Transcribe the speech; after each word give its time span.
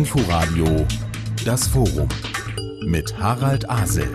Inforadio 0.00 0.86
Das 1.44 1.68
Forum 1.68 2.08
mit 2.86 3.18
Harald 3.18 3.68
Asel. 3.68 4.08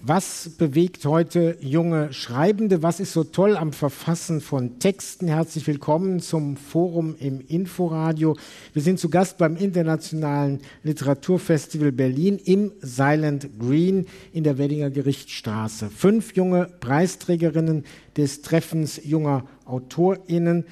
Was 0.00 0.50
bewegt 0.56 1.04
heute 1.04 1.56
junge 1.60 2.12
Schreibende? 2.12 2.84
Was 2.84 3.00
ist 3.00 3.12
so 3.12 3.24
toll 3.24 3.56
am 3.56 3.72
Verfassen 3.72 4.40
von 4.40 4.78
Texten? 4.78 5.26
Herzlich 5.26 5.66
willkommen 5.66 6.20
zum 6.20 6.56
Forum 6.56 7.16
im 7.18 7.40
Inforadio. 7.40 8.36
Wir 8.72 8.82
sind 8.82 9.00
zu 9.00 9.10
Gast 9.10 9.38
beim 9.38 9.56
Internationalen 9.56 10.60
Literaturfestival 10.84 11.90
Berlin 11.90 12.38
im 12.38 12.70
Silent 12.80 13.58
Green 13.58 14.06
in 14.32 14.44
der 14.44 14.56
Weddinger 14.56 14.90
Gerichtsstraße. 14.90 15.90
Fünf 15.90 16.36
junge 16.36 16.68
Preisträgerinnen 16.78 17.84
des 18.16 18.42
Treffens 18.42 19.00
junger 19.02 19.46
AutorInnen 19.64 20.64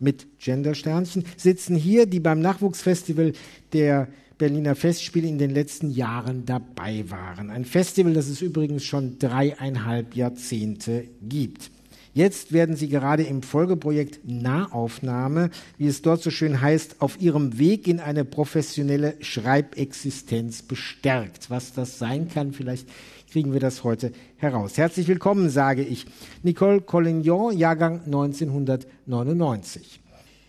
mit 0.00 0.26
Gendersternchen 0.38 1.24
sitzen 1.36 1.76
hier, 1.76 2.06
die 2.06 2.20
beim 2.20 2.40
Nachwuchsfestival 2.40 3.32
der 3.72 4.08
Berliner 4.38 4.74
Festspiele 4.74 5.28
in 5.28 5.38
den 5.38 5.50
letzten 5.50 5.90
Jahren 5.90 6.46
dabei 6.46 7.04
waren. 7.08 7.50
Ein 7.50 7.66
Festival, 7.66 8.14
das 8.14 8.28
es 8.28 8.40
übrigens 8.40 8.84
schon 8.84 9.18
dreieinhalb 9.18 10.16
Jahrzehnte 10.16 11.04
gibt. 11.20 11.70
Jetzt 12.12 12.52
werden 12.52 12.74
Sie 12.74 12.88
gerade 12.88 13.22
im 13.22 13.42
Folgeprojekt 13.42 14.20
Nahaufnahme, 14.24 15.50
wie 15.78 15.86
es 15.86 16.02
dort 16.02 16.22
so 16.22 16.30
schön 16.30 16.60
heißt, 16.60 17.00
auf 17.00 17.20
Ihrem 17.20 17.58
Weg 17.58 17.86
in 17.86 18.00
eine 18.00 18.24
professionelle 18.24 19.14
Schreibexistenz 19.20 20.62
bestärkt. 20.62 21.50
Was 21.50 21.72
das 21.72 21.98
sein 21.98 22.28
kann, 22.28 22.52
vielleicht 22.52 22.88
kriegen 23.30 23.52
wir 23.52 23.60
das 23.60 23.84
heute 23.84 24.12
heraus. 24.36 24.76
Herzlich 24.76 25.06
willkommen, 25.08 25.50
sage 25.50 25.82
ich. 25.82 26.06
Nicole 26.42 26.80
Collignon, 26.80 27.56
Jahrgang 27.56 28.00
1999. 28.04 30.00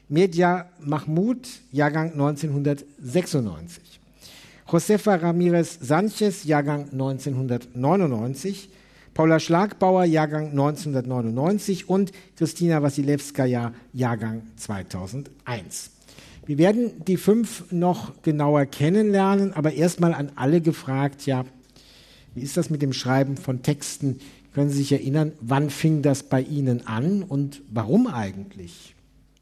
Medja 0.10 0.70
Mahmoud, 0.80 1.48
Jahrgang 1.72 2.12
1996. 2.14 4.00
Josefa 4.70 5.16
Ramirez 5.16 5.78
Sanchez, 5.82 6.44
Jahrgang 6.44 6.90
1999. 6.92 8.70
Paula 9.14 9.40
Schlagbauer, 9.40 10.06
Jahrgang 10.06 10.52
1999 10.52 11.90
und 11.90 12.14
Christina 12.38 12.82
Wasilewskaja, 12.82 13.74
Jahrgang 13.94 14.44
2001. 14.56 15.92
Wir 16.46 16.58
werden 16.58 17.04
die 17.06 17.18
fünf 17.18 17.72
noch 17.72 18.22
genauer 18.22 18.66
kennenlernen, 18.66 19.54
aber 19.54 19.74
erstmal 19.74 20.14
an 20.14 20.32
alle 20.36 20.62
gefragt, 20.62 21.26
ja, 21.26 21.46
wie 22.36 22.42
ist 22.42 22.58
das 22.58 22.70
mit 22.70 22.82
dem 22.82 22.94
Schreiben 22.94 23.38
von 23.38 23.62
Texten? 23.62 24.20
Können 24.54 24.70
Sie 24.70 24.78
sich 24.78 24.92
erinnern, 24.92 25.32
wann 25.40 25.70
fing 25.70 26.02
das 26.02 26.24
bei 26.24 26.42
Ihnen 26.42 26.86
an 26.88 27.24
und 27.24 27.62
warum 27.70 28.08
eigentlich? 28.08 28.96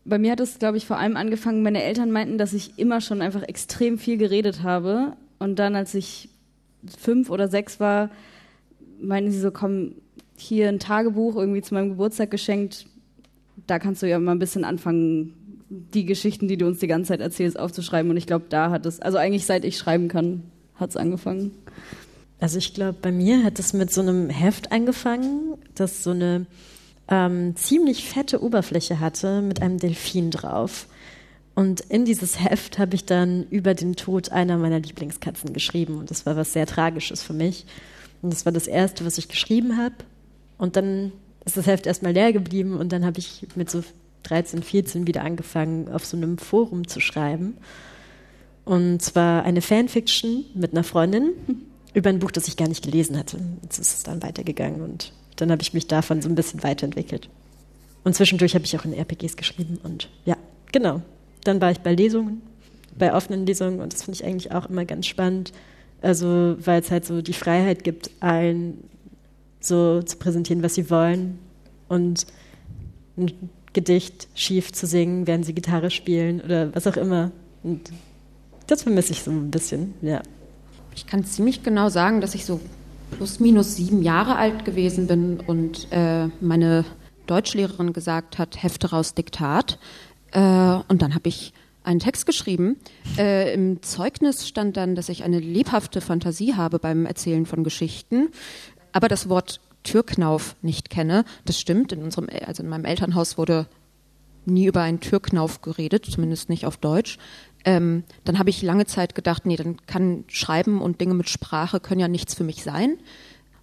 Bei 0.06 0.18
mir 0.18 0.32
hat 0.32 0.40
es, 0.40 0.60
glaube 0.60 0.78
ich, 0.78 0.86
vor 0.86 0.98
allem 0.98 1.18
angefangen, 1.18 1.62
meine 1.62 1.84
Eltern 1.84 2.12
meinten, 2.12 2.38
dass 2.38 2.54
ich 2.54 2.78
immer 2.78 3.02
schon 3.02 3.22
einfach 3.22 3.44
extrem 3.44 3.98
viel 3.98 4.18
geredet 4.18 4.64
habe. 4.64 5.14
Und 5.40 5.60
dann, 5.60 5.76
als 5.76 5.94
ich 5.94 6.30
fünf 6.98 7.30
oder 7.30 7.48
sechs 7.48 7.80
war, 7.80 8.10
meinten 9.02 9.32
sie 9.32 9.40
so, 9.40 9.52
komm, 9.52 9.96
hier 10.38 10.70
ein 10.70 10.80
Tagebuch 10.80 11.36
irgendwie 11.36 11.62
zu 11.62 11.74
meinem 11.74 11.90
Geburtstag 11.90 12.32
geschenkt. 12.32 12.86
Da 13.68 13.78
kannst 13.78 14.02
du 14.02 14.08
ja 14.08 14.20
mal 14.20 14.32
ein 14.32 14.40
bisschen 14.40 14.64
anfangen, 14.64 15.34
die 15.70 16.06
Geschichten, 16.06 16.48
die 16.48 16.58
du 16.58 16.66
uns 16.66 16.80
die 16.80 16.88
ganze 16.88 17.10
Zeit 17.10 17.20
erzählst, 17.20 17.60
aufzuschreiben. 17.60 18.10
Und 18.10 18.18
ich 18.18 18.26
glaube, 18.26 18.46
da 18.50 18.72
hat 18.72 18.86
es, 18.86 19.00
also 19.00 19.18
eigentlich 19.18 19.46
seit 19.46 19.66
ich 19.66 19.78
schreiben 19.78 20.08
kann, 20.08 20.44
hat 20.76 20.92
es 20.92 20.98
angefangen. 20.98 21.52
Also 22.40 22.58
ich 22.58 22.74
glaube, 22.74 22.98
bei 23.02 23.12
mir 23.12 23.44
hat 23.44 23.60
es 23.60 23.74
mit 23.74 23.92
so 23.92 24.02
einem 24.02 24.30
Heft 24.30 24.72
angefangen, 24.72 25.56
das 25.76 26.04
so 26.04 26.12
eine 26.12 26.46
ähm, 27.10 27.56
ziemlich 27.56 28.08
fette 28.08 28.42
Oberfläche 28.42 29.00
hatte 29.00 29.42
mit 29.42 29.62
einem 29.62 29.78
Delfin 29.78 30.32
drauf. 30.32 30.88
Und 31.56 31.82
in 31.82 32.06
dieses 32.06 32.40
Heft 32.40 32.80
habe 32.80 32.96
ich 32.96 33.04
dann 33.06 33.46
über 33.50 33.74
den 33.74 33.96
Tod 33.96 34.32
einer 34.32 34.58
meiner 34.58 34.80
Lieblingskatzen 34.80 35.52
geschrieben. 35.52 35.98
Und 35.98 36.10
das 36.10 36.26
war 36.26 36.38
was 36.38 36.54
sehr 36.54 36.66
Tragisches 36.66 37.22
für 37.22 37.34
mich. 37.34 37.66
Und 38.22 38.32
das 38.32 38.46
war 38.46 38.54
das 38.54 38.68
Erste, 38.68 39.06
was 39.06 39.18
ich 39.18 39.28
geschrieben 39.28 39.76
habe. 39.76 39.96
Und 40.58 40.78
dann 40.78 41.12
ist 41.44 41.58
das 41.58 41.68
Heft 41.68 41.86
erstmal 41.86 42.14
leer 42.14 42.32
geblieben. 42.32 42.78
Und 42.78 42.94
dann 42.94 43.06
habe 43.06 43.20
ich 43.20 43.46
mit 43.56 43.70
so 43.70 43.84
13, 44.24 44.64
14 44.64 45.08
wieder 45.08 45.24
angefangen, 45.24 45.90
auf 45.90 46.06
so 46.06 46.16
einem 46.16 46.38
Forum 46.38 46.88
zu 46.88 47.02
schreiben. 47.02 47.58
Und 48.64 49.02
zwar 49.02 49.44
eine 49.44 49.62
Fanfiction 49.62 50.46
mit 50.54 50.72
einer 50.72 50.84
Freundin 50.86 51.32
über 51.94 52.10
ein 52.10 52.20
Buch, 52.20 52.32
das 52.32 52.48
ich 52.48 52.58
gar 52.58 52.68
nicht 52.68 52.84
gelesen 52.84 53.18
hatte. 53.18 53.40
Jetzt 53.64 53.80
ist 53.80 53.94
es 53.94 54.04
dann 54.04 54.22
weitergegangen 54.22 54.82
und 54.82 55.14
dann 55.36 55.52
habe 55.52 55.62
ich 55.62 55.74
mich 55.74 55.88
davon 55.88 56.22
so 56.22 56.30
ein 56.30 56.36
bisschen 56.36 56.64
weiterentwickelt. 56.64 57.30
Und 58.04 58.16
zwischendurch 58.16 58.56
habe 58.56 58.66
ich 58.66 58.78
auch 58.78 58.86
in 58.86 58.94
RPGs 58.94 59.36
geschrieben 59.36 59.80
und 59.84 60.10
ja, 60.26 60.38
genau. 60.72 61.02
Dann 61.44 61.62
war 61.62 61.72
ich 61.72 61.80
bei 61.80 61.94
Lesungen, 61.94 62.42
bei 62.98 63.14
offenen 63.14 63.46
Lesungen 63.46 63.80
und 63.80 63.94
das 63.94 64.04
finde 64.04 64.20
ich 64.20 64.26
eigentlich 64.26 64.52
auch 64.52 64.70
immer 64.70 64.86
ganz 64.86 65.08
spannend. 65.08 65.52
Also, 66.02 66.56
weil 66.64 66.82
es 66.82 66.92
halt 66.92 67.06
so 67.06 67.22
die 67.22 67.34
Freiheit 67.34 67.84
gibt, 67.84 68.12
allen 68.22 68.84
so 69.60 70.02
zu 70.02 70.18
präsentieren, 70.18 70.64
was 70.64 70.76
sie 70.76 70.90
wollen 70.90 71.40
und 71.90 72.26
ein 73.18 73.32
Gedicht 73.74 74.28
schief 74.34 74.72
zu 74.72 74.88
singen, 74.88 75.28
während 75.28 75.46
sie 75.46 75.54
Gitarre 75.54 75.92
spielen 75.92 76.42
oder 76.42 76.74
was 76.74 76.88
auch 76.88 76.98
immer. 76.98 77.32
Und 77.64 77.92
das 78.68 78.84
vermisse 78.84 79.12
ich 79.12 79.24
so 79.24 79.32
ein 79.32 79.52
bisschen, 79.52 79.94
ja. 80.02 80.22
Ich 81.00 81.08
kann 81.08 81.24
ziemlich 81.24 81.64
genau 81.64 81.88
sagen, 81.88 82.20
dass 82.20 82.36
ich 82.36 82.44
so 82.44 82.60
plus 83.16 83.40
minus 83.40 83.78
sieben 83.78 84.04
Jahre 84.04 84.36
alt 84.36 84.66
gewesen 84.66 85.08
bin 85.08 85.40
und 85.40 85.88
äh, 85.92 86.28
meine 86.42 86.84
Deutschlehrerin 87.26 87.94
gesagt 87.94 88.38
hat, 88.38 88.62
Hefte 88.62 88.90
raus 88.90 89.14
Diktat. 89.14 89.80
Äh, 90.34 90.40
und 90.90 91.02
dann 91.02 91.16
habe 91.16 91.30
ich 91.30 91.54
einen 91.84 92.02
Text 92.02 92.26
geschrieben. 92.26 92.76
Äh, 93.18 93.54
Im 93.54 93.82
Zeugnis 93.82 94.46
stand 94.46 94.76
dann, 94.76 94.94
dass 94.94 95.08
ich 95.08 95.24
eine 95.24 95.40
lebhafte 95.40 96.02
Fantasie 96.02 96.56
habe 96.56 96.80
beim 96.80 97.06
Erzählen 97.06 97.46
von 97.46 97.64
Geschichten, 97.64 98.28
aber 98.92 99.08
das 99.08 99.30
Wort 99.30 99.62
Türknauf 99.84 100.58
nicht 100.62 100.90
kenne. 100.90 101.24
Das 101.46 101.58
stimmt. 101.58 101.94
In 101.94 102.04
unserem, 102.04 102.28
also 102.46 102.62
in 102.62 102.68
meinem 102.68 102.84
Elternhaus 102.84 103.38
wurde 103.38 103.68
nie 104.50 104.66
über 104.66 104.82
einen 104.82 105.00
Türknauf 105.00 105.62
geredet, 105.62 106.06
zumindest 106.06 106.50
nicht 106.50 106.66
auf 106.66 106.78
Deutsch. 106.78 107.18
Ähm, 107.66 108.04
dann 108.24 108.40
habe 108.40 108.50
ich 108.50 108.62
lange 108.62 108.86
Zeit 108.86 109.16
gedacht, 109.16 109.46
nee, 109.46 109.56
dann 109.56 109.78
kann 109.86 110.24
Schreiben 110.28 110.82
und 110.82 111.02
Dinge 111.02 111.14
mit 111.14 111.30
Sprache 111.30 111.80
können 111.80 112.00
ja 112.00 112.08
nichts 112.08 112.34
für 112.34 112.44
mich 112.44 112.64
sein. 112.64 112.98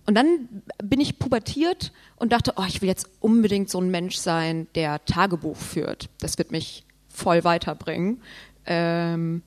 Und 0.06 0.14
dann 0.14 0.48
bin 0.82 1.00
ich 1.00 1.18
pubertiert 1.18 1.92
und 2.16 2.32
dachte, 2.32 2.54
oh, 2.56 2.64
ich 2.68 2.80
will 2.80 2.88
jetzt 2.88 3.08
unbedingt 3.20 3.70
so 3.70 3.80
ein 3.80 3.90
Mensch 3.90 4.16
sein, 4.16 4.68
der 4.74 5.04
Tagebuch 5.04 5.56
führt. 5.56 6.08
Das 6.20 6.38
wird 6.38 6.52
mich 6.52 6.84
voll 7.08 7.42
weiterbringen. 7.42 8.22
Ähm, 8.66 9.42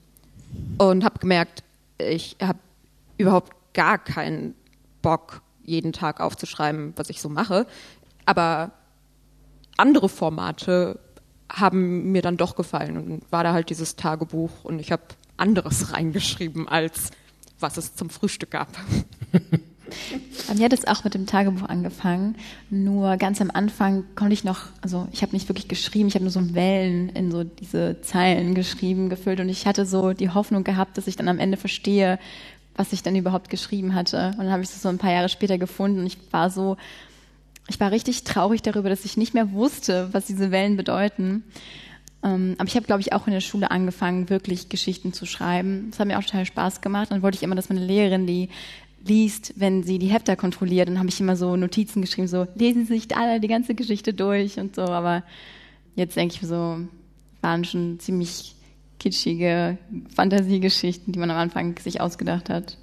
und 0.77 1.03
habe 1.05 1.19
gemerkt, 1.19 1.63
ich 1.97 2.35
habe 2.41 2.59
überhaupt 3.17 3.53
gar 3.73 3.97
keinen 3.97 4.55
Bock, 5.01 5.41
jeden 5.63 5.93
Tag 5.93 6.19
aufzuschreiben, 6.19 6.93
was 6.95 7.09
ich 7.09 7.21
so 7.21 7.29
mache. 7.29 7.67
Aber 8.25 8.71
andere 9.77 10.09
Formate 10.09 10.99
haben 11.49 12.11
mir 12.11 12.21
dann 12.21 12.37
doch 12.37 12.55
gefallen. 12.55 12.97
Und 12.97 13.31
war 13.31 13.43
da 13.43 13.53
halt 13.53 13.69
dieses 13.69 13.95
Tagebuch 13.95 14.63
und 14.63 14.79
ich 14.79 14.91
habe 14.91 15.03
anderes 15.37 15.93
reingeschrieben, 15.93 16.67
als 16.67 17.11
was 17.59 17.77
es 17.77 17.95
zum 17.95 18.09
Frühstück 18.09 18.51
gab. 18.51 18.69
Bei 20.47 20.53
mir 20.55 20.65
hat 20.65 20.73
es 20.73 20.87
auch 20.87 21.03
mit 21.03 21.13
dem 21.13 21.25
Tagebuch 21.25 21.67
angefangen. 21.67 22.35
Nur 22.69 23.17
ganz 23.17 23.41
am 23.41 23.51
Anfang 23.51 24.03
konnte 24.15 24.33
ich 24.33 24.43
noch, 24.43 24.61
also 24.81 25.07
ich 25.11 25.21
habe 25.21 25.33
nicht 25.33 25.49
wirklich 25.49 25.67
geschrieben, 25.67 26.07
ich 26.07 26.15
habe 26.15 26.23
nur 26.23 26.31
so 26.31 26.53
Wellen 26.53 27.09
in 27.09 27.31
so 27.31 27.43
diese 27.43 28.01
Zeilen 28.01 28.55
geschrieben, 28.55 29.09
gefüllt 29.09 29.39
und 29.39 29.49
ich 29.49 29.65
hatte 29.65 29.85
so 29.85 30.13
die 30.13 30.29
Hoffnung 30.29 30.63
gehabt, 30.63 30.97
dass 30.97 31.07
ich 31.07 31.15
dann 31.15 31.27
am 31.27 31.39
Ende 31.39 31.57
verstehe, 31.57 32.19
was 32.75 32.93
ich 32.93 33.03
dann 33.03 33.15
überhaupt 33.15 33.49
geschrieben 33.49 33.93
hatte. 33.93 34.31
Und 34.37 34.45
dann 34.45 34.51
habe 34.51 34.63
ich 34.63 34.69
das 34.69 34.81
so 34.81 34.89
ein 34.89 34.99
paar 34.99 35.11
Jahre 35.11 35.29
später 35.29 35.57
gefunden 35.57 35.99
und 35.99 36.05
ich 36.05 36.17
war 36.31 36.49
so 36.49 36.77
ich 37.69 37.79
war 37.79 37.91
richtig 37.91 38.23
traurig 38.23 38.61
darüber, 38.61 38.89
dass 38.89 39.05
ich 39.05 39.15
nicht 39.15 39.33
mehr 39.33 39.53
wusste, 39.53 40.09
was 40.11 40.25
diese 40.25 40.51
Wellen 40.51 40.75
bedeuten. 40.75 41.43
Ähm, 42.23 42.55
aber 42.57 42.67
ich 42.67 42.75
habe, 42.75 42.85
glaube 42.85 43.01
ich, 43.01 43.13
auch 43.13 43.27
in 43.27 43.33
der 43.33 43.41
Schule 43.41 43.71
angefangen, 43.71 44.29
wirklich 44.29 44.69
Geschichten 44.69 45.13
zu 45.13 45.25
schreiben. 45.25 45.87
Das 45.91 45.99
hat 45.99 46.07
mir 46.07 46.17
auch 46.17 46.23
total 46.23 46.45
Spaß 46.45 46.81
gemacht. 46.81 47.11
Dann 47.11 47.21
wollte 47.21 47.37
ich 47.37 47.43
immer, 47.43 47.55
dass 47.55 47.69
meine 47.69 47.85
Lehrerin 47.85 48.27
die 48.27 48.49
liest, 49.05 49.53
wenn 49.55 49.83
sie 49.83 49.99
die 49.99 50.07
Hefter 50.07 50.35
kontrolliert. 50.35 50.89
Dann 50.89 50.99
habe 50.99 51.09
ich 51.09 51.19
immer 51.21 51.35
so 51.35 51.55
Notizen 51.55 52.01
geschrieben, 52.01 52.27
so 52.27 52.47
lesen 52.55 52.85
Sie 52.85 52.99
sich 52.99 53.15
alle 53.15 53.39
die 53.39 53.47
ganze 53.47 53.75
Geschichte 53.75 54.13
durch 54.13 54.59
und 54.59 54.75
so. 54.75 54.81
Aber 54.81 55.23
jetzt 55.95 56.17
denke 56.17 56.35
ich 56.35 56.47
so, 56.47 56.79
waren 57.41 57.63
schon 57.63 57.99
ziemlich 57.99 58.55
kitschige 58.99 59.77
Fantasiegeschichten, 60.13 61.13
die 61.13 61.19
man 61.19 61.31
am 61.31 61.37
Anfang 61.37 61.77
sich 61.79 62.01
ausgedacht 62.01 62.49
hat. 62.49 62.77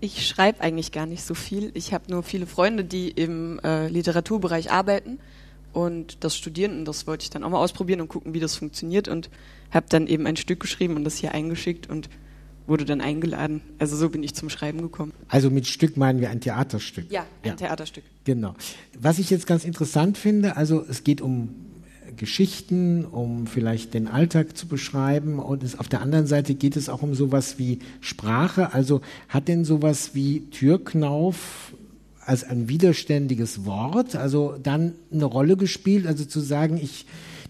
Ich 0.00 0.26
schreibe 0.26 0.60
eigentlich 0.60 0.92
gar 0.92 1.06
nicht 1.06 1.22
so 1.22 1.34
viel. 1.34 1.70
Ich 1.74 1.94
habe 1.94 2.10
nur 2.10 2.22
viele 2.22 2.46
Freunde, 2.46 2.84
die 2.84 3.08
im 3.10 3.58
äh, 3.64 3.88
Literaturbereich 3.88 4.70
arbeiten 4.70 5.18
und 5.72 6.24
das 6.24 6.36
studieren 6.36 6.78
und 6.78 6.84
das 6.84 7.06
wollte 7.06 7.24
ich 7.24 7.30
dann 7.30 7.44
auch 7.44 7.50
mal 7.50 7.58
ausprobieren 7.58 8.00
und 8.00 8.08
gucken, 8.08 8.34
wie 8.34 8.40
das 8.40 8.56
funktioniert 8.56 9.08
und 9.08 9.30
habe 9.70 9.86
dann 9.88 10.06
eben 10.06 10.26
ein 10.26 10.36
Stück 10.36 10.60
geschrieben 10.60 10.96
und 10.96 11.04
das 11.04 11.16
hier 11.16 11.32
eingeschickt 11.32 11.88
und 11.88 12.08
wurde 12.66 12.84
dann 12.84 13.00
eingeladen. 13.00 13.60
Also 13.78 13.96
so 13.96 14.08
bin 14.08 14.22
ich 14.22 14.34
zum 14.34 14.50
Schreiben 14.50 14.82
gekommen. 14.82 15.12
Also 15.28 15.50
mit 15.50 15.66
Stück 15.66 15.96
meinen 15.96 16.20
wir 16.20 16.30
ein 16.30 16.40
Theaterstück. 16.40 17.10
Ja, 17.10 17.26
ein 17.42 17.50
ja. 17.50 17.54
Theaterstück. 17.54 18.04
Genau. 18.24 18.54
Was 18.98 19.18
ich 19.18 19.30
jetzt 19.30 19.46
ganz 19.46 19.64
interessant 19.64 20.18
finde, 20.18 20.56
also 20.56 20.84
es 20.88 21.04
geht 21.04 21.20
um 21.20 21.65
Geschichten, 22.16 23.04
um 23.04 23.46
vielleicht 23.46 23.94
den 23.94 24.08
Alltag 24.08 24.56
zu 24.56 24.66
beschreiben. 24.66 25.38
Und 25.38 25.62
es, 25.62 25.78
auf 25.78 25.88
der 25.88 26.02
anderen 26.02 26.26
Seite 26.26 26.54
geht 26.54 26.76
es 26.76 26.88
auch 26.88 27.02
um 27.02 27.14
sowas 27.14 27.58
wie 27.58 27.78
Sprache. 28.00 28.72
Also 28.72 29.00
hat 29.28 29.48
denn 29.48 29.64
sowas 29.64 30.14
wie 30.14 30.48
Türknauf 30.50 31.72
als 32.20 32.42
ein 32.42 32.68
widerständiges 32.68 33.64
Wort, 33.64 34.16
also 34.16 34.56
dann 34.60 34.94
eine 35.12 35.24
Rolle 35.24 35.56
gespielt, 35.56 36.06
also 36.06 36.24
zu 36.24 36.40
sagen, 36.40 36.76
ich, 36.76 37.06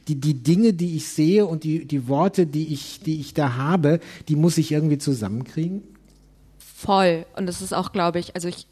die, 0.07 0.17
die 0.17 0.35
Dinge, 0.35 0.75
die 0.75 0.97
ich 0.97 1.09
sehe 1.09 1.47
und 1.47 1.65
die, 1.65 1.87
die 1.87 2.09
Worte, 2.09 2.47
die 2.47 2.73
ich, 2.73 3.01
die 3.01 3.19
ich 3.19 3.33
da 3.33 3.57
habe, 3.57 4.01
die 4.29 4.37
muss 4.37 4.59
ich 4.59 4.71
irgendwie 4.71 4.99
zusammenkriegen? 4.99 5.83
Voll. 6.59 7.25
Und 7.37 7.47
das 7.47 7.63
ist 7.63 7.73
auch, 7.73 7.93
glaube 7.93 8.19
ich, 8.19 8.35
also 8.35 8.49
ich 8.49 8.67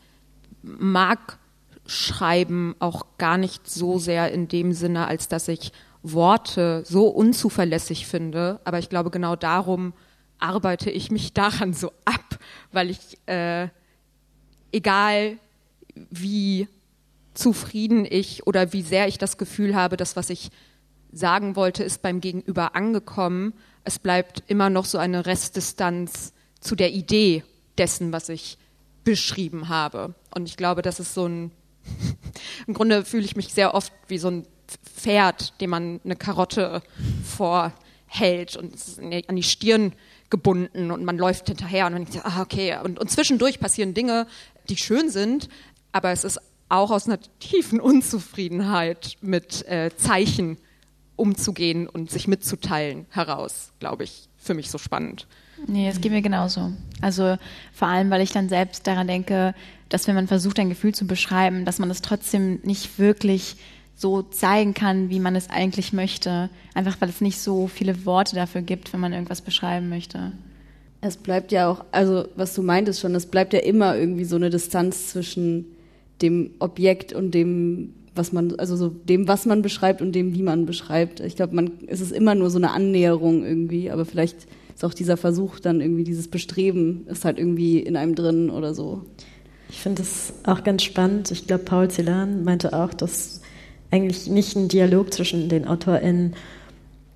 mag 0.63 1.39
Schreiben 1.87 2.75
auch 2.79 3.07
gar 3.19 3.37
nicht 3.37 3.69
so 3.69 3.99
sehr 3.99 4.33
in 4.33 4.49
dem 4.49 4.73
Sinne, 4.73 5.07
als 5.07 5.29
dass 5.29 5.49
ich 5.49 5.73
Worte 6.03 6.83
so 6.87 7.09
unzuverlässig 7.09 8.07
finde. 8.07 8.61
Aber 8.65 8.79
ich 8.79 8.89
glaube, 8.89 9.11
genau 9.11 9.37
darum 9.37 9.93
arbeite 10.39 10.91
ich 10.91 11.11
mich 11.11 11.33
daran 11.35 11.75
so 11.75 11.93
ab, 12.05 12.39
weil 12.73 12.91
ich, 12.91 13.19
äh, 13.27 13.69
egal 14.73 15.39
wie 16.11 16.69
zufrieden 17.35 18.07
ich 18.09 18.47
oder 18.47 18.73
wie 18.73 18.83
sehr 18.83 19.09
ich 19.09 19.19
das 19.19 19.39
Gefühl 19.39 19.75
habe, 19.75 19.97
dass 19.97 20.17
was 20.17 20.31
ich 20.31 20.51
sagen 21.13 21.57
wollte, 21.57 21.85
ist 21.85 22.03
beim 22.03 22.21
Gegenüber 22.21 22.75
angekommen. 22.75 23.55
Es 23.85 23.99
bleibt 23.99 24.43
immer 24.47 24.71
noch 24.71 24.85
so 24.85 24.99
eine 24.99 25.27
Restdistanz 25.27 26.33
zu 26.61 26.75
der 26.75 26.93
Idee 26.93 27.45
dessen, 27.79 28.13
was 28.13 28.29
ich 28.29 28.59
beschrieben 29.05 29.69
habe. 29.69 30.15
Und 30.35 30.49
ich 30.49 30.57
glaube, 30.57 30.83
das 30.83 30.99
ist 31.01 31.15
so 31.15 31.27
ein, 31.27 31.51
im 32.67 32.75
Grunde 32.75 33.05
fühle 33.05 33.25
ich 33.25 33.37
mich 33.37 33.53
sehr 33.53 33.75
oft 33.75 33.93
wie 34.09 34.19
so 34.19 34.29
ein 34.29 34.47
Pferd, 34.83 35.61
dem 35.61 35.71
man 35.71 36.01
eine 36.05 36.17
Karotte 36.17 36.83
vorhält 37.25 38.57
und 38.57 38.75
an 39.29 39.37
die 39.37 39.43
Stirn 39.43 39.93
gebunden 40.31 40.91
und 40.91 41.05
man 41.05 41.19
läuft 41.19 41.49
hinterher 41.49 41.87
und 41.87 41.93
man 41.93 42.05
denkt, 42.05 42.25
ah, 42.25 42.43
okay. 42.43 42.79
Und, 42.83 42.99
und 42.99 43.11
zwischendurch 43.11 43.61
passieren 43.61 43.95
Dinge, 43.95 44.27
die 44.69 44.77
schön 44.77 45.11
sind, 45.11 45.49
aber 45.93 46.11
es 46.11 46.25
ist 46.25 46.41
auch 46.69 46.91
aus 46.91 47.07
einer 47.07 47.21
tiefen 47.39 47.81
Unzufriedenheit 47.81 49.17
mit 49.21 49.67
äh, 49.69 49.91
Zeichen 49.97 50.59
umzugehen 51.17 51.87
und 51.87 52.11
sich 52.11 52.27
mitzuteilen 52.27 53.07
heraus, 53.11 53.73
glaube 53.79 54.05
ich, 54.05 54.29
für 54.37 54.55
mich 54.55 54.71
so 54.71 54.79
spannend. 54.79 55.29
Nee, 55.67 55.89
es 55.89 56.01
geht 56.01 56.13
mir 56.13 56.23
genauso. 56.23 56.73
Also 57.01 57.37
vor 57.73 57.89
allem, 57.89 58.11
weil 58.11 58.23
ich 58.23 58.33
dann 58.33 58.49
selbst 58.49 58.87
daran 58.87 59.07
denke, 59.07 59.55
dass 59.89 60.07
wenn 60.09 60.15
man 60.15 60.27
versucht, 60.27 60.59
ein 60.59 60.69
Gefühl 60.69 60.95
zu 60.95 61.07
beschreiben, 61.07 61.65
dass 61.65 61.79
man 61.79 61.91
es 61.91 62.03
trotzdem 62.03 62.61
nicht 62.63 62.99
wirklich 62.99 63.57
so 63.97 64.23
zeigen 64.23 64.75
kann, 64.75 65.11
wie 65.11 65.21
man 65.21 65.37
es 65.37 65.51
eigentlich 65.51 65.93
möchte. 65.93 66.51
Einfach 66.75 67.01
weil 67.01 67.09
es 67.09 67.21
nicht 67.21 67.39
so 67.39 67.69
viele 67.69 68.05
Worte 68.07 68.35
dafür 68.35 68.63
gibt, 68.63 68.93
wenn 68.93 69.01
man 69.01 69.13
irgendwas 69.13 69.41
beschreiben 69.41 69.89
möchte. 69.89 70.33
Es 71.01 71.17
bleibt 71.17 71.53
ja 71.53 71.69
auch, 71.69 71.85
also 71.93 72.27
was 72.35 72.55
du 72.55 72.63
meintest 72.63 73.01
schon, 73.01 73.15
es 73.15 73.27
bleibt 73.27 73.53
ja 73.53 73.61
immer 73.61 73.97
irgendwie 73.97 74.25
so 74.25 74.37
eine 74.37 74.51
Distanz 74.51 75.09
zwischen 75.09 75.67
dem 76.23 76.51
Objekt 76.59 77.13
und 77.13 77.33
dem, 77.33 77.93
was 78.15 78.33
man, 78.33 78.55
also 78.59 78.77
so 78.77 78.89
dem, 78.89 79.29
was 79.29 79.45
man 79.45 79.63
beschreibt 79.63 80.01
und 80.01 80.13
dem, 80.13 80.35
wie 80.35 80.43
man 80.43 80.67
beschreibt. 80.67 81.21
Ich 81.21 81.37
glaube, 81.37 81.55
man, 81.55 81.73
es 81.87 82.01
ist 82.01 82.13
immer 82.13 82.35
nur 82.35 82.51
so 82.51 82.59
eine 82.59 82.71
Annäherung 82.71 83.45
irgendwie, 83.45 83.91
aber 83.91 84.05
vielleicht 84.05 84.47
ist 84.75 84.85
auch 84.85 84.95
dieser 84.95 85.17
Versuch 85.17 85.61
dann 85.61 85.81
irgendwie, 85.81 86.05
dieses 86.05 86.29
Bestreben 86.29 87.07
ist 87.07 87.25
halt 87.25 87.39
irgendwie 87.39 87.79
in 87.79 87.97
einem 87.97 88.15
drin 88.15 88.51
oder 88.51 88.75
so. 88.75 89.03
Ich 89.69 89.81
finde 89.81 90.03
es 90.03 90.33
auch 90.45 90.65
ganz 90.65 90.83
spannend. 90.83 91.31
Ich 91.31 91.47
glaube, 91.47 91.65
Paul 91.65 91.91
Celan 91.91 92.45
meinte 92.45 92.73
auch, 92.73 92.93
dass 92.95 93.41
eigentlich 93.91 94.29
nicht 94.29 94.57
ein 94.57 94.69
Dialog 94.69 95.13
zwischen 95.13 95.49
den 95.49 95.67
AutorInnen 95.67 96.35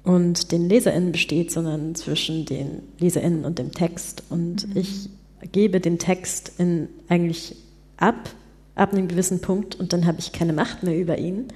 und 0.05 0.53
den 0.53 0.69
LeserInnen 0.69 1.13
besteht, 1.13 1.51
sondern 1.51 1.95
zwischen 1.95 2.47
den 2.47 2.83
LeserInnen 2.99 3.45
und 3.45 3.59
dem 3.59 3.73
Text. 3.73 4.23
Und 4.31 4.69
mhm. 4.69 4.77
ich 4.77 5.11
gebe 5.53 5.81
den 5.81 5.99
Text 5.99 6.53
in 6.59 6.89
eigentlich 7.09 7.57
ab, 7.97 8.31
ab 8.75 8.93
einem 8.93 9.09
gewissen 9.09 9.41
Punkt 9.41 9.75
und 9.75 9.93
dann 9.93 10.07
habe 10.07 10.19
ich 10.21 10.33
keine 10.33 10.53
Macht 10.53 10.83
mehr 10.83 10.97
über 10.97 11.19
ihn. 11.19 11.49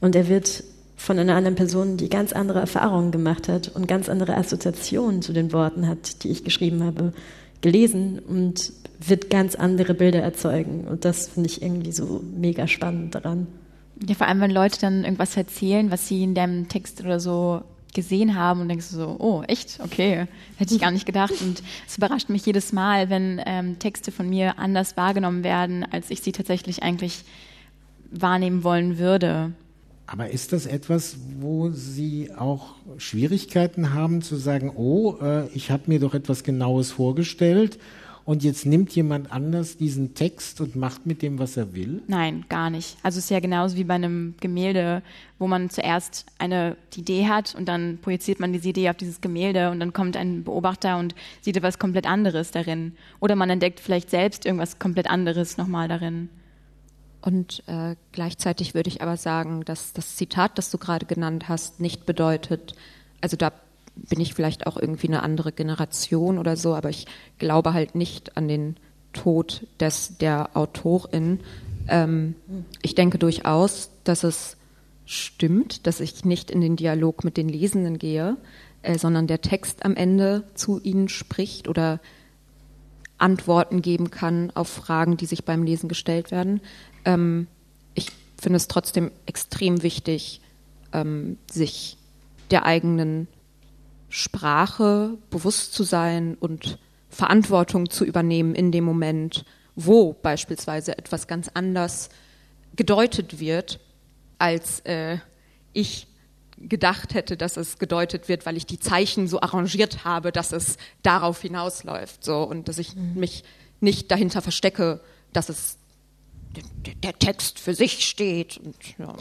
Und 0.00 0.16
er 0.16 0.28
wird 0.28 0.64
von 0.96 1.18
einer 1.18 1.34
anderen 1.34 1.56
Person, 1.56 1.96
die 1.96 2.08
ganz 2.08 2.32
andere 2.32 2.60
Erfahrungen 2.60 3.10
gemacht 3.10 3.48
hat 3.48 3.68
und 3.74 3.88
ganz 3.88 4.08
andere 4.08 4.36
Assoziationen 4.36 5.22
zu 5.22 5.32
den 5.32 5.52
Worten 5.52 5.86
hat, 5.88 6.22
die 6.22 6.30
ich 6.30 6.44
geschrieben 6.44 6.82
habe, 6.82 7.12
gelesen 7.60 8.18
und 8.18 8.72
wird 9.00 9.30
ganz 9.30 9.54
andere 9.54 9.94
Bilder 9.94 10.20
erzeugen. 10.20 10.86
Und 10.86 11.04
das 11.04 11.28
finde 11.28 11.48
ich 11.48 11.62
irgendwie 11.62 11.92
so 11.92 12.22
mega 12.36 12.68
spannend 12.68 13.14
daran. 13.14 13.46
Ja, 14.06 14.14
vor 14.14 14.26
allem, 14.26 14.40
wenn 14.40 14.50
Leute 14.50 14.80
dann 14.80 15.04
irgendwas 15.04 15.36
erzählen, 15.36 15.90
was 15.90 16.08
sie 16.08 16.22
in 16.22 16.34
deinem 16.34 16.68
Text 16.68 17.00
oder 17.00 17.20
so 17.20 17.62
gesehen 17.94 18.34
haben 18.34 18.60
und 18.60 18.68
denkst 18.68 18.90
du 18.90 18.96
so, 18.96 19.16
oh, 19.18 19.42
echt? 19.46 19.78
Okay, 19.82 20.26
hätte 20.56 20.74
ich 20.74 20.80
gar 20.80 20.90
nicht 20.90 21.06
gedacht. 21.06 21.34
Und 21.40 21.62
es 21.86 21.96
überrascht 21.96 22.28
mich 22.28 22.44
jedes 22.44 22.72
Mal, 22.72 23.08
wenn 23.08 23.40
ähm, 23.46 23.78
Texte 23.78 24.10
von 24.12 24.28
mir 24.28 24.58
anders 24.58 24.96
wahrgenommen 24.96 25.44
werden, 25.44 25.86
als 25.90 26.10
ich 26.10 26.20
sie 26.20 26.32
tatsächlich 26.32 26.82
eigentlich 26.82 27.24
wahrnehmen 28.10 28.64
wollen 28.64 28.98
würde. 28.98 29.52
Aber 30.06 30.30
ist 30.30 30.52
das 30.52 30.66
etwas, 30.66 31.16
wo 31.38 31.70
Sie 31.70 32.30
auch 32.36 32.74
Schwierigkeiten 32.98 33.94
haben 33.94 34.20
zu 34.22 34.36
sagen, 34.36 34.72
oh, 34.76 35.16
äh, 35.20 35.48
ich 35.48 35.70
habe 35.70 35.84
mir 35.86 35.98
doch 35.98 36.14
etwas 36.14 36.44
Genaues 36.44 36.90
vorgestellt 36.92 37.78
und 38.24 38.42
jetzt 38.42 38.64
nimmt 38.64 38.94
jemand 38.94 39.32
anders 39.32 39.76
diesen 39.76 40.14
Text 40.14 40.60
und 40.60 40.76
macht 40.76 41.04
mit 41.04 41.20
dem, 41.20 41.38
was 41.38 41.56
er 41.56 41.74
will? 41.74 42.02
Nein, 42.06 42.46
gar 42.48 42.70
nicht. 42.70 42.96
Also 43.02 43.18
es 43.18 43.24
ist 43.24 43.30
ja 43.30 43.40
genauso 43.40 43.76
wie 43.76 43.84
bei 43.84 43.94
einem 43.94 44.34
Gemälde, 44.40 45.02
wo 45.38 45.46
man 45.46 45.68
zuerst 45.68 46.24
eine 46.38 46.76
Idee 46.96 47.26
hat 47.28 47.54
und 47.54 47.66
dann 47.66 47.98
projiziert 48.00 48.40
man 48.40 48.52
diese 48.52 48.70
Idee 48.70 48.88
auf 48.88 48.96
dieses 48.96 49.20
Gemälde 49.20 49.70
und 49.70 49.80
dann 49.80 49.92
kommt 49.92 50.16
ein 50.16 50.42
Beobachter 50.42 50.98
und 50.98 51.14
sieht 51.42 51.56
etwas 51.56 51.78
komplett 51.78 52.06
anderes 52.06 52.50
darin. 52.50 52.92
Oder 53.20 53.36
man 53.36 53.50
entdeckt 53.50 53.80
vielleicht 53.80 54.08
selbst 54.08 54.46
irgendwas 54.46 54.78
komplett 54.78 55.08
anderes 55.08 55.58
nochmal 55.58 55.88
darin. 55.88 56.30
Und 57.24 57.62
äh, 57.66 57.96
gleichzeitig 58.12 58.74
würde 58.74 58.88
ich 58.88 59.00
aber 59.00 59.16
sagen, 59.16 59.64
dass 59.64 59.94
das 59.94 60.14
Zitat, 60.14 60.58
das 60.58 60.70
du 60.70 60.76
gerade 60.76 61.06
genannt 61.06 61.48
hast, 61.48 61.80
nicht 61.80 62.04
bedeutet, 62.04 62.74
also 63.22 63.38
da 63.38 63.50
bin 63.96 64.20
ich 64.20 64.34
vielleicht 64.34 64.66
auch 64.66 64.76
irgendwie 64.76 65.06
eine 65.08 65.22
andere 65.22 65.50
Generation 65.50 66.38
oder 66.38 66.58
so, 66.58 66.74
aber 66.74 66.90
ich 66.90 67.06
glaube 67.38 67.72
halt 67.72 67.94
nicht 67.94 68.36
an 68.36 68.46
den 68.46 68.76
Tod 69.14 69.66
des, 69.80 70.18
der 70.18 70.54
Autorin. 70.54 71.40
Ähm, 71.88 72.34
ich 72.82 72.94
denke 72.94 73.16
durchaus, 73.16 73.88
dass 74.04 74.22
es 74.22 74.58
stimmt, 75.06 75.86
dass 75.86 76.00
ich 76.00 76.26
nicht 76.26 76.50
in 76.50 76.60
den 76.60 76.76
Dialog 76.76 77.24
mit 77.24 77.38
den 77.38 77.48
Lesenden 77.48 77.96
gehe, 77.96 78.36
äh, 78.82 78.98
sondern 78.98 79.28
der 79.28 79.40
Text 79.40 79.86
am 79.86 79.96
Ende 79.96 80.44
zu 80.52 80.78
ihnen 80.78 81.08
spricht 81.08 81.68
oder 81.68 82.00
Antworten 83.16 83.80
geben 83.80 84.10
kann 84.10 84.50
auf 84.54 84.68
Fragen, 84.68 85.16
die 85.16 85.26
sich 85.26 85.46
beim 85.46 85.62
Lesen 85.62 85.88
gestellt 85.88 86.30
werden. 86.30 86.60
Ähm, 87.04 87.46
ich 87.94 88.10
finde 88.40 88.56
es 88.56 88.68
trotzdem 88.68 89.10
extrem 89.26 89.82
wichtig, 89.82 90.40
ähm, 90.92 91.38
sich 91.50 91.96
der 92.50 92.66
eigenen 92.66 93.28
Sprache 94.08 95.16
bewusst 95.30 95.72
zu 95.72 95.82
sein 95.82 96.36
und 96.38 96.78
Verantwortung 97.10 97.90
zu 97.90 98.04
übernehmen 98.04 98.54
in 98.54 98.70
dem 98.70 98.84
Moment, 98.84 99.44
wo 99.76 100.12
beispielsweise 100.12 100.98
etwas 100.98 101.26
ganz 101.26 101.50
anders 101.54 102.10
gedeutet 102.76 103.40
wird, 103.40 103.80
als 104.38 104.80
äh, 104.80 105.18
ich 105.72 106.06
gedacht 106.58 107.14
hätte, 107.14 107.36
dass 107.36 107.56
es 107.56 107.78
gedeutet 107.78 108.28
wird, 108.28 108.46
weil 108.46 108.56
ich 108.56 108.66
die 108.66 108.78
Zeichen 108.78 109.26
so 109.26 109.40
arrangiert 109.40 110.04
habe, 110.04 110.32
dass 110.32 110.52
es 110.52 110.76
darauf 111.02 111.40
hinausläuft, 111.40 112.24
so 112.24 112.42
und 112.44 112.68
dass 112.68 112.78
ich 112.78 112.94
mhm. 112.94 113.14
mich 113.14 113.44
nicht 113.80 114.10
dahinter 114.10 114.40
verstecke, 114.40 115.00
dass 115.32 115.48
es 115.48 115.78
der, 117.02 117.18
Text 117.18 117.58
für 117.58 117.74
sich 117.74 118.06
steht. 118.06 118.58
Und, 118.58 118.76
ja. 118.98 119.14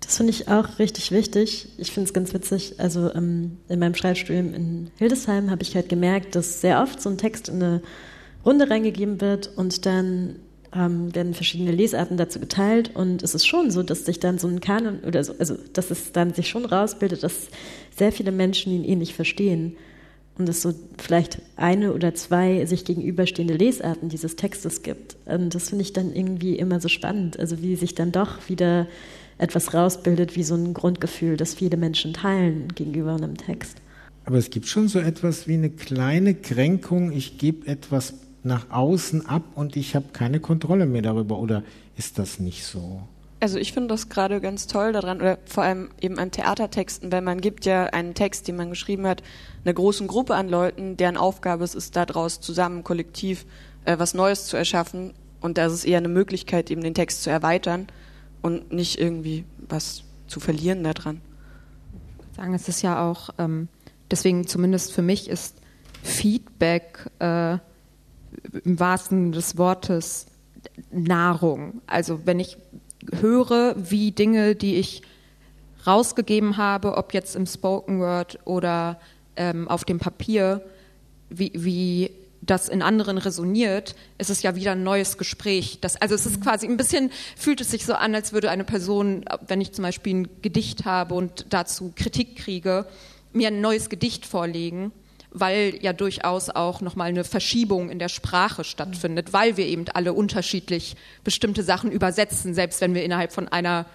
Das 0.00 0.16
finde 0.16 0.32
ich 0.32 0.48
auch 0.48 0.78
richtig 0.78 1.12
wichtig. 1.12 1.68
Ich 1.78 1.92
finde 1.92 2.08
es 2.08 2.14
ganz 2.14 2.34
witzig. 2.34 2.74
Also 2.78 3.12
ähm, 3.14 3.58
in 3.68 3.78
meinem 3.78 3.94
Schreibstudium 3.94 4.54
in 4.54 4.90
Hildesheim 4.98 5.50
habe 5.50 5.62
ich 5.62 5.74
halt 5.74 5.88
gemerkt, 5.88 6.34
dass 6.34 6.60
sehr 6.60 6.82
oft 6.82 7.00
so 7.00 7.10
ein 7.10 7.18
Text 7.18 7.48
in 7.48 7.56
eine 7.56 7.82
Runde 8.44 8.70
reingegeben 8.70 9.20
wird 9.20 9.50
und 9.56 9.86
dann 9.86 10.36
ähm, 10.74 11.14
werden 11.14 11.34
verschiedene 11.34 11.72
Lesarten 11.72 12.16
dazu 12.16 12.40
geteilt 12.40 12.94
und 12.94 13.22
es 13.22 13.34
ist 13.34 13.46
schon 13.46 13.70
so, 13.70 13.82
dass 13.82 14.04
sich 14.04 14.20
dann 14.20 14.38
so 14.38 14.48
ein 14.48 14.60
Kanon 14.60 15.00
oder 15.00 15.22
so, 15.24 15.34
also 15.38 15.56
dass 15.72 15.90
es 15.90 16.12
dann 16.12 16.32
sich 16.32 16.48
schon 16.48 16.64
rausbildet, 16.64 17.22
dass 17.22 17.48
sehr 17.96 18.12
viele 18.12 18.32
Menschen 18.32 18.72
ihn 18.72 18.84
ähnlich 18.84 19.14
verstehen 19.14 19.76
und 20.40 20.48
es 20.48 20.62
so 20.62 20.74
vielleicht 20.98 21.40
eine 21.56 21.92
oder 21.92 22.14
zwei 22.14 22.64
sich 22.66 22.84
gegenüberstehende 22.84 23.54
Lesarten 23.54 24.08
dieses 24.08 24.36
Textes 24.36 24.82
gibt. 24.82 25.16
Und 25.26 25.54
das 25.54 25.68
finde 25.68 25.82
ich 25.82 25.92
dann 25.92 26.14
irgendwie 26.14 26.56
immer 26.56 26.80
so 26.80 26.88
spannend, 26.88 27.38
also 27.38 27.62
wie 27.62 27.76
sich 27.76 27.94
dann 27.94 28.10
doch 28.10 28.48
wieder 28.48 28.86
etwas 29.38 29.72
rausbildet 29.72 30.36
wie 30.36 30.42
so 30.42 30.54
ein 30.54 30.74
Grundgefühl, 30.74 31.36
das 31.36 31.54
viele 31.54 31.76
Menschen 31.76 32.12
teilen 32.12 32.68
gegenüber 32.74 33.14
einem 33.14 33.36
Text. 33.36 33.76
Aber 34.24 34.38
es 34.38 34.50
gibt 34.50 34.66
schon 34.66 34.88
so 34.88 34.98
etwas 34.98 35.46
wie 35.46 35.54
eine 35.54 35.70
kleine 35.70 36.34
Kränkung, 36.34 37.12
ich 37.12 37.38
gebe 37.38 37.66
etwas 37.66 38.14
nach 38.42 38.70
außen 38.70 39.26
ab 39.26 39.44
und 39.54 39.76
ich 39.76 39.94
habe 39.94 40.06
keine 40.12 40.40
Kontrolle 40.40 40.86
mehr 40.86 41.02
darüber. 41.02 41.38
Oder 41.38 41.62
ist 41.96 42.18
das 42.18 42.40
nicht 42.40 42.64
so? 42.64 43.02
Also 43.42 43.58
ich 43.58 43.72
finde 43.72 43.88
das 43.88 44.10
gerade 44.10 44.40
ganz 44.42 44.66
toll 44.66 44.92
daran, 44.92 45.20
oder 45.22 45.38
vor 45.46 45.64
allem 45.64 45.90
eben 46.00 46.18
an 46.18 46.30
Theatertexten, 46.30 47.10
weil 47.10 47.22
man 47.22 47.40
gibt 47.40 47.64
ja 47.64 47.86
einen 47.86 48.12
Text, 48.12 48.46
den 48.46 48.56
man 48.56 48.68
geschrieben 48.68 49.06
hat, 49.06 49.22
einer 49.64 49.72
großen 49.72 50.06
Gruppe 50.06 50.34
an 50.34 50.50
Leuten, 50.50 50.98
deren 50.98 51.16
Aufgabe 51.16 51.64
es 51.64 51.74
ist, 51.74 51.96
daraus 51.96 52.40
zusammen 52.40 52.84
kollektiv 52.84 53.46
äh, 53.86 53.98
was 53.98 54.12
Neues 54.12 54.46
zu 54.46 54.58
erschaffen. 54.58 55.14
Und 55.40 55.56
da 55.56 55.66
ist 55.66 55.72
es 55.72 55.84
eher 55.86 55.98
eine 55.98 56.08
Möglichkeit, 56.08 56.70
eben 56.70 56.82
den 56.82 56.94
Text 56.94 57.22
zu 57.22 57.30
erweitern 57.30 57.86
und 58.42 58.72
nicht 58.72 59.00
irgendwie 59.00 59.46
was 59.68 60.04
zu 60.26 60.38
verlieren 60.38 60.84
daran. 60.84 61.22
Ich 62.30 62.36
sagen, 62.36 62.54
es 62.54 62.68
ist 62.68 62.82
ja 62.82 63.08
auch, 63.08 63.30
ähm, 63.38 63.68
deswegen 64.10 64.46
zumindest 64.46 64.92
für 64.92 65.02
mich 65.02 65.30
ist 65.30 65.56
Feedback 66.02 67.10
äh, 67.20 67.54
im 68.64 68.78
wahrsten 68.78 69.32
des 69.32 69.56
Wortes 69.56 70.26
Nahrung. 70.90 71.80
Also 71.86 72.26
wenn 72.26 72.38
ich 72.38 72.58
höre, 73.20 73.74
wie 73.76 74.12
Dinge, 74.12 74.54
die 74.54 74.76
ich 74.76 75.02
rausgegeben 75.86 76.56
habe, 76.56 76.96
ob 76.96 77.14
jetzt 77.14 77.36
im 77.36 77.46
Spoken 77.46 78.00
Word 78.00 78.38
oder 78.44 79.00
ähm, 79.36 79.68
auf 79.68 79.84
dem 79.84 79.98
Papier, 79.98 80.62
wie, 81.30 81.52
wie 81.54 82.10
das 82.42 82.68
in 82.68 82.82
anderen 82.82 83.18
resoniert, 83.18 83.94
ist 84.18 84.30
es 84.30 84.42
ja 84.42 84.54
wieder 84.56 84.72
ein 84.72 84.82
neues 84.82 85.18
Gespräch. 85.18 85.78
Das, 85.80 85.96
also 85.96 86.14
es 86.14 86.26
ist 86.26 86.42
quasi 86.42 86.66
ein 86.66 86.76
bisschen, 86.76 87.10
fühlt 87.36 87.60
es 87.60 87.70
sich 87.70 87.84
so 87.84 87.94
an, 87.94 88.14
als 88.14 88.32
würde 88.32 88.50
eine 88.50 88.64
Person, 88.64 89.24
wenn 89.46 89.60
ich 89.60 89.72
zum 89.72 89.82
Beispiel 89.82 90.14
ein 90.14 90.28
Gedicht 90.42 90.84
habe 90.84 91.14
und 91.14 91.46
dazu 91.50 91.92
Kritik 91.94 92.36
kriege, 92.36 92.86
mir 93.32 93.48
ein 93.48 93.60
neues 93.60 93.88
Gedicht 93.88 94.26
vorlegen 94.26 94.92
weil 95.32 95.78
ja 95.80 95.92
durchaus 95.92 96.50
auch 96.50 96.80
nochmal 96.80 97.08
eine 97.08 97.24
Verschiebung 97.24 97.90
in 97.90 97.98
der 97.98 98.08
Sprache 98.08 98.64
stattfindet, 98.64 99.32
weil 99.32 99.56
wir 99.56 99.66
eben 99.66 99.84
alle 99.94 100.12
unterschiedlich 100.12 100.96
bestimmte 101.24 101.62
Sachen 101.62 101.90
übersetzen, 101.90 102.54
selbst 102.54 102.80
wenn 102.80 102.94
wir 102.94 103.04
innerhalb 103.04 103.32
von 103.32 103.48
einer 103.48 103.86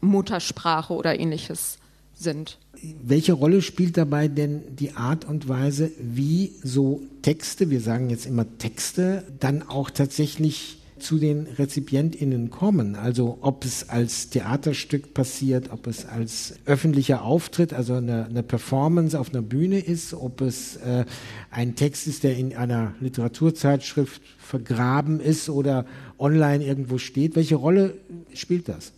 Muttersprache 0.00 0.94
oder 0.94 1.18
ähnliches 1.18 1.78
sind. 2.14 2.58
Welche 3.02 3.32
Rolle 3.32 3.62
spielt 3.62 3.96
dabei 3.96 4.28
denn 4.28 4.62
die 4.76 4.92
Art 4.92 5.24
und 5.24 5.48
Weise, 5.48 5.90
wie 5.98 6.52
so 6.62 7.02
Texte, 7.22 7.70
wir 7.70 7.80
sagen 7.80 8.10
jetzt 8.10 8.26
immer 8.26 8.46
Texte, 8.58 9.24
dann 9.40 9.68
auch 9.68 9.90
tatsächlich 9.90 10.78
zu 10.98 11.18
den 11.18 11.46
RezipientInnen 11.58 12.50
kommen. 12.50 12.94
Also 12.94 13.38
ob 13.40 13.64
es 13.64 13.88
als 13.88 14.30
Theaterstück 14.30 15.14
passiert, 15.14 15.70
ob 15.72 15.86
es 15.86 16.06
als 16.06 16.54
öffentlicher 16.66 17.22
Auftritt, 17.22 17.72
also 17.72 17.94
eine, 17.94 18.26
eine 18.26 18.42
Performance 18.42 19.18
auf 19.18 19.30
einer 19.30 19.42
Bühne 19.42 19.78
ist, 19.80 20.14
ob 20.14 20.40
es 20.40 20.76
äh, 20.76 21.04
ein 21.50 21.74
Text 21.74 22.06
ist, 22.06 22.24
der 22.24 22.36
in 22.36 22.56
einer 22.56 22.94
Literaturzeitschrift 23.00 24.22
vergraben 24.38 25.20
ist 25.20 25.48
oder 25.48 25.86
online 26.18 26.64
irgendwo 26.64 26.98
steht. 26.98 27.36
Welche 27.36 27.56
Rolle 27.56 27.94
spielt 28.34 28.68
das? 28.68 28.92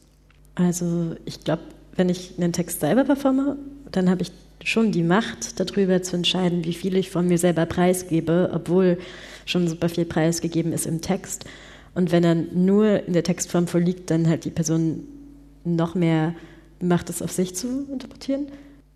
Also 0.54 1.16
ich 1.25 1.45
glaube, 1.45 1.62
wenn 1.97 2.09
ich 2.09 2.35
einen 2.38 2.52
Text 2.52 2.80
selber 2.80 3.04
performe, 3.04 3.57
dann 3.90 4.09
habe 4.09 4.23
ich 4.23 4.33
schon 4.64 4.92
die 4.92 5.02
Macht, 5.02 5.59
darüber 5.59 6.02
zu 6.02 6.16
entscheiden, 6.16 6.64
wie 6.64 6.75
viel 6.75 6.97
ich 6.97 7.11
von 7.11 7.26
mir 7.26 7.38
selber 7.38 7.66
preisgebe, 7.66 8.50
obwohl 8.52 8.99
schon 9.47 9.69
super 9.69 9.88
viel 9.88 10.04
preisgegeben 10.04 10.73
ist 10.73 10.87
im 10.87 11.00
Text. 11.00 11.45
Und 11.94 12.12
wenn 12.12 12.25
er 12.25 12.35
nur 12.35 13.06
in 13.06 13.12
der 13.12 13.25
Textform 13.25 13.66
vorliegt, 13.66 14.11
dann 14.11 14.28
halt 14.28 14.44
die 14.44 14.50
Person 14.50 15.04
noch 15.64 15.94
mehr 15.94 16.35
Macht, 16.82 17.11
es 17.11 17.20
auf 17.20 17.30
sich 17.30 17.54
zu 17.54 17.87
interpretieren. 17.92 18.47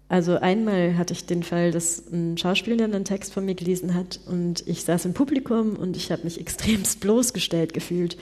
Also 0.09 0.37
einmal 0.37 0.97
hatte 0.97 1.13
ich 1.13 1.27
den 1.27 1.43
Fall, 1.43 1.71
dass 1.71 2.03
ein 2.11 2.39
Schauspieler 2.39 2.85
einen 2.85 3.05
Text 3.05 3.33
von 3.33 3.45
mir 3.45 3.55
gelesen 3.55 3.95
hat 3.95 4.21
und 4.27 4.67
ich 4.67 4.85
saß 4.85 5.07
im 5.07 5.15
Publikum 5.15 5.77
und 5.77 5.97
ich 5.97 6.13
habe 6.13 6.25
mich 6.25 6.41
extremst 6.41 7.01
bloßgestellt 7.01 7.75
gefühlt, 7.75 8.17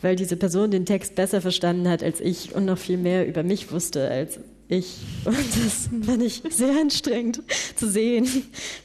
weil 0.00 0.16
diese 0.16 0.36
Person 0.36 0.70
den 0.70 0.86
Text 0.86 1.16
besser 1.16 1.40
verstanden 1.40 1.88
hat 1.88 2.02
als 2.02 2.20
ich 2.20 2.54
und 2.54 2.64
noch 2.64 2.78
viel 2.78 2.98
mehr 2.98 3.26
über 3.26 3.42
mich 3.42 3.70
wusste 3.72 4.08
als 4.08 4.40
ich. 4.68 4.96
Und 5.24 5.36
das 5.36 5.90
fand 6.06 6.22
ich 6.22 6.42
sehr 6.50 6.80
anstrengend 6.80 7.42
zu 7.76 7.88
sehen. 7.88 8.26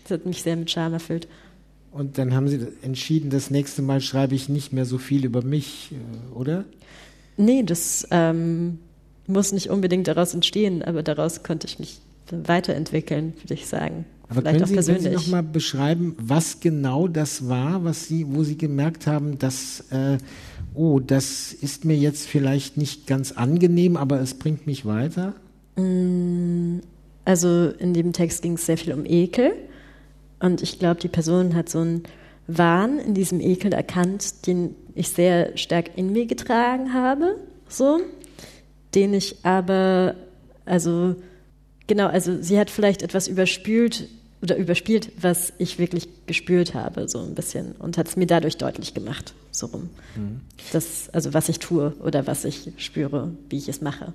Das 0.04 0.20
hat 0.20 0.26
mich 0.26 0.42
sehr 0.42 0.56
mit 0.56 0.72
Scham 0.72 0.94
erfüllt. 0.94 1.28
Und 1.94 2.18
dann 2.18 2.34
haben 2.34 2.48
Sie 2.48 2.60
entschieden, 2.82 3.30
das 3.30 3.52
nächste 3.52 3.82
Mal 3.82 4.02
schreibe 4.02 4.34
ich 4.34 4.50
nicht 4.50 4.74
mehr 4.74 4.86
so 4.86 4.98
viel 4.98 5.26
über 5.26 5.44
mich, 5.44 5.92
äh, 5.92 6.36
oder? 6.36 6.66
Nee, 7.38 7.64
das 7.64 8.08
ähm, 8.12 8.80
muss 9.28 9.52
nicht 9.52 9.70
unbedingt 9.70 10.08
daraus 10.08 10.34
entstehen, 10.34 10.82
aber 10.82 11.04
daraus 11.04 11.44
konnte 11.44 11.68
ich 11.68 11.80
mich 11.80 12.00
weiterentwickeln, 12.32 13.34
würde 13.42 13.54
ich 13.54 13.68
sagen. 13.68 14.06
Aber 14.28 14.42
Vielleicht 14.42 14.58
können 14.58 14.66
Sie, 14.66 14.72
auch 14.72 14.76
persönlich. 14.76 15.04
können 15.04 15.18
Sie 15.20 15.26
noch 15.26 15.32
mal 15.32 15.44
beschreiben, 15.44 16.16
was 16.20 16.60
genau 16.60 17.08
das 17.08 17.48
war, 17.48 17.84
was 17.84 18.08
Sie, 18.08 18.26
wo 18.28 18.44
Sie 18.44 18.58
gemerkt 18.58 19.06
haben, 19.06 19.38
dass 19.38 19.82
äh, 19.92 20.18
oh, 20.74 21.00
das 21.00 21.54
ist 21.54 21.86
mir 21.86 21.98
jetzt 21.98 22.28
vielleicht 22.28 22.78
nicht 22.78 23.06
ganz 23.06 23.34
angenehm, 23.34 23.98
aber 23.98 24.20
es 24.20 24.34
bringt 24.34 24.66
mich 24.66 24.86
weiter? 24.86 25.34
Mm, 25.76 26.80
also 27.26 27.70
in 27.78 27.94
dem 27.94 28.14
Text 28.14 28.42
ging 28.42 28.54
es 28.54 28.66
sehr 28.66 28.78
viel 28.78 28.94
um 28.94 29.06
Ekel. 29.06 29.54
Und 30.44 30.62
ich 30.62 30.78
glaube, 30.78 31.00
die 31.00 31.08
Person 31.08 31.56
hat 31.56 31.70
so 31.70 31.80
einen 31.80 32.04
Wahn 32.48 33.00
in 33.00 33.14
diesem 33.14 33.40
Ekel 33.40 33.72
erkannt, 33.72 34.46
den 34.46 34.76
ich 34.94 35.08
sehr 35.08 35.58
stark 35.58 35.92
in 35.96 36.12
mir 36.12 36.26
getragen 36.26 36.94
habe, 36.94 37.38
so, 37.70 38.02
den 38.94 39.14
ich 39.14 39.38
aber, 39.46 40.16
also, 40.66 41.16
genau, 41.88 42.08
also 42.08 42.42
sie 42.42 42.60
hat 42.60 42.70
vielleicht 42.70 43.04
etwas 43.04 43.30
überspült 43.30 44.10
oder 44.42 44.58
überspielt, 44.58 45.14
was 45.22 45.54
ich 45.60 45.80
wirklich 45.80 46.10
gespürt 46.26 46.74
habe, 46.74 47.08
so 47.08 47.20
ein 47.20 47.36
bisschen, 47.36 47.72
und 47.80 47.98
hat 47.98 48.10
es 48.10 48.18
mir 48.18 48.28
dadurch 48.28 48.58
deutlich 48.58 48.94
gemacht, 48.94 49.34
so 49.52 49.68
rum. 49.68 49.92
Mhm. 50.18 50.42
Das, 50.74 51.10
also 51.14 51.34
was 51.34 51.48
ich 51.48 51.60
tue 51.60 51.94
oder 52.04 52.28
was 52.28 52.44
ich 52.44 52.74
spüre, 52.76 53.32
wie 53.50 53.60
ich 53.60 53.70
es 53.70 53.80
mache. 53.80 54.12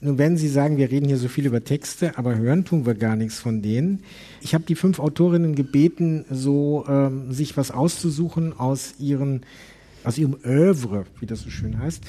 Nun 0.00 0.16
werden 0.16 0.36
Sie 0.36 0.48
sagen, 0.48 0.76
wir 0.76 0.92
reden 0.92 1.06
hier 1.06 1.16
so 1.16 1.26
viel 1.26 1.46
über 1.46 1.64
Texte, 1.64 2.16
aber 2.16 2.36
hören 2.36 2.64
tun 2.64 2.86
wir 2.86 2.94
gar 2.94 3.16
nichts 3.16 3.40
von 3.40 3.62
denen. 3.62 4.04
Ich 4.40 4.54
habe 4.54 4.64
die 4.64 4.76
fünf 4.76 5.00
Autorinnen 5.00 5.56
gebeten, 5.56 6.24
so 6.30 6.84
ähm, 6.88 7.32
sich 7.32 7.56
was 7.56 7.72
auszusuchen 7.72 8.52
aus 8.56 8.94
ihren, 9.00 9.42
aus 10.04 10.16
ihrem 10.16 10.36
Oeuvre, 10.44 11.06
wie 11.18 11.26
das 11.26 11.40
so 11.40 11.50
schön 11.50 11.80
heißt. 11.80 12.04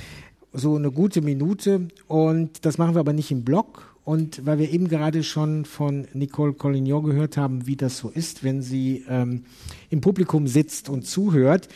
So 0.53 0.75
eine 0.75 0.91
gute 0.91 1.21
Minute. 1.21 1.87
Und 2.07 2.63
das 2.63 2.77
machen 2.77 2.93
wir 2.93 2.99
aber 2.99 3.13
nicht 3.13 3.31
im 3.31 3.43
Blog. 3.43 3.95
Und 4.03 4.45
weil 4.45 4.59
wir 4.59 4.71
eben 4.71 4.87
gerade 4.87 5.23
schon 5.23 5.65
von 5.65 6.07
Nicole 6.13 6.53
Collignon 6.53 7.03
gehört 7.03 7.37
haben, 7.37 7.65
wie 7.65 7.75
das 7.75 7.97
so 7.97 8.09
ist, 8.09 8.43
wenn 8.43 8.61
sie 8.61 9.03
ähm, 9.09 9.45
im 9.89 10.01
Publikum 10.01 10.45
sitzt 10.45 10.89
und 10.89 11.07
zuhört, 11.07 11.69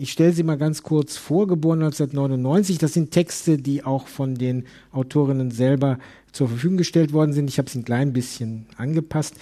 ich 0.00 0.12
stelle 0.12 0.32
sie 0.32 0.42
mal 0.42 0.56
ganz 0.56 0.82
kurz 0.82 1.18
vor, 1.18 1.46
geboren 1.46 1.82
1999. 1.82 2.78
Das 2.78 2.94
sind 2.94 3.10
Texte, 3.10 3.58
die 3.58 3.84
auch 3.84 4.06
von 4.06 4.34
den 4.34 4.64
Autorinnen 4.92 5.50
selber 5.50 5.98
zur 6.32 6.48
Verfügung 6.48 6.78
gestellt 6.78 7.12
worden 7.12 7.34
sind. 7.34 7.50
Ich 7.50 7.58
habe 7.58 7.68
sie 7.68 7.80
ein 7.80 7.84
klein 7.84 8.14
bisschen 8.14 8.66
angepasst. 8.78 9.34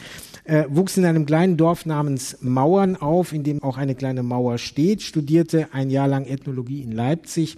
Äh, 0.44 0.64
wuchs 0.68 0.96
in 0.96 1.04
einem 1.04 1.26
kleinen 1.26 1.56
Dorf 1.56 1.86
namens 1.86 2.38
Mauern 2.40 2.96
auf, 2.96 3.32
in 3.32 3.44
dem 3.44 3.62
auch 3.62 3.76
eine 3.76 3.94
kleine 3.94 4.24
Mauer 4.24 4.58
steht, 4.58 5.02
studierte 5.02 5.68
ein 5.72 5.90
Jahr 5.90 6.08
lang 6.08 6.24
Ethnologie 6.24 6.82
in 6.82 6.90
Leipzig, 6.90 7.56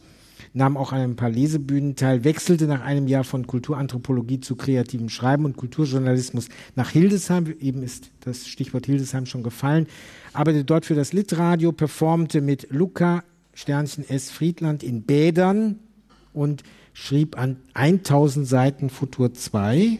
nahm 0.53 0.77
auch 0.77 0.93
an 0.93 1.01
ein 1.01 1.17
paar 1.17 1.31
Lesebühnen 1.31 1.95
teil, 1.95 2.25
wechselte 2.25 2.67
nach 2.67 2.83
einem 2.83 3.07
Jahr 3.07 3.25
von 3.25 3.47
Kulturanthropologie 3.47 4.41
zu 4.41 4.57
kreativem 4.57 5.09
Schreiben 5.09 5.45
und 5.45 5.57
Kulturjournalismus 5.57 6.49
nach 6.75 6.91
Hildesheim. 6.91 7.55
Eben 7.61 7.83
ist 7.83 8.11
das 8.21 8.49
Stichwort 8.49 8.87
Hildesheim 8.87 9.27
schon 9.27 9.43
gefallen 9.43 9.87
arbeitete 10.33 10.65
dort 10.65 10.87
für 10.87 10.95
das 10.95 11.13
Litradio, 11.13 11.73
performte 11.73 12.41
mit 12.41 12.69
Luca 12.71 13.25
Sternchen 13.55 14.09
S. 14.09 14.31
Friedland 14.31 14.83
in 14.83 15.03
Bädern 15.03 15.79
und 16.33 16.63
schrieb 16.93 17.39
an 17.39 17.57
1000 17.75 18.47
Seiten 18.47 18.91
Futur 18.91 19.35
2. 19.35 19.99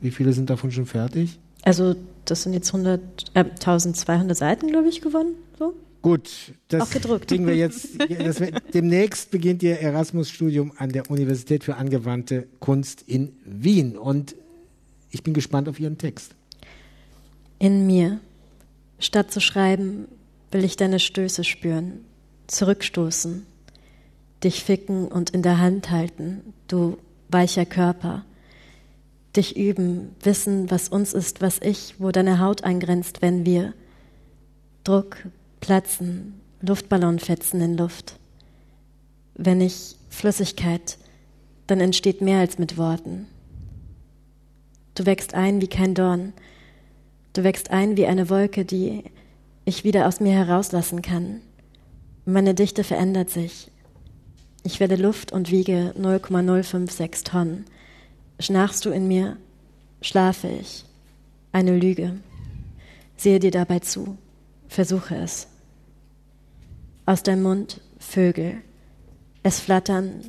Wie 0.00 0.10
viele 0.10 0.32
sind 0.32 0.50
davon 0.50 0.70
schon 0.70 0.86
fertig? 0.86 1.38
Also 1.62 1.94
das 2.24 2.42
sind 2.42 2.52
jetzt 2.54 2.72
100, 2.72 3.00
äh, 3.34 3.44
1200 3.44 4.36
Seiten, 4.36 4.68
glaube 4.68 4.88
ich, 4.88 5.00
gewonnen. 5.00 5.34
So. 5.58 5.74
Gut, 6.02 6.52
das 6.68 6.90
kriegen 6.90 7.46
wir 7.46 7.56
jetzt. 7.56 7.90
Das, 8.18 8.42
demnächst 8.74 9.30
beginnt 9.30 9.62
Ihr 9.62 9.78
Erasmus-Studium 9.78 10.72
an 10.76 10.90
der 10.90 11.10
Universität 11.10 11.64
für 11.64 11.76
angewandte 11.76 12.48
Kunst 12.60 13.02
in 13.06 13.32
Wien. 13.44 13.96
Und 13.96 14.34
ich 15.10 15.22
bin 15.22 15.32
gespannt 15.32 15.68
auf 15.68 15.78
Ihren 15.78 15.98
Text. 15.98 16.34
In 17.58 17.86
mir 17.86 18.20
Statt 19.02 19.32
zu 19.32 19.40
schreiben, 19.40 20.06
will 20.52 20.62
ich 20.62 20.76
deine 20.76 21.00
Stöße 21.00 21.42
spüren, 21.42 22.04
zurückstoßen, 22.46 23.44
dich 24.44 24.62
ficken 24.62 25.08
und 25.08 25.30
in 25.30 25.42
der 25.42 25.58
Hand 25.58 25.90
halten, 25.90 26.54
du 26.68 26.98
weicher 27.28 27.66
Körper. 27.66 28.24
Dich 29.34 29.56
üben, 29.56 30.14
wissen, 30.22 30.70
was 30.70 30.88
uns 30.88 31.14
ist, 31.14 31.40
was 31.40 31.58
ich, 31.60 31.96
wo 31.98 32.12
deine 32.12 32.38
Haut 32.38 32.62
eingrenzt, 32.62 33.22
wenn 33.22 33.44
wir 33.44 33.74
Druck, 34.84 35.16
Platzen, 35.62 36.38
Luftballonfetzen 36.60 37.62
in 37.62 37.78
Luft. 37.78 38.18
Wenn 39.34 39.62
ich 39.62 39.96
Flüssigkeit, 40.10 40.98
dann 41.66 41.80
entsteht 41.80 42.20
mehr 42.20 42.40
als 42.40 42.58
mit 42.58 42.76
Worten. 42.76 43.26
Du 44.94 45.06
wächst 45.06 45.32
ein 45.32 45.62
wie 45.62 45.68
kein 45.68 45.94
Dorn, 45.94 46.34
Du 47.32 47.44
wächst 47.44 47.70
ein 47.70 47.96
wie 47.96 48.06
eine 48.06 48.28
Wolke, 48.28 48.64
die 48.66 49.04
ich 49.64 49.84
wieder 49.84 50.06
aus 50.06 50.20
mir 50.20 50.32
herauslassen 50.32 51.00
kann. 51.00 51.40
Meine 52.26 52.54
Dichte 52.54 52.84
verändert 52.84 53.30
sich. 53.30 53.70
Ich 54.64 54.80
werde 54.80 54.96
Luft 54.96 55.32
und 55.32 55.50
wiege 55.50 55.94
0,056 55.96 57.24
Tonnen. 57.24 57.64
Schnarchst 58.38 58.84
du 58.84 58.90
in 58.90 59.08
mir, 59.08 59.38
schlafe 60.02 60.48
ich. 60.48 60.84
Eine 61.52 61.76
Lüge. 61.76 62.18
Sehe 63.16 63.40
dir 63.40 63.50
dabei 63.50 63.78
zu. 63.78 64.18
Versuche 64.68 65.16
es. 65.16 65.48
Aus 67.04 67.22
deinem 67.22 67.42
Mund 67.42 67.80
Vögel. 67.98 68.58
Es 69.42 69.58
flattern 69.58 70.20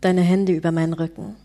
deine 0.00 0.22
Hände 0.22 0.52
über 0.52 0.72
meinen 0.72 0.94
Rücken. 0.94 1.36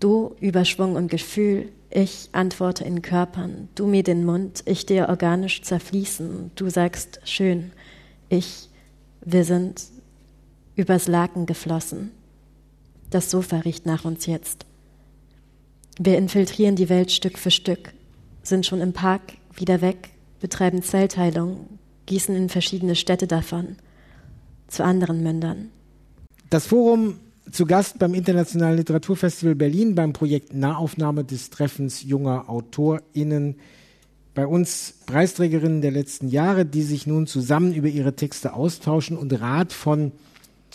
Du 0.00 0.34
Überschwung 0.40 0.96
und 0.96 1.10
Gefühl, 1.10 1.68
ich 1.90 2.30
antworte 2.32 2.84
in 2.84 3.02
Körpern. 3.02 3.68
Du 3.74 3.86
mir 3.86 4.02
den 4.02 4.24
Mund, 4.24 4.62
ich 4.64 4.86
dir 4.86 5.10
organisch 5.10 5.62
zerfließen. 5.62 6.52
Du 6.54 6.70
sagst 6.70 7.20
schön. 7.24 7.72
Ich, 8.30 8.70
wir 9.20 9.44
sind 9.44 9.82
übers 10.74 11.06
Laken 11.06 11.44
geflossen. 11.44 12.12
Das 13.10 13.30
Sofa 13.30 13.58
riecht 13.58 13.84
nach 13.84 14.06
uns 14.06 14.24
jetzt. 14.24 14.64
Wir 15.98 16.16
infiltrieren 16.16 16.76
die 16.76 16.88
Welt 16.88 17.12
Stück 17.12 17.36
für 17.36 17.50
Stück, 17.50 17.92
sind 18.42 18.64
schon 18.64 18.80
im 18.80 18.94
Park, 18.94 19.34
wieder 19.54 19.82
weg, 19.82 20.08
betreiben 20.40 20.82
Zellteilung, 20.82 21.78
gießen 22.06 22.34
in 22.34 22.48
verschiedene 22.48 22.96
Städte 22.96 23.26
davon, 23.26 23.76
zu 24.68 24.84
anderen 24.84 25.22
Mündern. 25.22 25.70
Das 26.50 26.66
Forum 26.66 27.16
zu 27.50 27.66
Gast 27.66 27.98
beim 27.98 28.14
Internationalen 28.14 28.76
Literaturfestival 28.76 29.54
Berlin 29.54 29.94
beim 29.94 30.12
Projekt 30.12 30.54
Nahaufnahme 30.54 31.24
des 31.24 31.50
Treffens 31.50 32.02
junger 32.02 32.48
AutorInnen. 32.48 33.56
Bei 34.34 34.46
uns 34.46 34.94
Preisträgerinnen 35.06 35.82
der 35.82 35.90
letzten 35.90 36.28
Jahre, 36.28 36.64
die 36.64 36.82
sich 36.82 37.06
nun 37.06 37.26
zusammen 37.26 37.74
über 37.74 37.88
ihre 37.88 38.16
Texte 38.16 38.54
austauschen 38.54 39.18
und 39.18 39.38
Rat 39.40 39.72
von 39.72 40.12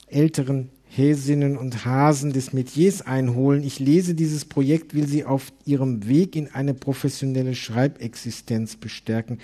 älteren 0.08 0.70
Häsinnen 0.90 1.58
und 1.58 1.86
Hasen 1.86 2.34
des 2.34 2.54
Metiers 2.54 3.02
einholen. 3.02 3.64
Ich 3.64 3.80
lese 3.80 4.14
dieses 4.14 4.46
Projekt, 4.46 4.94
will 4.94 5.08
sie 5.08 5.26
auf 5.26 5.52
ihrem 5.66 6.08
Weg 6.08 6.36
in 6.36 6.54
eine 6.54 6.74
professionelle 6.74 7.56
Schreibexistenz 7.56 8.76
bestärken. 8.76 9.40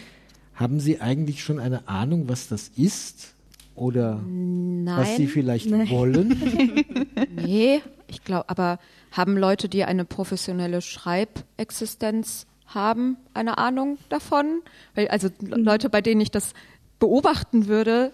Haben 0.55 0.79
Sie 0.79 1.01
eigentlich 1.01 1.43
schon 1.43 1.59
eine 1.59 1.87
Ahnung, 1.87 2.29
was 2.29 2.47
das 2.47 2.69
ist? 2.75 3.33
Oder 3.75 4.21
Nein. 4.25 4.97
was 4.97 5.15
Sie 5.15 5.27
vielleicht 5.27 5.69
Nein. 5.69 5.89
wollen? 5.89 7.17
nee, 7.35 7.81
ich 8.07 8.23
glaube, 8.23 8.49
aber 8.49 8.79
haben 9.11 9.37
Leute, 9.37 9.67
die 9.67 9.83
eine 9.83 10.05
professionelle 10.05 10.81
Schreibexistenz 10.81 12.45
haben, 12.67 13.17
eine 13.33 13.57
Ahnung 13.57 13.97
davon? 14.09 14.61
Weil, 14.93 15.07
also 15.07 15.29
Leute, 15.39 15.89
bei 15.89 16.01
denen 16.01 16.21
ich 16.21 16.29
das 16.31 16.53
beobachten 16.99 17.67
würde, 17.67 18.11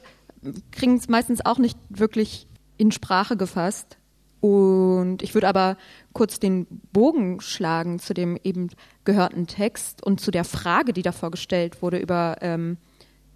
kriegen 0.72 0.96
es 0.96 1.10
meistens 1.10 1.46
auch 1.46 1.58
nicht 1.58 1.78
wirklich 1.90 2.48
in 2.78 2.92
Sprache 2.92 3.36
gefasst. 3.36 3.99
Und 4.42 5.22
ich 5.22 5.34
würde 5.34 5.48
aber 5.48 5.78
kurz 6.14 6.40
den 6.40 6.66
Bogen 6.94 7.42
schlagen 7.42 8.00
zu 8.00 8.14
dem 8.14 8.38
eben 8.44 8.70
gehörten 9.04 9.48
Text 9.48 10.04
und 10.04 10.22
zu 10.22 10.32
der 10.32 10.46
Frage, 10.46 10.94
die 10.94 11.02
davor 11.02 11.32
gestellt 11.32 11.82
wurde, 11.82 11.98
über 11.98 12.38
ähm, 12.42 12.78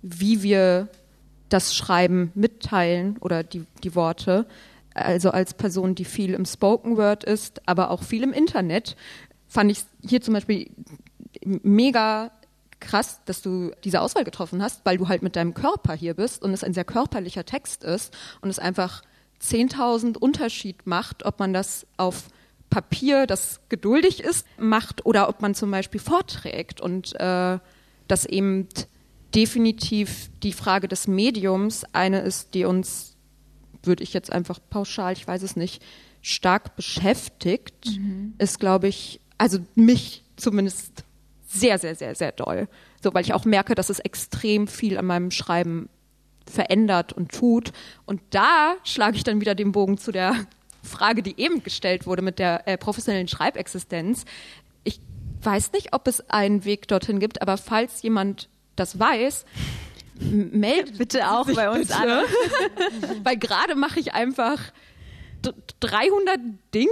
wie 0.01 0.43
wir 0.43 0.89
das 1.49 1.75
Schreiben 1.75 2.31
mitteilen 2.35 3.17
oder 3.19 3.43
die, 3.43 3.65
die 3.83 3.95
Worte. 3.95 4.45
Also 4.93 5.31
als 5.31 5.53
Person, 5.53 5.95
die 5.95 6.05
viel 6.05 6.33
im 6.33 6.45
Spoken 6.45 6.97
Word 6.97 7.23
ist, 7.23 7.67
aber 7.67 7.89
auch 7.89 8.03
viel 8.03 8.23
im 8.23 8.31
Internet, 8.31 8.95
fand 9.47 9.71
ich 9.71 9.83
hier 10.01 10.21
zum 10.21 10.33
Beispiel 10.33 10.69
mega 11.43 12.31
krass, 12.79 13.21
dass 13.25 13.41
du 13.41 13.71
diese 13.83 14.01
Auswahl 14.01 14.23
getroffen 14.23 14.61
hast, 14.61 14.85
weil 14.85 14.97
du 14.97 15.07
halt 15.07 15.21
mit 15.21 15.35
deinem 15.35 15.53
Körper 15.53 15.93
hier 15.93 16.13
bist 16.13 16.43
und 16.43 16.51
es 16.51 16.63
ein 16.63 16.73
sehr 16.73 16.83
körperlicher 16.83 17.45
Text 17.45 17.83
ist 17.83 18.15
und 18.41 18.49
es 18.49 18.59
einfach 18.59 19.03
10.000 19.41 20.17
Unterschied 20.17 20.85
macht, 20.85 21.25
ob 21.25 21.39
man 21.39 21.53
das 21.53 21.85
auf 21.97 22.29
Papier, 22.69 23.27
das 23.27 23.59
geduldig 23.69 24.23
ist, 24.23 24.47
macht 24.57 25.05
oder 25.05 25.29
ob 25.29 25.41
man 25.41 25.53
zum 25.53 25.69
Beispiel 25.69 25.99
vorträgt 25.99 26.81
und 26.81 27.13
äh, 27.19 27.59
dass 28.07 28.25
eben 28.25 28.67
definitiv 29.35 30.29
die 30.41 30.53
Frage 30.53 30.87
des 30.87 31.07
Mediums 31.07 31.83
eine 31.93 32.21
ist, 32.21 32.53
die 32.53 32.65
uns, 32.65 33.15
würde 33.83 34.03
ich 34.03 34.13
jetzt 34.13 34.31
einfach 34.31 34.59
pauschal, 34.69 35.13
ich 35.13 35.27
weiß 35.27 35.43
es 35.43 35.55
nicht, 35.55 35.83
stark 36.21 36.75
beschäftigt, 36.75 37.97
mhm. 37.97 38.33
ist, 38.37 38.59
glaube 38.59 38.87
ich, 38.87 39.19
also 39.37 39.59
mich 39.75 40.23
zumindest 40.35 41.03
sehr, 41.45 41.77
sehr, 41.77 41.95
sehr, 41.95 42.15
sehr 42.15 42.31
doll. 42.31 42.67
So, 43.03 43.13
weil 43.13 43.23
ich 43.23 43.33
auch 43.33 43.45
merke, 43.45 43.75
dass 43.75 43.89
es 43.89 43.99
extrem 43.99 44.67
viel 44.67 44.97
an 44.97 45.05
meinem 45.05 45.31
Schreiben 45.31 45.89
verändert 46.45 47.13
und 47.13 47.31
tut. 47.31 47.71
Und 48.05 48.21
da 48.31 48.75
schlage 48.83 49.17
ich 49.17 49.23
dann 49.23 49.41
wieder 49.41 49.55
den 49.55 49.71
Bogen 49.71 49.97
zu 49.97 50.11
der 50.11 50.35
Frage, 50.83 51.23
die 51.23 51.39
eben 51.39 51.63
gestellt 51.63 52.05
wurde 52.05 52.21
mit 52.21 52.39
der 52.39 52.67
äh, 52.67 52.77
professionellen 52.77 53.27
Schreibexistenz. 53.27 54.25
Ich 54.83 54.99
weiß 55.41 55.71
nicht, 55.71 55.93
ob 55.93 56.07
es 56.07 56.29
einen 56.29 56.65
Weg 56.65 56.87
dorthin 56.87 57.19
gibt, 57.19 57.41
aber 57.41 57.57
falls 57.57 58.01
jemand 58.01 58.49
das 58.75 58.99
weiß, 58.99 59.45
meldet 60.19 60.97
bitte 60.97 61.31
auch 61.31 61.47
bei 61.51 61.69
uns 61.69 61.87
bitte. 61.87 61.99
an. 61.99 62.25
Weil 63.23 63.37
gerade 63.37 63.75
mache 63.75 63.99
ich 63.99 64.13
einfach 64.13 64.59
300 65.79 66.39
Dinge 66.73 66.87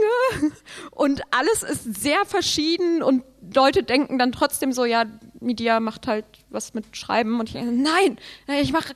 und 0.92 1.22
alles 1.32 1.64
ist 1.64 2.02
sehr 2.02 2.26
verschieden 2.26 3.02
und 3.02 3.24
Leute 3.54 3.84
denken 3.84 4.20
dann 4.20 4.32
trotzdem 4.32 4.74
so, 4.74 4.86
ja, 4.86 5.06
Media 5.40 5.80
macht 5.80 6.08
halt 6.08 6.26
was 6.50 6.74
mit 6.74 6.96
Schreiben 6.96 7.40
und 7.40 7.50
ich 7.50 7.54
denke, 7.54 7.72
nein, 7.72 8.18
ich 8.62 8.74
mache 8.74 8.94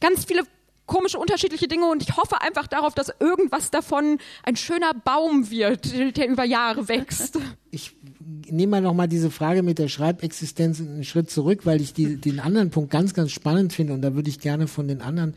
ganz 0.00 0.24
viele 0.24 0.42
komische, 0.86 1.18
unterschiedliche 1.18 1.68
Dinge 1.68 1.86
und 1.86 2.02
ich 2.02 2.16
hoffe 2.16 2.40
einfach 2.40 2.66
darauf, 2.66 2.94
dass 2.94 3.12
irgendwas 3.20 3.70
davon 3.70 4.18
ein 4.44 4.56
schöner 4.56 4.92
Baum 4.94 5.50
wird, 5.50 6.16
der 6.16 6.28
über 6.28 6.44
Jahre 6.44 6.88
wächst. 6.88 7.38
Ich 7.70 7.96
nehme 8.48 8.72
mal 8.72 8.80
nochmal 8.80 9.08
diese 9.08 9.30
Frage 9.30 9.62
mit 9.62 9.78
der 9.78 9.88
Schreibexistenz 9.88 10.80
einen 10.80 11.04
Schritt 11.04 11.30
zurück, 11.30 11.60
weil 11.64 11.80
ich 11.80 11.92
die, 11.92 12.16
den 12.16 12.40
anderen 12.40 12.70
Punkt 12.70 12.90
ganz, 12.90 13.14
ganz 13.14 13.32
spannend 13.32 13.72
finde 13.72 13.92
und 13.92 14.02
da 14.02 14.14
würde 14.14 14.30
ich 14.30 14.38
gerne 14.38 14.68
von 14.68 14.88
den 14.88 15.00
anderen 15.00 15.34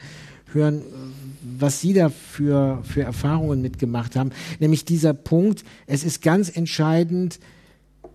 hören, 0.53 0.83
was 1.41 1.81
Sie 1.81 1.93
da 1.93 2.09
für, 2.09 2.81
für 2.83 3.01
Erfahrungen 3.01 3.61
mitgemacht 3.61 4.15
haben. 4.15 4.31
Nämlich 4.59 4.85
dieser 4.85 5.13
Punkt, 5.13 5.63
es 5.85 6.03
ist 6.03 6.21
ganz 6.21 6.55
entscheidend, 6.55 7.39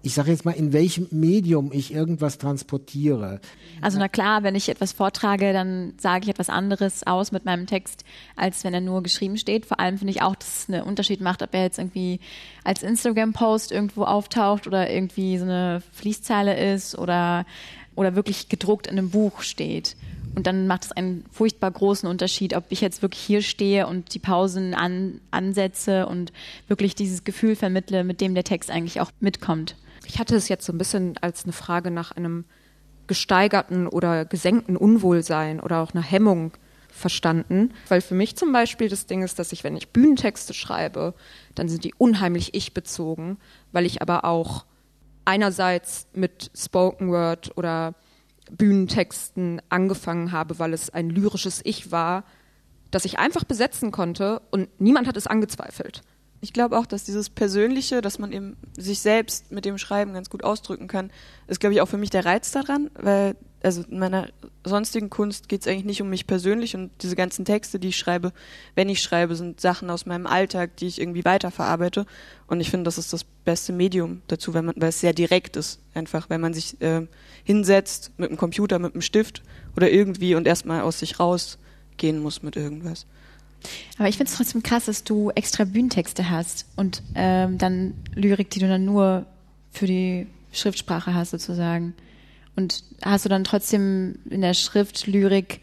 ich 0.04 0.12
sage 0.12 0.30
jetzt 0.30 0.44
mal, 0.44 0.52
in 0.52 0.74
welchem 0.74 1.08
Medium 1.10 1.72
ich 1.72 1.94
irgendwas 1.94 2.36
transportiere. 2.36 3.40
Also 3.80 3.98
na 3.98 4.08
klar, 4.08 4.42
wenn 4.42 4.54
ich 4.54 4.68
etwas 4.68 4.92
vortrage, 4.92 5.54
dann 5.54 5.94
sage 5.96 6.24
ich 6.24 6.28
etwas 6.28 6.50
anderes 6.50 7.06
aus 7.06 7.32
mit 7.32 7.46
meinem 7.46 7.66
Text, 7.66 8.04
als 8.36 8.64
wenn 8.64 8.74
er 8.74 8.82
nur 8.82 9.02
geschrieben 9.02 9.38
steht. 9.38 9.64
Vor 9.64 9.80
allem 9.80 9.96
finde 9.96 10.12
ich 10.12 10.20
auch, 10.20 10.36
dass 10.36 10.58
es 10.58 10.68
einen 10.68 10.82
Unterschied 10.82 11.22
macht, 11.22 11.42
ob 11.42 11.54
er 11.54 11.62
jetzt 11.62 11.78
irgendwie 11.78 12.20
als 12.64 12.82
Instagram-Post 12.82 13.72
irgendwo 13.72 14.04
auftaucht 14.04 14.66
oder 14.66 14.90
irgendwie 14.90 15.38
so 15.38 15.44
eine 15.44 15.82
Fließzeile 15.92 16.74
ist 16.74 16.98
oder, 16.98 17.46
oder 17.96 18.14
wirklich 18.14 18.50
gedruckt 18.50 18.86
in 18.86 18.98
einem 18.98 19.08
Buch 19.08 19.40
steht. 19.40 19.96
Und 20.34 20.46
dann 20.46 20.66
macht 20.66 20.84
es 20.84 20.92
einen 20.92 21.24
furchtbar 21.30 21.70
großen 21.70 22.06
Unterschied, 22.06 22.54
ob 22.54 22.64
ich 22.68 22.82
jetzt 22.82 23.00
wirklich 23.00 23.22
hier 23.22 23.40
stehe 23.40 23.86
und 23.86 24.12
die 24.12 24.18
Pausen 24.18 24.74
an, 24.74 25.22
ansetze 25.30 26.06
und 26.06 26.30
wirklich 26.68 26.94
dieses 26.94 27.24
Gefühl 27.24 27.56
vermittle, 27.56 28.04
mit 28.04 28.20
dem 28.20 28.34
der 28.34 28.44
Text 28.44 28.70
eigentlich 28.70 29.00
auch 29.00 29.10
mitkommt. 29.20 29.76
Ich 30.06 30.18
hatte 30.18 30.36
es 30.36 30.48
jetzt 30.48 30.66
so 30.66 30.72
ein 30.72 30.78
bisschen 30.78 31.16
als 31.20 31.44
eine 31.44 31.52
Frage 31.52 31.90
nach 31.90 32.12
einem 32.12 32.44
gesteigerten 33.06 33.86
oder 33.86 34.24
gesenkten 34.24 34.76
Unwohlsein 34.76 35.60
oder 35.60 35.80
auch 35.80 35.92
einer 35.92 36.02
Hemmung 36.02 36.52
verstanden, 36.88 37.74
weil 37.88 38.00
für 38.00 38.14
mich 38.14 38.36
zum 38.36 38.52
Beispiel 38.52 38.88
das 38.88 39.06
Ding 39.06 39.22
ist, 39.22 39.38
dass 39.38 39.52
ich, 39.52 39.64
wenn 39.64 39.76
ich 39.76 39.88
Bühnentexte 39.88 40.54
schreibe, 40.54 41.14
dann 41.54 41.68
sind 41.68 41.84
die 41.84 41.92
unheimlich 41.98 42.54
ich-bezogen, 42.54 43.38
weil 43.72 43.84
ich 43.84 44.00
aber 44.00 44.24
auch 44.24 44.64
einerseits 45.24 46.06
mit 46.14 46.50
Spoken 46.56 47.10
Word 47.10 47.56
oder 47.56 47.94
Bühnentexten 48.50 49.60
angefangen 49.70 50.32
habe, 50.32 50.58
weil 50.58 50.72
es 50.72 50.90
ein 50.90 51.10
lyrisches 51.10 51.60
Ich 51.64 51.90
war, 51.90 52.24
das 52.90 53.04
ich 53.04 53.18
einfach 53.18 53.44
besetzen 53.44 53.90
konnte 53.90 54.40
und 54.50 54.68
niemand 54.80 55.08
hat 55.08 55.16
es 55.16 55.26
angezweifelt 55.26 56.02
ich 56.44 56.52
glaube 56.52 56.78
auch, 56.78 56.84
dass 56.84 57.04
dieses 57.04 57.30
Persönliche, 57.30 58.02
dass 58.02 58.18
man 58.18 58.30
eben 58.30 58.58
sich 58.76 59.00
selbst 59.00 59.50
mit 59.50 59.64
dem 59.64 59.78
Schreiben 59.78 60.12
ganz 60.12 60.28
gut 60.28 60.44
ausdrücken 60.44 60.88
kann, 60.88 61.10
ist, 61.48 61.58
glaube 61.58 61.72
ich, 61.72 61.80
auch 61.80 61.88
für 61.88 61.96
mich 61.96 62.10
der 62.10 62.26
Reiz 62.26 62.50
daran, 62.50 62.90
weil, 63.00 63.34
also 63.62 63.82
in 63.88 63.98
meiner 63.98 64.28
sonstigen 64.62 65.08
Kunst 65.08 65.48
geht 65.48 65.62
es 65.62 65.66
eigentlich 65.66 65.86
nicht 65.86 66.02
um 66.02 66.10
mich 66.10 66.26
persönlich 66.26 66.76
und 66.76 66.90
diese 67.00 67.16
ganzen 67.16 67.46
Texte, 67.46 67.78
die 67.78 67.88
ich 67.88 67.96
schreibe, 67.96 68.34
wenn 68.74 68.90
ich 68.90 69.00
schreibe, 69.00 69.36
sind 69.36 69.58
Sachen 69.58 69.88
aus 69.88 70.04
meinem 70.04 70.26
Alltag, 70.26 70.76
die 70.76 70.86
ich 70.86 71.00
irgendwie 71.00 71.24
weiterverarbeite. 71.24 72.04
Und 72.46 72.60
ich 72.60 72.68
finde, 72.68 72.84
das 72.84 72.98
ist 72.98 73.14
das 73.14 73.24
beste 73.24 73.72
Medium 73.72 74.20
dazu, 74.26 74.52
wenn 74.52 74.66
man, 74.66 74.74
weil 74.76 74.90
es 74.90 75.00
sehr 75.00 75.14
direkt 75.14 75.56
ist, 75.56 75.80
einfach, 75.94 76.28
wenn 76.28 76.42
man 76.42 76.52
sich 76.52 76.78
äh, 76.82 77.06
hinsetzt 77.42 78.12
mit 78.18 78.28
einem 78.28 78.38
Computer, 78.38 78.78
mit 78.78 78.92
einem 78.92 79.00
Stift 79.00 79.42
oder 79.78 79.90
irgendwie 79.90 80.34
und 80.34 80.46
erstmal 80.46 80.82
aus 80.82 80.98
sich 80.98 81.18
rausgehen 81.18 82.18
muss 82.18 82.42
mit 82.42 82.56
irgendwas. 82.56 83.06
Aber 83.98 84.08
ich 84.08 84.16
finde 84.16 84.30
es 84.30 84.36
trotzdem 84.36 84.62
krass, 84.62 84.86
dass 84.86 85.04
du 85.04 85.30
extra 85.30 85.64
Bühnentexte 85.64 86.30
hast 86.30 86.66
und 86.76 87.02
ähm, 87.14 87.58
dann 87.58 87.94
Lyrik, 88.14 88.50
die 88.50 88.60
du 88.60 88.68
dann 88.68 88.84
nur 88.84 89.26
für 89.70 89.86
die 89.86 90.26
Schriftsprache 90.52 91.14
hast 91.14 91.30
sozusagen. 91.30 91.94
Und 92.56 92.84
hast 93.04 93.24
du 93.24 93.28
dann 93.28 93.44
trotzdem 93.44 94.18
in 94.30 94.40
der 94.40 94.54
Schrift 94.54 95.06
Lyrik 95.06 95.60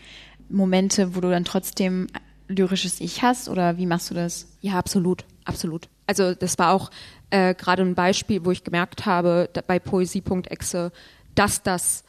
Momente, 0.50 1.16
wo 1.16 1.22
du 1.22 1.30
dann 1.30 1.46
trotzdem 1.46 2.08
lyrisches 2.48 3.00
Ich 3.00 3.22
hast 3.22 3.48
oder 3.48 3.78
wie 3.78 3.86
machst 3.86 4.10
du 4.10 4.14
das? 4.14 4.48
Ja, 4.60 4.74
absolut, 4.74 5.24
absolut. 5.46 5.88
Also 6.06 6.36
das 6.36 6.60
war 6.60 6.74
auch 6.74 6.92
äh, 7.30 7.56
gerade 7.56 7.84
ein 7.84 7.96
Beispiel, 7.96 8.44
wo 8.44 8.52
ich 8.52 8.64
gemerkt 8.64 9.06
habe 9.06 9.50
bei 9.66 9.80
Poesie.exe, 9.80 10.92
dass 11.36 11.64
das 11.64 12.04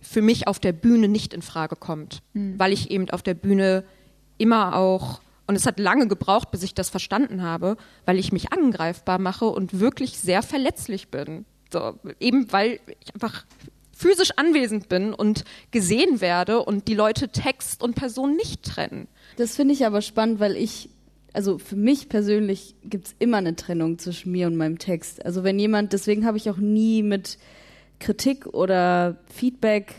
für 0.00 0.22
mich 0.22 0.48
auf 0.48 0.58
der 0.58 0.72
Bühne 0.72 1.08
nicht 1.08 1.34
in 1.34 1.42
Frage 1.42 1.76
kommt, 1.76 2.22
mhm. 2.32 2.58
weil 2.58 2.72
ich 2.72 2.90
eben 2.90 3.10
auf 3.10 3.22
der 3.22 3.34
Bühne 3.34 3.84
immer 4.38 4.74
auch 4.74 5.20
und 5.52 5.56
es 5.56 5.66
hat 5.66 5.78
lange 5.78 6.08
gebraucht, 6.08 6.50
bis 6.50 6.62
ich 6.62 6.72
das 6.72 6.88
verstanden 6.88 7.42
habe, 7.42 7.76
weil 8.06 8.18
ich 8.18 8.32
mich 8.32 8.54
angreifbar 8.54 9.18
mache 9.18 9.44
und 9.44 9.78
wirklich 9.80 10.18
sehr 10.18 10.42
verletzlich 10.42 11.10
bin. 11.10 11.44
So, 11.70 11.98
eben 12.20 12.50
weil 12.52 12.80
ich 13.00 13.14
einfach 13.14 13.44
physisch 13.94 14.30
anwesend 14.36 14.88
bin 14.88 15.12
und 15.12 15.44
gesehen 15.70 16.22
werde 16.22 16.62
und 16.62 16.88
die 16.88 16.94
Leute 16.94 17.28
Text 17.28 17.82
und 17.82 17.96
Person 17.96 18.34
nicht 18.34 18.62
trennen. 18.62 19.08
Das 19.36 19.56
finde 19.56 19.74
ich 19.74 19.84
aber 19.84 20.00
spannend, 20.00 20.40
weil 20.40 20.56
ich 20.56 20.88
also 21.34 21.58
für 21.58 21.76
mich 21.76 22.08
persönlich 22.08 22.74
gibt 22.82 23.08
es 23.08 23.14
immer 23.18 23.36
eine 23.38 23.54
Trennung 23.54 23.98
zwischen 23.98 24.32
mir 24.32 24.46
und 24.46 24.56
meinem 24.56 24.78
Text. 24.78 25.24
Also 25.24 25.44
wenn 25.44 25.58
jemand, 25.58 25.92
deswegen 25.92 26.24
habe 26.24 26.38
ich 26.38 26.48
auch 26.48 26.56
nie 26.56 27.02
mit 27.02 27.38
Kritik 28.00 28.46
oder 28.46 29.18
Feedback, 29.26 29.94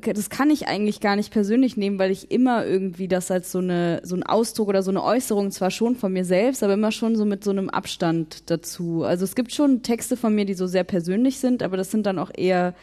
das 0.00 0.30
kann 0.30 0.50
ich 0.50 0.68
eigentlich 0.68 1.00
gar 1.00 1.16
nicht 1.16 1.32
persönlich 1.32 1.76
nehmen, 1.76 1.98
weil 1.98 2.10
ich 2.10 2.30
immer 2.30 2.64
irgendwie 2.64 3.08
das 3.08 3.30
als 3.30 3.52
so 3.52 3.58
eine 3.58 4.00
so 4.04 4.16
ein 4.16 4.22
Ausdruck 4.22 4.68
oder 4.68 4.82
so 4.82 4.90
eine 4.90 5.02
Äußerung 5.02 5.50
zwar 5.50 5.70
schon 5.70 5.96
von 5.96 6.12
mir 6.12 6.24
selbst, 6.24 6.62
aber 6.62 6.74
immer 6.74 6.92
schon 6.92 7.16
so 7.16 7.24
mit 7.24 7.44
so 7.44 7.50
einem 7.50 7.68
Abstand 7.68 8.50
dazu. 8.50 9.04
Also 9.04 9.24
es 9.24 9.34
gibt 9.34 9.52
schon 9.52 9.82
Texte 9.82 10.16
von 10.16 10.34
mir, 10.34 10.44
die 10.46 10.54
so 10.54 10.66
sehr 10.66 10.84
persönlich 10.84 11.38
sind, 11.38 11.62
aber 11.62 11.76
das 11.76 11.90
sind 11.90 12.06
dann 12.06 12.18
auch 12.18 12.30
eher 12.34 12.74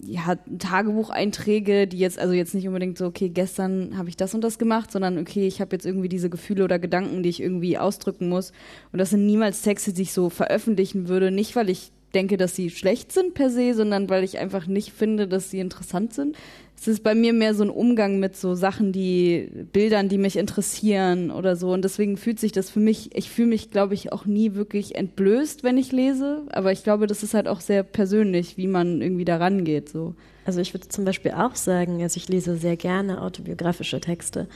ja, 0.00 0.36
Tagebucheinträge, 0.58 1.86
die 1.86 1.98
jetzt, 1.98 2.18
also 2.18 2.32
jetzt 2.32 2.54
nicht 2.54 2.66
unbedingt 2.66 2.96
so, 2.96 3.06
okay, 3.06 3.28
gestern 3.28 3.96
habe 3.98 4.08
ich 4.08 4.16
das 4.16 4.34
und 4.34 4.42
das 4.42 4.58
gemacht, 4.58 4.90
sondern 4.90 5.18
okay, 5.18 5.46
ich 5.46 5.60
habe 5.60 5.74
jetzt 5.76 5.84
irgendwie 5.84 6.08
diese 6.08 6.30
Gefühle 6.30 6.64
oder 6.64 6.78
Gedanken, 6.78 7.22
die 7.22 7.28
ich 7.28 7.42
irgendwie 7.42 7.78
ausdrücken 7.78 8.28
muss. 8.28 8.52
Und 8.92 8.98
das 8.98 9.10
sind 9.10 9.26
niemals 9.26 9.62
Texte, 9.62 9.92
die 9.92 10.02
ich 10.02 10.12
so 10.12 10.30
veröffentlichen 10.30 11.08
würde, 11.08 11.30
nicht 11.30 11.56
weil 11.56 11.68
ich 11.68 11.92
denke, 12.14 12.36
dass 12.36 12.54
sie 12.54 12.70
schlecht 12.70 13.12
sind 13.12 13.34
per 13.34 13.50
se, 13.50 13.74
sondern 13.74 14.08
weil 14.08 14.24
ich 14.24 14.38
einfach 14.38 14.66
nicht 14.66 14.92
finde, 14.92 15.26
dass 15.26 15.50
sie 15.50 15.60
interessant 15.60 16.14
sind. 16.14 16.36
Es 16.82 16.88
ist 16.88 17.04
bei 17.04 17.14
mir 17.14 17.32
mehr 17.32 17.54
so 17.54 17.62
ein 17.62 17.70
Umgang 17.70 18.18
mit 18.18 18.36
so 18.36 18.54
Sachen, 18.54 18.90
die 18.90 19.48
Bildern, 19.72 20.08
die 20.08 20.18
mich 20.18 20.36
interessieren 20.36 21.30
oder 21.30 21.54
so. 21.54 21.72
Und 21.72 21.82
deswegen 21.82 22.16
fühlt 22.16 22.40
sich 22.40 22.50
das 22.50 22.70
für 22.70 22.80
mich, 22.80 23.14
ich 23.14 23.30
fühle 23.30 23.48
mich, 23.48 23.70
glaube 23.70 23.94
ich, 23.94 24.12
auch 24.12 24.26
nie 24.26 24.54
wirklich 24.54 24.96
entblößt, 24.96 25.62
wenn 25.62 25.78
ich 25.78 25.92
lese. 25.92 26.42
Aber 26.50 26.72
ich 26.72 26.82
glaube, 26.82 27.06
das 27.06 27.22
ist 27.22 27.34
halt 27.34 27.46
auch 27.46 27.60
sehr 27.60 27.84
persönlich, 27.84 28.56
wie 28.56 28.66
man 28.66 29.00
irgendwie 29.00 29.24
da 29.24 29.36
rangeht. 29.36 29.90
So. 29.90 30.16
Also 30.44 30.60
ich 30.60 30.74
würde 30.74 30.88
zum 30.88 31.04
Beispiel 31.04 31.30
auch 31.30 31.54
sagen, 31.54 32.02
also 32.02 32.16
ich 32.16 32.28
lese 32.28 32.56
sehr 32.56 32.76
gerne 32.76 33.22
autobiografische 33.22 34.00
Texte 34.00 34.48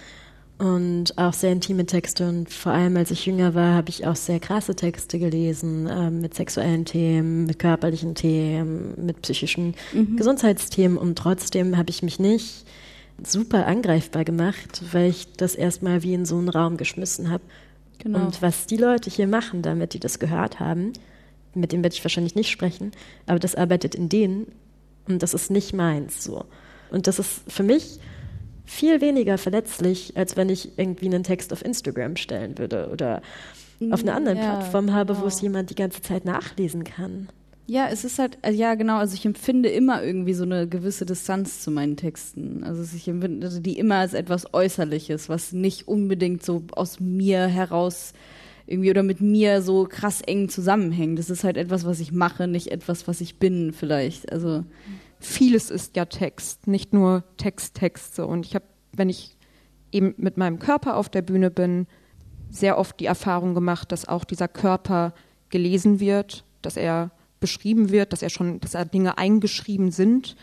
und 0.59 1.19
auch 1.19 1.35
sehr 1.35 1.53
intime 1.53 1.85
Texte. 1.85 2.29
Und 2.29 2.51
vor 2.51 2.73
allem, 2.73 2.97
als 2.97 3.11
ich 3.11 3.27
jünger 3.27 3.55
war, 3.55 3.75
habe 3.75 3.91
ich 3.91 4.07
auch 4.07 4.17
sehr 4.17 4.41
krasse 4.41 4.75
Texte 4.75 5.19
gelesen 5.19 5.87
äh, 5.87 6.11
mit 6.11 6.35
sexuellen 6.35 6.85
Themen, 6.85 7.45
mit 7.47 7.59
körperlichen 7.59 8.15
Themen, 8.15 8.95
mit 9.05 9.21
psychischen 9.23 9.75
mhm. 9.93 10.17
Gesundheitsthemen. 10.17 10.97
Und 10.97 11.17
trotzdem 11.19 11.77
habe 11.77 11.91
ich 11.91 12.03
mich 12.03 12.19
nicht 12.19 12.65
super 13.23 13.67
angreifbar 13.67 14.25
gemacht, 14.25 14.83
weil 14.93 15.11
ich 15.11 15.33
das 15.37 15.55
erstmal 15.55 16.03
wie 16.03 16.15
in 16.15 16.25
so 16.25 16.39
einen 16.39 16.49
Raum 16.49 16.77
geschmissen 16.77 17.31
habe. 17.31 17.45
Genau. 17.99 18.21
Und 18.21 18.41
was 18.41 18.67
die 18.67 18.77
Leute 18.77 19.11
hier 19.11 19.27
machen, 19.27 19.63
damit 19.63 19.95
die 19.95 20.01
das 20.01 20.19
gehört 20.19 20.61
haben, 20.61 20.93
mit 21.55 21.73
dem 21.73 21.83
werde 21.83 21.95
ich 21.95 22.05
wahrscheinlich 22.05 22.35
nicht 22.35 22.51
sprechen, 22.51 22.93
aber 23.27 23.39
das 23.39 23.55
arbeitet 23.55 23.95
in 23.95 24.09
denen 24.09 24.47
und 25.09 25.23
das 25.23 25.33
ist 25.33 25.51
nicht 25.51 25.73
meins 25.73 26.23
so. 26.23 26.45
Und 26.91 27.07
das 27.07 27.19
ist 27.19 27.41
für 27.49 27.63
mich 27.63 27.99
viel 28.67 29.01
weniger 29.01 29.39
verletzlich, 29.39 30.17
als 30.17 30.37
wenn 30.37 30.49
ich 30.49 30.77
irgendwie 30.77 31.07
einen 31.07 31.23
Text 31.23 31.53
auf 31.53 31.65
Instagram 31.65 32.17
stellen 32.17 32.59
würde 32.59 32.89
oder 32.93 33.23
auf 33.91 34.03
einer 34.03 34.15
anderen 34.15 34.39
ja, 34.39 34.57
Plattform 34.57 34.93
habe, 34.93 35.13
genau. 35.13 35.25
wo 35.25 35.29
es 35.29 35.41
jemand 35.41 35.71
die 35.71 35.75
ganze 35.75 36.03
Zeit 36.03 36.25
nachlesen 36.25 36.85
kann. 36.85 37.29
Ja, 37.69 37.89
es 37.91 38.05
ist 38.05 38.19
halt, 38.19 38.39
äh, 38.43 38.53
ja 38.53 38.75
genau, 38.75 38.99
also 38.99 39.15
ich 39.15 39.27
empfinde 39.27 39.69
immer 39.69 40.03
irgendwie 40.03 40.35
so 40.35 40.45
eine 40.45 40.69
gewisse 40.69 41.05
Distanz 41.05 41.63
zu 41.63 41.71
meinen 41.73 41.97
Texten. 41.97 42.63
Also 42.63 42.85
ich 42.97 43.09
empfinde 43.09 43.61
die 43.61 43.79
immer 43.79 43.97
als 43.97 44.15
etwas 44.15 44.55
Äußerliches, 44.55 45.29
was 45.29 45.53
nicht 45.53 45.89
unbedingt 45.89 46.45
so 46.45 46.63
aus 46.73 47.01
mir 47.01 47.47
heraus 47.47 48.13
irgendwie 48.69 48.91
oder 48.91 49.03
mit 49.03 49.21
mir 49.21 49.63
so 49.63 49.85
krass 49.85 50.23
eng 50.23 50.49
zusammenhängt. 50.49 51.19
Das 51.19 51.31
ist 51.31 51.45
halt 51.45 51.57
etwas, 51.57 51.85
was 51.85 52.01
ich 52.01 52.13
mache, 52.13 52.47
nicht 52.47 52.69
etwas, 52.69 53.09
was 53.09 53.21
ich 53.21 53.37
bin 53.37 53.73
vielleicht. 53.73 54.31
Also 54.33 54.65
vieles 55.19 55.71
ist 55.71 55.97
ja 55.97 56.05
Text, 56.05 56.67
nicht 56.67 56.93
nur 56.93 57.25
Texttexte. 57.37 58.27
Und 58.27 58.47
ich 58.47 58.55
habe, 58.55 58.65
wenn 58.93 59.09
ich 59.09 59.37
eben 59.93 60.15
mit 60.19 60.37
meinem 60.37 60.59
Körper 60.59 60.97
auf 60.97 61.09
der 61.09 61.23
Bühne 61.23 61.51
bin, 61.51 61.87
sehr 62.51 62.79
oft 62.79 62.99
die 63.01 63.07
Erfahrung 63.07 63.55
gemacht, 63.55 63.93
dass 63.93 64.07
auch 64.09 64.25
dieser 64.25 64.49
Körper 64.49 65.15
gelesen 65.49 66.01
wird, 66.01 66.45
dass 66.63 66.77
er 66.77 67.11
beschrieben 67.41 67.91
wird, 67.91 68.13
dass 68.13 68.23
er 68.23 68.31
schon, 68.31 68.61
dass 68.61 68.75
er 68.75 68.85
Dinge 68.85 69.19
eingeschrieben 69.19 69.91
sind 69.91 70.37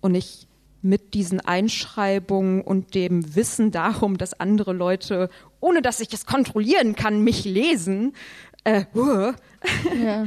und 0.00 0.14
ich 0.14 0.46
mit 0.80 1.14
diesen 1.14 1.40
Einschreibungen 1.40 2.62
und 2.62 2.94
dem 2.94 3.34
Wissen 3.34 3.72
darum, 3.72 4.16
dass 4.16 4.38
andere 4.38 4.72
Leute, 4.72 5.28
ohne 5.60 5.82
dass 5.82 6.00
ich 6.00 6.12
es 6.12 6.24
kontrollieren 6.24 6.94
kann, 6.94 7.24
mich 7.24 7.44
lesen, 7.44 8.14
äh, 8.64 8.84
ja. 8.94 10.26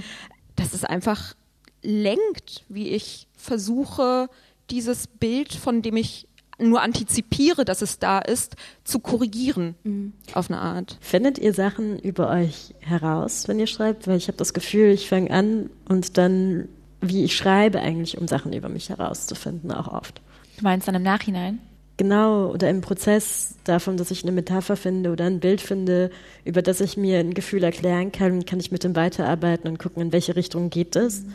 dass 0.56 0.74
es 0.74 0.84
einfach 0.84 1.36
lenkt, 1.82 2.66
wie 2.68 2.90
ich 2.90 3.28
versuche, 3.42 4.30
dieses 4.70 5.08
Bild, 5.08 5.54
von 5.54 5.82
dem 5.82 5.98
ich 5.98 6.28
nur 6.62 6.82
antizipiere, 6.82 7.66
dass 7.66 7.82
es 7.82 8.00
da 8.00 8.20
ist, 8.20 8.56
zu 8.84 9.00
korrigieren 9.00 9.76
mhm. 9.84 10.14
auf 10.34 10.50
eine 10.50 10.60
Art. 10.60 10.98
Findet 11.02 11.40
ihr 11.40 11.54
Sachen 11.54 12.00
über 12.00 12.30
euch 12.30 12.76
heraus, 12.80 13.48
wenn 13.48 13.60
ihr 13.60 13.68
schreibt? 13.68 14.08
Weil 14.08 14.18
ich 14.18 14.28
habe 14.28 14.38
das 14.38 14.54
Gefühl, 14.54 14.92
ich 14.92 15.10
fange 15.10 15.32
an 15.32 15.70
und 15.90 16.18
dann, 16.18 16.68
wie 17.02 17.24
ich 17.24 17.36
schreibe 17.36 17.80
eigentlich, 17.80 18.18
um 18.18 18.28
Sachen 18.28 18.54
über 18.54 18.70
mich 18.70 18.90
herauszufinden, 18.90 19.72
auch 19.72 19.88
oft. 19.88 20.22
Du 20.58 20.64
meinst 20.64 20.88
dann 20.88 20.96
im 20.96 21.04
Nachhinein? 21.04 21.60
Genau, 21.98 22.48
oder 22.48 22.70
im 22.70 22.82
Prozess 22.82 23.56
davon, 23.64 23.98
dass 23.98 24.12
ich 24.12 24.24
eine 24.24 24.32
Metapher 24.32 24.76
finde 24.76 25.12
oder 25.12 25.26
ein 25.26 25.40
Bild 25.40 25.62
finde, 25.62 26.10
über 26.46 26.62
das 26.62 26.82
ich 26.82 26.98
mir 26.98 27.20
ein 27.20 27.34
Gefühl 27.34 27.64
erklären 27.64 28.12
kann, 28.12 28.46
kann 28.46 28.60
ich 28.60 28.72
mit 28.72 28.84
dem 28.84 28.96
weiterarbeiten 28.96 29.68
und 29.68 29.78
gucken, 29.78 30.02
in 30.02 30.12
welche 30.12 30.36
Richtung 30.36 30.70
geht 30.70 30.96
es. 30.96 31.24
Mhm. 31.24 31.34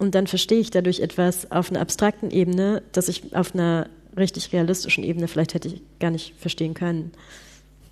Und 0.00 0.14
dann 0.14 0.26
verstehe 0.26 0.60
ich 0.60 0.70
dadurch 0.70 1.00
etwas 1.00 1.52
auf 1.52 1.70
einer 1.70 1.80
abstrakten 1.80 2.30
Ebene, 2.30 2.82
das 2.92 3.08
ich 3.08 3.36
auf 3.36 3.52
einer 3.52 3.86
richtig 4.16 4.50
realistischen 4.50 5.04
Ebene 5.04 5.28
vielleicht 5.28 5.52
hätte 5.52 5.68
ich 5.68 5.82
gar 5.98 6.10
nicht 6.10 6.34
verstehen 6.38 6.72
können. 6.72 7.12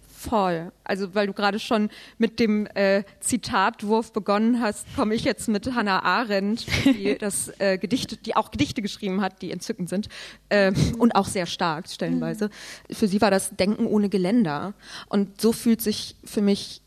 Voll. 0.09 0.73
Also 0.85 1.15
weil 1.15 1.27
du 1.27 1.35
gerade 1.35 1.59
schon 1.59 1.91
mit 2.17 2.41
dem 2.41 2.67
äh, 2.75 3.05
Zitatwurf 3.21 4.15
begonnen 4.15 4.63
hast, 4.63 4.87
komme 4.97 5.15
ich 5.15 5.23
jetzt 5.23 5.49
mit 5.49 5.75
Hannah 5.75 6.03
Arendt, 6.03 6.67
die 6.87 7.19
das 7.21 7.53
äh, 7.59 7.77
Gedichte, 7.77 8.17
die 8.17 8.35
auch 8.35 8.51
Gedichte 8.51 8.81
geschrieben 8.81 9.21
hat, 9.21 9.43
die 9.43 9.53
entzückend 9.53 9.91
sind 9.91 10.09
äh, 10.49 10.73
und 10.99 11.15
auch 11.15 11.27
sehr 11.27 11.45
stark 11.45 11.91
stellenweise. 11.91 12.49
Für 12.91 13.07
sie 13.07 13.21
war 13.21 13.31
das 13.31 13.55
Denken 13.55 13.85
ohne 13.85 14.09
Geländer 14.09 14.73
und 15.11 15.43
so 15.43 15.53
fühlt 15.53 15.83
sich 15.83 16.17
für 16.25 16.41
mich 16.41 16.81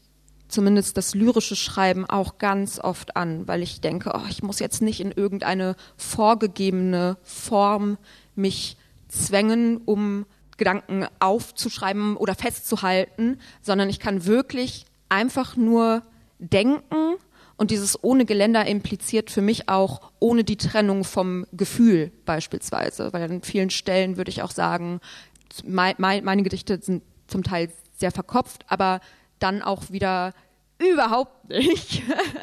zumindest 0.51 0.97
das 0.97 1.15
lyrische 1.15 1.55
Schreiben 1.55 2.05
auch 2.05 2.37
ganz 2.37 2.79
oft 2.79 3.15
an, 3.15 3.47
weil 3.47 3.63
ich 3.63 3.81
denke, 3.81 4.11
oh, 4.13 4.27
ich 4.29 4.43
muss 4.43 4.59
jetzt 4.59 4.81
nicht 4.81 4.99
in 4.99 5.11
irgendeine 5.11 5.75
vorgegebene 5.97 7.17
Form 7.23 7.97
mich 8.35 8.77
zwängen, 9.07 9.77
um 9.77 10.25
Gedanken 10.57 11.07
aufzuschreiben 11.19 12.15
oder 12.17 12.35
festzuhalten, 12.35 13.39
sondern 13.61 13.89
ich 13.89 13.99
kann 13.99 14.25
wirklich 14.25 14.85
einfach 15.09 15.55
nur 15.55 16.03
denken 16.39 17.15
und 17.57 17.71
dieses 17.71 18.03
ohne 18.03 18.25
Geländer 18.25 18.65
impliziert 18.65 19.29
für 19.29 19.41
mich 19.41 19.69
auch 19.69 20.11
ohne 20.19 20.43
die 20.43 20.57
Trennung 20.57 21.03
vom 21.03 21.45
Gefühl 21.51 22.11
beispielsweise, 22.25 23.13
weil 23.13 23.23
an 23.23 23.41
vielen 23.43 23.69
Stellen 23.69 24.17
würde 24.17 24.29
ich 24.29 24.41
auch 24.41 24.51
sagen, 24.51 24.99
meine 25.63 26.43
Gedichte 26.43 26.79
sind 26.81 27.03
zum 27.27 27.43
Teil 27.43 27.69
sehr 27.95 28.11
verkopft, 28.11 28.65
aber 28.67 28.99
dann 29.41 29.61
auch 29.61 29.91
wieder 29.91 30.33
überhaupt 30.79 31.49
nicht, 31.49 32.01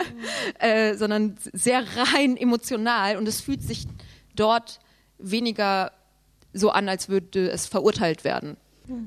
äh, 0.59 0.95
sondern 0.95 1.37
sehr 1.53 1.83
rein 1.97 2.37
emotional 2.37 3.17
und 3.17 3.27
es 3.27 3.41
fühlt 3.41 3.63
sich 3.63 3.87
dort 4.37 4.79
weniger 5.19 5.93
so 6.53 6.71
an, 6.71 6.89
als 6.89 7.09
würde 7.09 7.51
es 7.51 7.67
verurteilt 7.67 8.25
werden. 8.25 8.57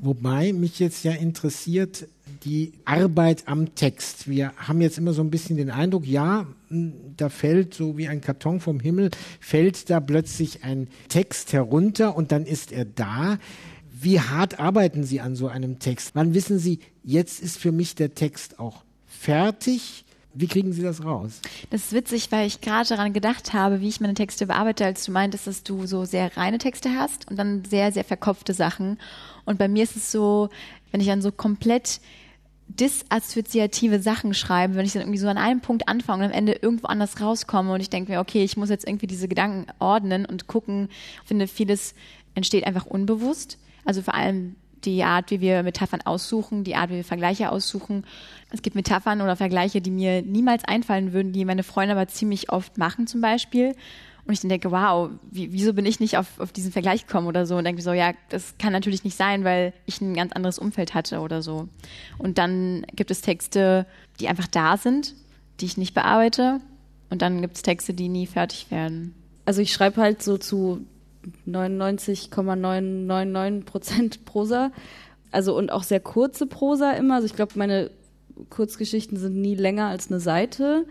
Wobei 0.01 0.53
mich 0.53 0.77
jetzt 0.79 1.03
ja 1.03 1.13
interessiert 1.13 2.07
die 2.43 2.73
Arbeit 2.85 3.47
am 3.47 3.73
Text. 3.73 4.29
Wir 4.29 4.53
haben 4.55 4.79
jetzt 4.79 4.99
immer 4.99 5.13
so 5.13 5.23
ein 5.23 5.31
bisschen 5.31 5.57
den 5.57 5.71
Eindruck, 5.71 6.05
ja, 6.05 6.45
da 6.69 7.29
fällt 7.29 7.73
so 7.73 7.97
wie 7.97 8.07
ein 8.07 8.21
Karton 8.21 8.59
vom 8.59 8.79
Himmel, 8.79 9.09
fällt 9.39 9.89
da 9.89 9.99
plötzlich 9.99 10.63
ein 10.63 10.87
Text 11.09 11.51
herunter 11.53 12.15
und 12.15 12.31
dann 12.31 12.45
ist 12.45 12.71
er 12.71 12.85
da. 12.85 13.39
Wie 14.03 14.19
hart 14.19 14.59
arbeiten 14.59 15.03
Sie 15.03 15.21
an 15.21 15.35
so 15.35 15.47
einem 15.47 15.77
Text? 15.77 16.15
Wann 16.15 16.33
wissen 16.33 16.57
Sie, 16.57 16.79
jetzt 17.03 17.39
ist 17.39 17.59
für 17.59 17.71
mich 17.71 17.93
der 17.93 18.15
Text 18.15 18.57
auch 18.57 18.83
fertig? 19.05 20.05
Wie 20.33 20.47
kriegen 20.47 20.73
Sie 20.73 20.81
das 20.81 21.05
raus? 21.05 21.39
Das 21.69 21.83
ist 21.83 21.93
witzig, 21.93 22.31
weil 22.31 22.47
ich 22.47 22.61
gerade 22.61 22.89
daran 22.89 23.13
gedacht 23.13 23.53
habe, 23.53 23.79
wie 23.79 23.87
ich 23.87 24.01
meine 24.01 24.15
Texte 24.15 24.47
bearbeite, 24.47 24.85
als 24.85 25.05
du 25.05 25.11
meintest, 25.11 25.45
dass 25.45 25.61
du 25.61 25.85
so 25.85 26.03
sehr 26.05 26.35
reine 26.35 26.57
Texte 26.57 26.89
hast 26.97 27.29
und 27.29 27.37
dann 27.37 27.63
sehr, 27.63 27.91
sehr 27.91 28.03
verkopfte 28.03 28.55
Sachen. 28.55 28.97
Und 29.45 29.59
bei 29.59 29.67
mir 29.67 29.83
ist 29.83 29.95
es 29.95 30.11
so, 30.11 30.49
wenn 30.89 30.99
ich 30.99 31.07
dann 31.07 31.21
so 31.21 31.31
komplett 31.31 32.01
disassoziative 32.69 34.01
Sachen 34.01 34.33
schreibe, 34.33 34.73
wenn 34.73 34.85
ich 34.85 34.93
dann 34.93 35.03
irgendwie 35.03 35.19
so 35.19 35.27
an 35.27 35.37
einem 35.37 35.61
Punkt 35.61 35.87
anfange 35.87 36.23
und 36.23 36.31
am 36.31 36.37
Ende 36.37 36.53
irgendwo 36.53 36.87
anders 36.87 37.21
rauskomme 37.21 37.71
und 37.71 37.81
ich 37.81 37.91
denke 37.91 38.13
mir, 38.13 38.19
okay, 38.19 38.43
ich 38.43 38.57
muss 38.57 38.69
jetzt 38.69 38.87
irgendwie 38.87 39.07
diese 39.07 39.27
Gedanken 39.27 39.71
ordnen 39.77 40.25
und 40.25 40.47
gucken, 40.47 40.89
finde, 41.23 41.45
vieles 41.45 41.93
entsteht 42.33 42.65
einfach 42.65 42.87
unbewusst. 42.87 43.59
Also 43.85 44.01
vor 44.01 44.13
allem 44.15 44.55
die 44.85 45.03
Art, 45.03 45.31
wie 45.31 45.41
wir 45.41 45.63
Metaphern 45.63 46.01
aussuchen, 46.01 46.63
die 46.63 46.75
Art, 46.75 46.89
wie 46.89 46.95
wir 46.95 47.03
Vergleiche 47.03 47.51
aussuchen. 47.51 48.05
Es 48.51 48.61
gibt 48.61 48.75
Metaphern 48.75 49.21
oder 49.21 49.35
Vergleiche, 49.35 49.81
die 49.81 49.91
mir 49.91 50.21
niemals 50.21 50.65
einfallen 50.65 51.13
würden, 51.13 51.33
die 51.33 51.45
meine 51.45 51.63
Freunde 51.63 51.93
aber 51.95 52.07
ziemlich 52.07 52.51
oft 52.51 52.77
machen 52.77 53.07
zum 53.07 53.21
Beispiel. 53.21 53.75
Und 54.25 54.33
ich 54.33 54.39
dann 54.41 54.49
denke, 54.49 54.71
wow, 54.71 55.09
wie, 55.31 55.51
wieso 55.51 55.73
bin 55.73 55.85
ich 55.85 55.99
nicht 55.99 56.17
auf, 56.17 56.39
auf 56.39 56.51
diesen 56.51 56.71
Vergleich 56.71 57.07
gekommen 57.07 57.27
oder 57.27 57.45
so? 57.45 57.55
Und 57.57 57.63
denke 57.63 57.81
so, 57.81 57.91
ja, 57.91 58.13
das 58.29 58.55
kann 58.59 58.71
natürlich 58.71 59.03
nicht 59.03 59.17
sein, 59.17 59.43
weil 59.43 59.73
ich 59.85 59.99
ein 59.99 60.13
ganz 60.13 60.31
anderes 60.33 60.59
Umfeld 60.59 60.93
hatte 60.93 61.21
oder 61.21 61.41
so. 61.41 61.67
Und 62.17 62.37
dann 62.37 62.85
gibt 62.95 63.09
es 63.11 63.21
Texte, 63.21 63.87
die 64.19 64.27
einfach 64.27 64.47
da 64.47 64.77
sind, 64.77 65.15
die 65.59 65.65
ich 65.65 65.77
nicht 65.77 65.93
bearbeite. 65.93 66.59
Und 67.09 67.21
dann 67.21 67.41
gibt 67.41 67.55
es 67.55 67.61
Texte, 67.61 67.93
die 67.93 68.09
nie 68.09 68.27
fertig 68.27 68.69
werden. 68.69 69.15
Also 69.45 69.61
ich 69.61 69.73
schreibe 69.73 70.01
halt 70.01 70.21
so 70.21 70.37
zu 70.37 70.85
99,999 71.45 73.65
Prozent 73.65 74.25
Prosa. 74.25 74.71
Also 75.31 75.57
und 75.57 75.71
auch 75.71 75.83
sehr 75.83 75.99
kurze 75.99 76.45
Prosa 76.45 76.91
immer. 76.91 77.15
Also 77.15 77.25
ich 77.25 77.35
glaube, 77.35 77.53
meine 77.55 77.89
Kurzgeschichten 78.49 79.17
sind 79.17 79.35
nie 79.35 79.55
länger 79.55 79.87
als 79.87 80.09
eine 80.09 80.19
Seite. 80.19 80.85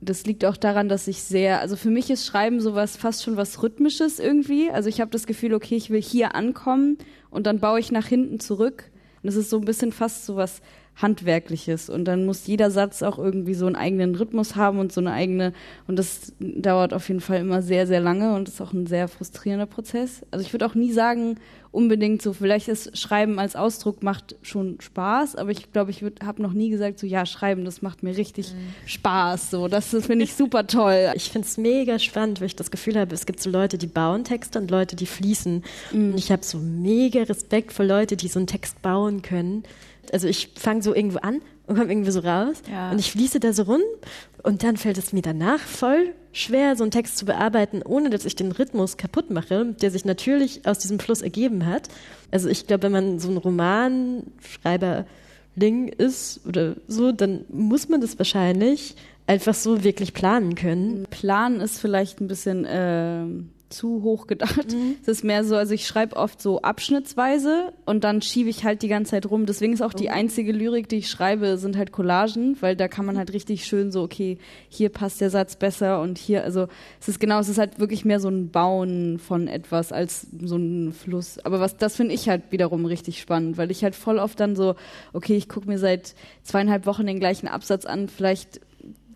Das 0.00 0.26
liegt 0.26 0.44
auch 0.44 0.56
daran, 0.56 0.88
dass 0.88 1.06
ich 1.06 1.22
sehr, 1.22 1.60
also 1.60 1.76
für 1.76 1.90
mich 1.90 2.10
ist 2.10 2.26
Schreiben 2.26 2.60
sowas 2.60 2.96
fast 2.96 3.22
schon 3.22 3.36
was 3.36 3.62
Rhythmisches 3.62 4.18
irgendwie. 4.18 4.70
Also 4.70 4.88
ich 4.88 5.00
habe 5.00 5.12
das 5.12 5.26
Gefühl, 5.26 5.54
okay, 5.54 5.76
ich 5.76 5.90
will 5.90 6.02
hier 6.02 6.34
ankommen 6.34 6.98
und 7.30 7.46
dann 7.46 7.60
baue 7.60 7.78
ich 7.78 7.92
nach 7.92 8.06
hinten 8.06 8.40
zurück. 8.40 8.90
Und 9.22 9.28
es 9.28 9.36
ist 9.36 9.50
so 9.50 9.58
ein 9.58 9.64
bisschen 9.64 9.92
fast 9.92 10.26
sowas 10.26 10.60
Handwerkliches. 10.96 11.88
Und 11.88 12.04
dann 12.04 12.26
muss 12.26 12.46
jeder 12.46 12.70
Satz 12.70 13.02
auch 13.02 13.18
irgendwie 13.18 13.54
so 13.54 13.66
einen 13.66 13.76
eigenen 13.76 14.14
Rhythmus 14.14 14.56
haben 14.56 14.78
und 14.78 14.92
so 14.92 15.00
eine 15.00 15.12
eigene, 15.12 15.52
und 15.86 15.98
das 15.98 16.32
dauert 16.38 16.92
auf 16.92 17.08
jeden 17.08 17.20
Fall 17.20 17.40
immer 17.40 17.62
sehr, 17.62 17.86
sehr 17.86 18.00
lange 18.00 18.34
und 18.34 18.48
ist 18.48 18.60
auch 18.60 18.72
ein 18.72 18.86
sehr 18.86 19.08
frustrierender 19.08 19.66
Prozess. 19.66 20.22
Also 20.30 20.44
ich 20.44 20.52
würde 20.52 20.66
auch 20.66 20.74
nie 20.74 20.92
sagen, 20.92 21.36
unbedingt 21.70 22.20
so, 22.20 22.34
vielleicht 22.34 22.68
ist 22.68 22.96
Schreiben 22.98 23.38
als 23.38 23.56
Ausdruck 23.56 24.02
macht 24.02 24.36
schon 24.42 24.78
Spaß, 24.80 25.36
aber 25.36 25.50
ich 25.50 25.72
glaube, 25.72 25.90
ich 25.90 26.04
habe 26.22 26.42
noch 26.42 26.52
nie 26.52 26.68
gesagt, 26.68 26.98
so 26.98 27.06
ja, 27.06 27.24
Schreiben, 27.24 27.64
das 27.64 27.80
macht 27.80 28.02
mir 28.02 28.16
richtig 28.16 28.52
mhm. 28.52 28.58
Spaß. 28.86 29.50
So, 29.50 29.68
das, 29.68 29.90
das 29.90 30.06
finde 30.06 30.26
ich 30.26 30.34
super 30.34 30.66
toll. 30.66 31.10
Ich 31.14 31.30
finde 31.30 31.48
es 31.48 31.56
mega 31.56 31.98
spannend, 31.98 32.40
weil 32.40 32.48
ich 32.48 32.56
das 32.56 32.70
Gefühl 32.70 32.98
habe, 32.98 33.14
es 33.14 33.24
gibt 33.24 33.40
so 33.40 33.48
Leute, 33.48 33.78
die 33.78 33.86
bauen 33.86 34.24
Texte 34.24 34.58
und 34.58 34.70
Leute, 34.70 34.94
die 34.94 35.06
fließen. 35.06 35.64
Mhm. 35.92 36.12
Und 36.12 36.18
ich 36.18 36.30
habe 36.30 36.44
so 36.44 36.58
mega 36.58 37.22
Respekt 37.22 37.72
vor 37.72 37.86
Leute, 37.86 38.16
die 38.16 38.28
so 38.28 38.38
einen 38.38 38.46
Text 38.46 38.82
bauen 38.82 39.22
können 39.22 39.64
also 40.10 40.26
ich 40.26 40.50
fange 40.56 40.82
so 40.82 40.94
irgendwo 40.94 41.18
an 41.18 41.42
und 41.66 41.76
komme 41.76 41.92
irgendwie 41.92 42.10
so 42.10 42.20
raus 42.20 42.62
ja. 42.70 42.90
und 42.90 42.98
ich 42.98 43.12
fließe 43.12 43.40
da 43.40 43.52
so 43.52 43.64
rum 43.64 43.82
und 44.42 44.64
dann 44.64 44.76
fällt 44.76 44.98
es 44.98 45.12
mir 45.12 45.22
danach 45.22 45.60
voll 45.60 46.14
schwer, 46.32 46.76
so 46.76 46.84
einen 46.84 46.90
Text 46.90 47.18
zu 47.18 47.24
bearbeiten, 47.24 47.82
ohne 47.84 48.10
dass 48.10 48.24
ich 48.24 48.34
den 48.34 48.52
Rhythmus 48.52 48.96
kaputt 48.96 49.30
mache, 49.30 49.74
der 49.80 49.90
sich 49.90 50.04
natürlich 50.04 50.66
aus 50.66 50.78
diesem 50.78 50.98
Fluss 50.98 51.22
ergeben 51.22 51.66
hat. 51.66 51.88
Also 52.30 52.48
ich 52.48 52.66
glaube, 52.66 52.84
wenn 52.84 52.92
man 52.92 53.18
so 53.18 53.30
ein 53.30 53.36
Romanschreiberling 53.36 55.88
ist 55.98 56.40
oder 56.46 56.76
so, 56.88 57.12
dann 57.12 57.44
muss 57.48 57.88
man 57.88 58.00
das 58.00 58.18
wahrscheinlich 58.18 58.96
einfach 59.26 59.54
so 59.54 59.84
wirklich 59.84 60.14
planen 60.14 60.54
können. 60.54 61.06
Planen 61.10 61.60
ist 61.60 61.78
vielleicht 61.78 62.20
ein 62.20 62.28
bisschen 62.28 62.64
äh, 62.64 63.24
zu 63.72 64.02
hoch 64.02 64.26
gedacht. 64.26 64.72
Mhm. 64.72 64.96
Es 65.02 65.08
ist 65.08 65.24
mehr 65.24 65.44
so, 65.44 65.56
also 65.56 65.74
ich 65.74 65.86
schreibe 65.86 66.16
oft 66.16 66.40
so 66.40 66.62
abschnittsweise 66.62 67.72
und 67.84 68.04
dann 68.04 68.22
schiebe 68.22 68.50
ich 68.50 68.64
halt 68.64 68.82
die 68.82 68.88
ganze 68.88 69.12
Zeit 69.12 69.30
rum. 69.30 69.46
Deswegen 69.46 69.72
ist 69.72 69.82
auch 69.82 69.92
die 69.92 70.08
oh. 70.08 70.12
einzige 70.12 70.52
Lyrik, 70.52 70.88
die 70.88 70.96
ich 70.96 71.08
schreibe, 71.08 71.58
sind 71.58 71.76
halt 71.76 71.92
Collagen, 71.92 72.56
weil 72.60 72.76
da 72.76 72.88
kann 72.88 73.06
man 73.06 73.18
halt 73.18 73.32
richtig 73.32 73.64
schön 73.64 73.90
so, 73.90 74.02
okay, 74.02 74.38
hier 74.68 74.88
passt 74.88 75.20
der 75.20 75.30
Satz 75.30 75.56
besser 75.56 76.00
und 76.00 76.18
hier, 76.18 76.44
also 76.44 76.68
es 77.00 77.08
ist 77.08 77.20
genau, 77.20 77.40
es 77.40 77.48
ist 77.48 77.58
halt 77.58 77.78
wirklich 77.80 78.04
mehr 78.04 78.20
so 78.20 78.28
ein 78.28 78.50
Bauen 78.50 79.18
von 79.18 79.48
etwas 79.48 79.92
als 79.92 80.26
so 80.42 80.56
ein 80.56 80.92
Fluss. 80.92 81.38
Aber 81.38 81.60
was, 81.60 81.76
das 81.76 81.96
finde 81.96 82.14
ich 82.14 82.28
halt 82.28 82.42
wiederum 82.50 82.84
richtig 82.84 83.20
spannend, 83.20 83.58
weil 83.58 83.70
ich 83.70 83.82
halt 83.82 83.94
voll 83.94 84.18
oft 84.18 84.38
dann 84.38 84.56
so, 84.56 84.74
okay, 85.12 85.36
ich 85.36 85.48
gucke 85.48 85.68
mir 85.68 85.78
seit 85.78 86.14
zweieinhalb 86.42 86.86
Wochen 86.86 87.06
den 87.06 87.20
gleichen 87.20 87.48
Absatz 87.48 87.86
an, 87.86 88.08
vielleicht 88.08 88.60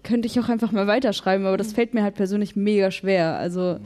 könnte 0.07 0.27
ich 0.27 0.39
auch 0.39 0.49
einfach 0.49 0.73
mal 0.73 0.87
weiterschreiben, 0.87 1.47
aber 1.47 1.57
das 1.57 1.73
fällt 1.73 1.93
mir 1.93 2.03
halt 2.03 2.15
persönlich 2.15 2.57
mega 2.57 2.91
schwer. 2.91 3.37
Also 3.37 3.79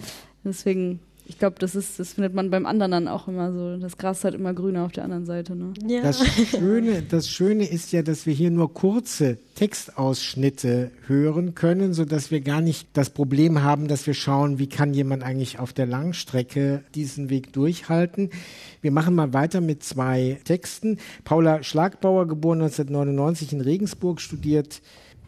Deswegen, 0.44 1.00
ich 1.26 1.38
glaube, 1.38 1.57
das 1.59 1.74
ist, 1.74 1.98
das 2.00 2.14
findet 2.14 2.35
man 2.35 2.50
beim 2.50 2.66
anderen 2.66 2.90
dann 2.90 3.09
auch 3.09 3.29
immer 3.29 3.53
so. 3.53 3.76
Das 3.76 3.98
Gras 3.98 4.18
ist 4.18 4.24
halt 4.24 4.35
immer 4.35 4.53
grüner 4.53 4.85
auf 4.85 4.92
der 4.92 5.05
anderen 5.05 5.26
Seite. 5.26 5.55
Ne? 5.55 5.72
Ja. 5.87 6.03
Das, 6.03 6.26
Schöne, 6.26 7.03
das 7.03 7.29
Schöne 7.29 7.68
ist 7.68 7.92
ja, 7.92 8.03
dass 8.03 8.26
wir 8.26 8.33
hier 8.33 8.50
nur 8.50 8.72
kurze 8.74 9.38
Textausschnitte 9.55 10.90
hören 11.07 11.55
können, 11.55 11.92
sodass 11.92 12.31
wir 12.31 12.40
gar 12.40 12.61
nicht 12.61 12.88
das 12.94 13.11
Problem 13.11 13.62
haben, 13.62 13.87
dass 13.87 14.07
wir 14.07 14.14
schauen, 14.14 14.59
wie 14.59 14.68
kann 14.68 14.94
jemand 14.94 15.22
eigentlich 15.22 15.59
auf 15.59 15.72
der 15.72 15.87
Langstrecke 15.87 16.83
diesen 16.94 17.31
Weg 17.31 17.53
durchhalten. 17.53 18.31
Wir 18.81 18.90
machen 18.90 19.14
mal 19.14 19.33
weiter 19.33 19.61
mit 19.61 19.85
zwei 19.85 20.40
Texten. 20.44 20.98
Paula 21.24 21.62
Schlagbauer, 21.62 22.26
geboren 22.26 22.62
1999 22.62 23.53
in 23.53 23.61
Regensburg, 23.61 24.20
studiert 24.20 24.81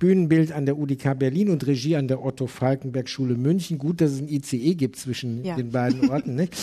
Bühnenbild 0.03 0.51
an 0.51 0.67
der 0.67 0.79
UDK 0.79 1.17
Berlin 1.17 1.49
und 1.49 1.65
Regie 1.65 1.95
an 1.95 2.09
der 2.09 2.25
Otto 2.25 2.49
Falkenberg 2.49 3.09
Schule 3.09 3.37
München. 3.37 3.79
Gut, 3.79 4.01
dass 4.01 4.11
es 4.11 4.19
ein 4.21 4.27
ICE 4.27 4.75
gibt 4.75 4.97
zwischen 4.97 5.45
ja. 5.45 5.55
den 5.55 5.71
beiden 5.71 6.11
Orten. 6.11 6.35
Nicht? 6.35 6.57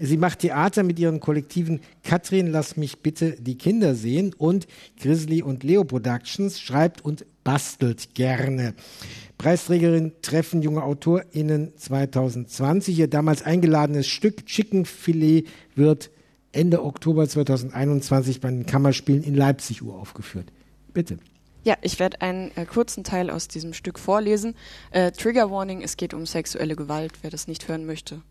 Sie 0.00 0.16
macht 0.16 0.38
Theater 0.38 0.82
mit 0.82 0.98
ihren 0.98 1.20
Kollektiven 1.20 1.80
Katrin, 2.02 2.46
lass 2.46 2.78
mich 2.78 3.00
bitte 3.00 3.32
die 3.38 3.58
Kinder 3.58 3.94
sehen 3.94 4.32
und 4.38 4.66
Grizzly 4.98 5.42
und 5.42 5.62
Leo 5.62 5.84
Productions 5.84 6.58
schreibt 6.58 7.04
und 7.04 7.26
bastelt 7.44 8.14
gerne. 8.14 8.72
Preisträgerin 9.36 10.12
Treffen 10.22 10.62
junge 10.62 10.82
AutorInnen 10.82 11.76
2020. 11.76 12.98
Ihr 12.98 13.08
damals 13.08 13.42
eingeladenes 13.42 14.06
Stück 14.06 14.46
Chicken 14.46 14.86
Filet 14.86 15.44
wird 15.74 16.10
Ende 16.50 16.82
Oktober 16.82 17.28
2021 17.28 18.40
bei 18.40 18.48
den 18.48 18.64
Kammerspielen 18.64 19.22
in 19.22 19.34
Leipzig 19.34 19.82
uraufgeführt. 19.82 20.50
Bitte. 20.94 21.18
Ja, 21.66 21.74
ich 21.82 21.98
werde 21.98 22.20
einen 22.20 22.56
äh, 22.56 22.64
kurzen 22.64 23.02
Teil 23.02 23.28
aus 23.28 23.48
diesem 23.48 23.72
Stück 23.72 23.98
vorlesen. 23.98 24.54
Äh, 24.92 25.10
Trigger 25.10 25.50
Warning, 25.50 25.82
es 25.82 25.96
geht 25.96 26.14
um 26.14 26.24
sexuelle 26.24 26.76
Gewalt, 26.76 27.14
wer 27.22 27.30
das 27.30 27.48
nicht 27.48 27.66
hören 27.66 27.86
möchte. 27.86 28.22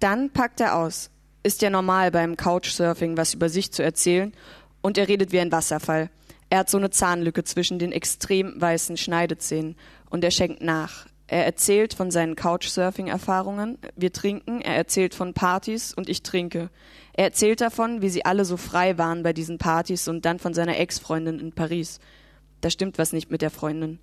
Dann 0.00 0.28
packt 0.28 0.60
er 0.60 0.76
aus. 0.76 1.08
Ist 1.42 1.62
ja 1.62 1.70
normal 1.70 2.10
beim 2.10 2.36
Couchsurfing 2.36 3.16
was 3.16 3.32
über 3.32 3.48
sich 3.48 3.72
zu 3.72 3.82
erzählen 3.82 4.34
und 4.82 4.98
er 4.98 5.08
redet 5.08 5.32
wie 5.32 5.40
ein 5.40 5.50
Wasserfall. 5.50 6.10
Er 6.50 6.58
hat 6.58 6.68
so 6.68 6.76
eine 6.76 6.90
Zahnlücke 6.90 7.42
zwischen 7.42 7.78
den 7.78 7.90
extrem 7.90 8.60
weißen 8.60 8.98
Schneidezähnen 8.98 9.76
und 10.10 10.22
er 10.22 10.30
schenkt 10.30 10.60
nach. 10.62 11.06
Er 11.26 11.46
erzählt 11.46 11.94
von 11.94 12.10
seinen 12.10 12.36
Couchsurfing-Erfahrungen. 12.36 13.78
Wir 13.96 14.12
trinken. 14.12 14.60
Er 14.60 14.76
erzählt 14.76 15.14
von 15.14 15.32
Partys 15.32 15.94
und 15.94 16.10
ich 16.10 16.22
trinke. 16.22 16.68
Er 17.14 17.24
erzählt 17.24 17.62
davon, 17.62 18.02
wie 18.02 18.10
sie 18.10 18.26
alle 18.26 18.44
so 18.44 18.58
frei 18.58 18.98
waren 18.98 19.22
bei 19.22 19.32
diesen 19.32 19.56
Partys 19.56 20.06
und 20.06 20.26
dann 20.26 20.38
von 20.38 20.52
seiner 20.52 20.78
Ex-Freundin 20.78 21.40
in 21.40 21.52
Paris 21.52 21.98
da 22.60 22.70
stimmt 22.70 22.98
was 22.98 23.12
nicht 23.12 23.30
mit 23.30 23.42
der 23.42 23.50
Freundin. 23.50 23.98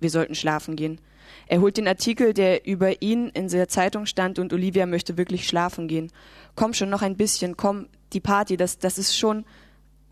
Wir 0.00 0.10
sollten 0.10 0.34
schlafen 0.34 0.76
gehen. 0.76 1.00
Er 1.46 1.60
holt 1.60 1.76
den 1.76 1.88
Artikel, 1.88 2.34
der 2.34 2.66
über 2.66 3.02
ihn 3.02 3.28
in 3.28 3.48
der 3.48 3.68
Zeitung 3.68 4.06
stand 4.06 4.38
und 4.38 4.52
Olivia 4.52 4.86
möchte 4.86 5.16
wirklich 5.16 5.46
schlafen 5.46 5.88
gehen. 5.88 6.10
Komm 6.56 6.74
schon 6.74 6.90
noch 6.90 7.02
ein 7.02 7.16
bisschen, 7.16 7.56
komm, 7.56 7.88
die 8.12 8.20
Party, 8.20 8.56
das, 8.56 8.78
das 8.78 8.98
ist 8.98 9.16
schon. 9.16 9.44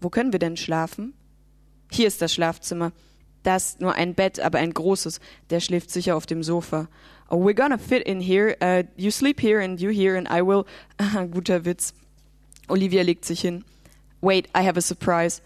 Wo 0.00 0.08
können 0.08 0.32
wir 0.32 0.38
denn 0.38 0.56
schlafen? 0.56 1.14
Hier 1.90 2.06
ist 2.06 2.22
das 2.22 2.32
Schlafzimmer. 2.32 2.92
Da 3.42 3.56
ist 3.56 3.80
nur 3.80 3.94
ein 3.94 4.14
Bett, 4.14 4.40
aber 4.40 4.58
ein 4.58 4.72
großes. 4.72 5.20
Der 5.50 5.60
schläft 5.60 5.90
sicher 5.90 6.16
auf 6.16 6.26
dem 6.26 6.42
Sofa. 6.42 6.88
Oh, 7.28 7.36
we're 7.36 7.54
gonna 7.54 7.78
fit 7.78 8.02
in 8.06 8.20
here. 8.20 8.56
Uh, 8.62 8.84
you 8.96 9.10
sleep 9.10 9.40
here 9.40 9.62
and 9.62 9.80
you 9.80 9.90
here 9.90 10.16
and 10.16 10.28
I 10.28 10.42
will. 10.42 10.64
Guter 11.30 11.64
Witz. 11.64 11.94
Olivia 12.68 13.02
legt 13.02 13.24
sich 13.24 13.40
hin. 13.40 13.64
Wait, 14.20 14.48
I 14.48 14.66
have 14.66 14.76
a 14.76 14.82
surprise. 14.82 15.40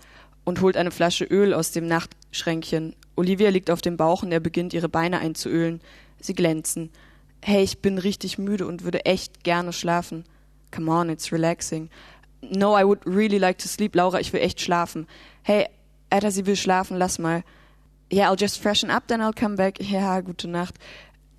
Und 0.44 0.60
holt 0.60 0.76
eine 0.76 0.90
Flasche 0.90 1.24
Öl 1.24 1.54
aus 1.54 1.72
dem 1.72 1.86
Nacht 1.86 2.10
Schränkchen. 2.34 2.94
Olivia 3.16 3.50
liegt 3.50 3.70
auf 3.70 3.80
dem 3.80 3.96
Bauch 3.96 4.22
und 4.22 4.32
er 4.32 4.40
beginnt 4.40 4.74
ihre 4.74 4.88
Beine 4.88 5.18
einzuölen. 5.18 5.80
Sie 6.20 6.34
glänzen. 6.34 6.90
Hey, 7.42 7.62
ich 7.62 7.80
bin 7.80 7.98
richtig 7.98 8.38
müde 8.38 8.66
und 8.66 8.84
würde 8.84 9.04
echt 9.04 9.44
gerne 9.44 9.72
schlafen. 9.72 10.24
Come 10.70 10.90
on, 10.90 11.08
it's 11.10 11.32
relaxing. 11.32 11.90
No, 12.40 12.78
I 12.78 12.84
would 12.84 13.00
really 13.06 13.38
like 13.38 13.58
to 13.58 13.68
sleep. 13.68 13.94
Laura, 13.94 14.20
ich 14.20 14.32
will 14.32 14.40
echt 14.40 14.60
schlafen. 14.60 15.06
Hey, 15.42 15.66
Alter, 16.10 16.30
sie 16.30 16.46
will 16.46 16.56
schlafen, 16.56 16.96
lass 16.96 17.18
mal. 17.18 17.44
Yeah, 18.12 18.30
I'll 18.30 18.40
just 18.40 18.58
freshen 18.58 18.90
up, 18.90 19.08
then 19.08 19.20
I'll 19.20 19.38
come 19.38 19.56
back. 19.56 19.80
Ja, 19.80 20.20
gute 20.20 20.48
Nacht. 20.48 20.74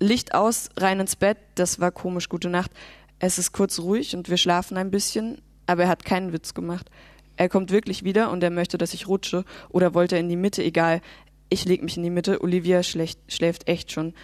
Licht 0.00 0.34
aus, 0.34 0.68
rein 0.76 1.00
ins 1.00 1.16
Bett. 1.16 1.38
Das 1.54 1.80
war 1.80 1.90
komisch, 1.90 2.28
gute 2.28 2.48
Nacht. 2.50 2.70
Es 3.18 3.38
ist 3.38 3.52
kurz 3.52 3.78
ruhig 3.78 4.14
und 4.14 4.28
wir 4.28 4.36
schlafen 4.36 4.76
ein 4.76 4.90
bisschen, 4.90 5.40
aber 5.66 5.84
er 5.84 5.88
hat 5.88 6.04
keinen 6.04 6.32
Witz 6.32 6.54
gemacht. 6.54 6.90
Er 7.36 7.48
kommt 7.48 7.70
wirklich 7.70 8.04
wieder 8.04 8.30
und 8.30 8.42
er 8.42 8.50
möchte, 8.50 8.78
dass 8.78 8.94
ich 8.94 9.08
rutsche 9.08 9.44
oder 9.68 9.94
wollte 9.94 10.16
er 10.16 10.20
in 10.20 10.28
die 10.28 10.36
Mitte, 10.36 10.62
egal. 10.62 11.00
ich 11.48 11.64
leg 11.64 11.82
mich 11.82 11.96
in 11.96 12.02
die 12.02 12.10
Mitte, 12.10 12.42
Olivia 12.42 12.82
schläft, 12.82 13.18
schläft 13.28 13.68
echt 13.68 13.92
schon. 13.92 14.14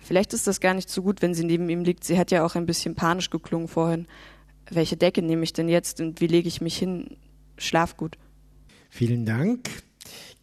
Vielleicht 0.00 0.32
ist 0.34 0.46
das 0.46 0.60
gar 0.60 0.74
nicht 0.74 0.90
so 0.90 1.02
gut, 1.02 1.22
wenn 1.22 1.34
sie 1.34 1.44
neben 1.44 1.68
ihm 1.68 1.84
liegt. 1.84 2.04
Sie 2.04 2.18
hat 2.18 2.30
ja 2.30 2.44
auch 2.44 2.56
ein 2.56 2.66
bisschen 2.66 2.94
panisch 2.94 3.30
geklungen 3.30 3.68
vorhin. 3.68 4.06
Welche 4.70 4.96
Decke 4.96 5.22
nehme 5.22 5.44
ich 5.44 5.52
denn 5.52 5.68
jetzt 5.68 6.00
und 6.00 6.20
wie 6.20 6.26
lege 6.26 6.48
ich 6.48 6.60
mich 6.60 6.76
hin? 6.76 7.16
Schlaf 7.56 7.96
gut. 7.96 8.18
Vielen 8.90 9.24
Dank. 9.24 9.83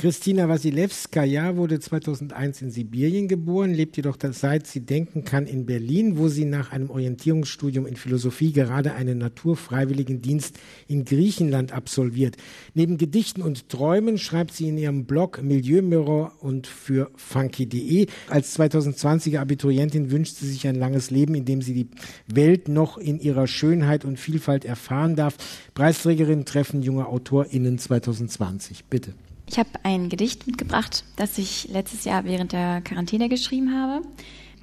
Christina 0.01 0.49
Wasilewskaja 0.49 1.57
wurde 1.57 1.79
2001 1.79 2.63
in 2.63 2.71
Sibirien 2.71 3.27
geboren, 3.27 3.71
lebt 3.71 3.97
jedoch 3.97 4.17
seit 4.31 4.65
sie 4.65 4.79
denken 4.79 5.25
kann 5.25 5.45
in 5.45 5.67
Berlin, 5.67 6.17
wo 6.17 6.27
sie 6.27 6.45
nach 6.45 6.71
einem 6.71 6.89
Orientierungsstudium 6.89 7.85
in 7.85 7.95
Philosophie 7.95 8.51
gerade 8.51 8.93
einen 8.93 9.19
Naturfreiwilligendienst 9.19 10.57
in 10.87 11.05
Griechenland 11.05 11.71
absolviert. 11.71 12.37
Neben 12.73 12.97
Gedichten 12.97 13.43
und 13.43 13.69
Träumen 13.69 14.17
schreibt 14.17 14.53
sie 14.53 14.69
in 14.69 14.79
ihrem 14.79 15.05
Blog 15.05 15.43
Milieumirror 15.43 16.33
und 16.39 16.65
für 16.65 17.11
funky.de. 17.15 18.07
Als 18.27 18.57
2020er 18.57 19.37
Abiturientin 19.37 20.09
wünscht 20.09 20.37
sie 20.37 20.47
sich 20.47 20.67
ein 20.67 20.73
langes 20.73 21.11
Leben, 21.11 21.35
in 21.35 21.45
dem 21.45 21.61
sie 21.61 21.75
die 21.75 21.89
Welt 22.25 22.69
noch 22.69 22.97
in 22.97 23.19
ihrer 23.19 23.45
Schönheit 23.45 24.03
und 24.03 24.19
Vielfalt 24.19 24.65
erfahren 24.65 25.15
darf. 25.15 25.37
Preisträgerin 25.75 26.45
treffen 26.45 26.81
junge 26.81 27.05
AutorInnen 27.05 27.77
2020. 27.77 28.85
Bitte. 28.85 29.13
Ich 29.51 29.59
habe 29.59 29.69
ein 29.83 30.07
Gedicht 30.07 30.47
mitgebracht, 30.47 31.03
das 31.17 31.37
ich 31.37 31.67
letztes 31.67 32.05
Jahr 32.05 32.23
während 32.23 32.53
der 32.53 32.79
Quarantäne 32.79 33.27
geschrieben 33.27 33.75
habe. 33.77 34.01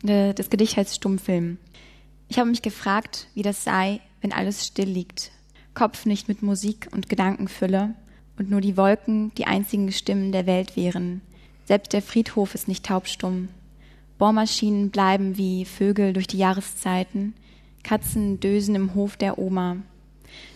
Äh, 0.02 0.32
das 0.32 0.48
Gedicht 0.48 0.78
heißt 0.78 0.94
Stummfilm. 0.94 1.58
Ich 2.28 2.38
habe 2.38 2.48
mich 2.48 2.62
gefragt, 2.62 3.26
wie 3.34 3.42
das 3.42 3.64
sei, 3.64 4.00
wenn 4.22 4.32
alles 4.32 4.66
still 4.66 4.88
liegt. 4.88 5.30
Kopf 5.74 6.06
nicht 6.06 6.26
mit 6.26 6.40
Musik 6.40 6.88
und 6.90 7.10
Gedankenfülle 7.10 7.96
und 8.38 8.48
nur 8.48 8.62
die 8.62 8.78
Wolken 8.78 9.30
die 9.34 9.44
einzigen 9.44 9.92
Stimmen 9.92 10.32
der 10.32 10.46
Welt 10.46 10.74
wären. 10.74 11.20
Selbst 11.66 11.92
der 11.92 12.00
Friedhof 12.00 12.54
ist 12.54 12.66
nicht 12.66 12.86
taubstumm. 12.86 13.50
Bohrmaschinen 14.16 14.88
bleiben 14.88 15.36
wie 15.36 15.66
Vögel 15.66 16.14
durch 16.14 16.28
die 16.28 16.38
Jahreszeiten. 16.38 17.34
Katzen 17.82 18.40
dösen 18.40 18.74
im 18.74 18.94
Hof 18.94 19.18
der 19.18 19.36
Oma. 19.36 19.76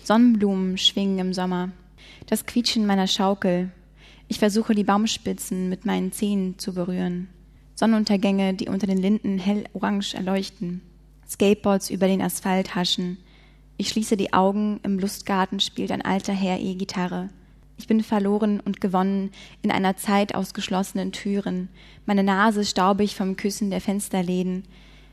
Sonnenblumen 0.04 0.78
schwingen 0.78 1.18
im 1.18 1.34
Sommer. 1.34 1.70
Das 2.24 2.46
Quietschen 2.46 2.86
meiner 2.86 3.08
Schaukel, 3.08 3.70
ich 4.32 4.38
versuche 4.38 4.74
die 4.74 4.82
Baumspitzen 4.82 5.68
mit 5.68 5.84
meinen 5.84 6.10
Zehen 6.10 6.58
zu 6.58 6.72
berühren. 6.72 7.28
Sonnenuntergänge, 7.74 8.54
die 8.54 8.70
unter 8.70 8.86
den 8.86 8.96
Linden 8.96 9.38
hell 9.38 9.64
orange 9.74 10.14
erleuchten. 10.14 10.80
Skateboards 11.28 11.90
über 11.90 12.06
den 12.06 12.22
Asphalt 12.22 12.74
haschen. 12.74 13.18
Ich 13.76 13.90
schließe 13.90 14.16
die 14.16 14.32
Augen, 14.32 14.80
im 14.84 14.98
Lustgarten 14.98 15.60
spielt 15.60 15.92
ein 15.92 16.00
alter 16.00 16.32
Herr 16.32 16.58
E-Gitarre. 16.58 17.28
Ich 17.76 17.86
bin 17.86 18.02
verloren 18.02 18.60
und 18.60 18.80
gewonnen 18.80 19.32
in 19.60 19.70
einer 19.70 19.98
Zeit 19.98 20.34
aus 20.34 20.54
geschlossenen 20.54 21.12
Türen. 21.12 21.68
Meine 22.06 22.22
Nase 22.22 22.64
staubig 22.64 23.14
vom 23.14 23.36
Küssen 23.36 23.68
der 23.68 23.82
Fensterläden. 23.82 24.64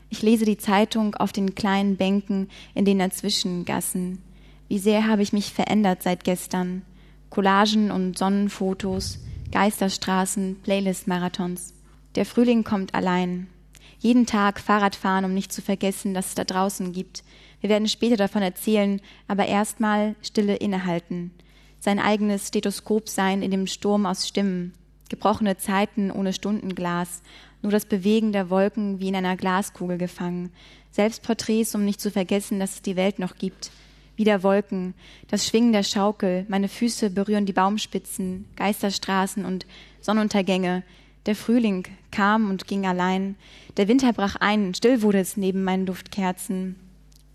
Ich 0.08 0.22
lese 0.22 0.46
die 0.46 0.56
Zeitung 0.56 1.14
auf 1.14 1.32
den 1.32 1.54
kleinen 1.54 1.98
Bänken 1.98 2.48
in 2.74 2.86
den 2.86 3.00
Dazwischengassen. 3.00 4.22
Wie 4.68 4.78
sehr 4.78 5.06
habe 5.06 5.20
ich 5.20 5.34
mich 5.34 5.52
verändert 5.52 6.02
seit 6.02 6.24
gestern. 6.24 6.86
Collagen 7.30 7.92
und 7.92 8.18
Sonnenfotos, 8.18 9.20
Geisterstraßen, 9.52 10.56
Playlist-Marathons. 10.62 11.74
Der 12.16 12.26
Frühling 12.26 12.64
kommt 12.64 12.92
allein. 12.92 13.46
Jeden 14.00 14.26
Tag 14.26 14.58
Fahrrad 14.58 14.96
fahren, 14.96 15.24
um 15.24 15.32
nicht 15.32 15.52
zu 15.52 15.62
vergessen, 15.62 16.12
dass 16.12 16.30
es 16.30 16.34
da 16.34 16.42
draußen 16.42 16.92
gibt. 16.92 17.22
Wir 17.60 17.70
werden 17.70 17.86
später 17.86 18.16
davon 18.16 18.42
erzählen, 18.42 19.00
aber 19.28 19.46
erstmal 19.46 20.16
Stille 20.22 20.56
innehalten. 20.56 21.30
Sein 21.78 22.00
eigenes 22.00 22.48
Stethoskop 22.48 23.08
sein 23.08 23.42
in 23.42 23.52
dem 23.52 23.68
Sturm 23.68 24.06
aus 24.06 24.26
Stimmen. 24.26 24.74
Gebrochene 25.08 25.56
Zeiten 25.56 26.10
ohne 26.10 26.32
Stundenglas. 26.32 27.22
Nur 27.62 27.70
das 27.70 27.84
Bewegen 27.84 28.32
der 28.32 28.50
Wolken 28.50 28.98
wie 28.98 29.08
in 29.08 29.16
einer 29.16 29.36
Glaskugel 29.36 29.98
gefangen. 29.98 30.50
Selbstporträts, 30.90 31.76
um 31.76 31.84
nicht 31.84 32.00
zu 32.00 32.10
vergessen, 32.10 32.58
dass 32.58 32.74
es 32.74 32.82
die 32.82 32.96
Welt 32.96 33.20
noch 33.20 33.36
gibt 33.36 33.70
wieder 34.20 34.42
Wolken, 34.42 34.92
das 35.28 35.46
Schwingen 35.46 35.72
der 35.72 35.82
Schaukel, 35.82 36.44
meine 36.48 36.68
Füße 36.68 37.08
berühren 37.08 37.46
die 37.46 37.54
Baumspitzen, 37.54 38.44
Geisterstraßen 38.54 39.46
und 39.46 39.64
Sonnenuntergänge. 40.02 40.82
Der 41.24 41.34
Frühling 41.34 41.84
kam 42.10 42.50
und 42.50 42.66
ging 42.66 42.86
allein, 42.86 43.36
der 43.78 43.88
Winter 43.88 44.12
brach 44.12 44.36
ein, 44.36 44.74
still 44.74 45.00
wurde 45.00 45.20
es 45.20 45.38
neben 45.38 45.64
meinen 45.64 45.86
Duftkerzen. 45.86 46.76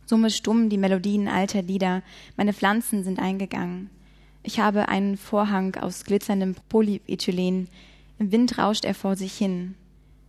Summe 0.06 0.30
stumm 0.30 0.70
die 0.70 0.78
Melodien 0.78 1.28
alter 1.28 1.64
Lieder, 1.64 2.04
meine 2.38 2.54
Pflanzen 2.54 3.04
sind 3.04 3.18
eingegangen. 3.18 3.90
Ich 4.44 4.60
habe 4.60 4.88
einen 4.88 5.18
Vorhang 5.18 5.76
aus 5.78 6.04
glitzerndem 6.04 6.56
Polyethylen, 6.70 7.68
im 8.20 8.32
Wind 8.32 8.60
rauscht 8.60 8.86
er 8.86 8.94
vor 8.94 9.16
sich 9.16 9.36
hin. 9.36 9.74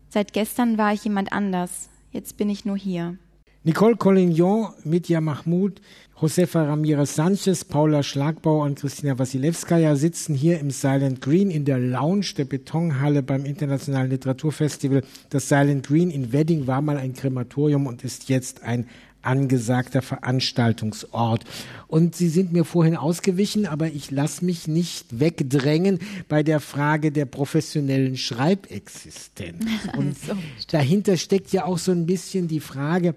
Seit 0.09 0.33
gestern 0.33 0.79
war 0.79 0.95
ich 0.95 1.05
jemand 1.05 1.33
anders, 1.33 1.91
jetzt 2.13 2.39
bin 2.39 2.49
ich 2.49 2.65
nur 2.65 2.79
hier. 2.79 3.19
Nicole 3.67 3.97
Collignon, 3.97 4.69
Mitya 4.85 5.21
Mahmoud, 5.21 5.81
Josefa 6.21 6.63
Ramirez 6.67 7.17
Sanchez, 7.17 7.65
Paula 7.65 8.05
Schlagbauer 8.05 8.63
und 8.63 8.79
Christina 8.79 9.19
Wasilewskaja 9.19 9.97
sitzen 9.97 10.37
hier 10.37 10.61
im 10.61 10.71
Silent 10.71 11.21
Green 11.21 11.51
in 11.51 11.65
der 11.65 11.81
Lounge 11.81 12.27
der 12.39 12.45
Betonhalle 12.45 13.25
beim 13.25 13.45
Internationalen 13.45 14.11
Literaturfestival. 14.11 15.03
Das 15.31 15.49
Silent 15.49 15.85
Green 15.85 16.11
in 16.11 16.33
Wedding 16.33 16.69
war 16.69 16.81
mal 16.81 16.97
ein 16.97 17.15
Krematorium 17.15 17.89
und 17.89 18.05
ist 18.05 18.29
jetzt 18.29 18.63
ein 18.63 18.87
angesagter 19.23 20.01
Veranstaltungsort. 20.01 21.43
Und 21.89 22.15
Sie 22.15 22.29
sind 22.29 22.53
mir 22.53 22.65
vorhin 22.65 22.97
ausgewichen, 22.97 23.67
aber 23.67 23.89
ich 23.89 24.13
lasse 24.13 24.45
mich 24.45 24.69
nicht 24.69 25.19
wegdrängen 25.19 25.99
bei 26.29 26.45
der 26.45 26.61
Frage 26.61 27.11
der 27.11 27.25
professionellen 27.25 28.17
Schreibexistenz. 28.17 29.67
Und 29.97 30.17
dahinter 30.71 31.17
steckt 31.17 31.53
ja 31.53 31.65
auch 31.65 31.79
so 31.79 31.91
ein 31.91 32.07
bisschen 32.07 32.47
die 32.47 32.61
Frage, 32.61 33.17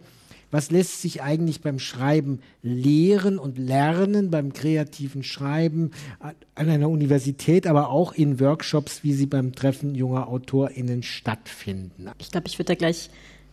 was 0.51 0.71
lässt 0.71 1.01
sich 1.01 1.21
eigentlich 1.21 1.61
beim 1.61 1.79
Schreiben 1.79 2.39
lehren 2.61 3.39
und 3.39 3.57
lernen, 3.57 4.29
beim 4.31 4.53
kreativen 4.53 5.23
Schreiben 5.23 5.91
an 6.19 6.69
einer 6.69 6.89
Universität, 6.89 7.67
aber 7.67 7.89
auch 7.89 8.13
in 8.13 8.39
Workshops, 8.39 9.03
wie 9.03 9.13
sie 9.13 9.25
beim 9.25 9.53
Treffen 9.53 9.95
junger 9.95 10.27
AutorInnen 10.27 11.03
stattfinden. 11.03 12.09
Ich 12.19 12.31
glaube, 12.31 12.47
ich 12.47 12.57
würde 12.57 12.73
da 12.73 12.75
gleich 12.75 13.09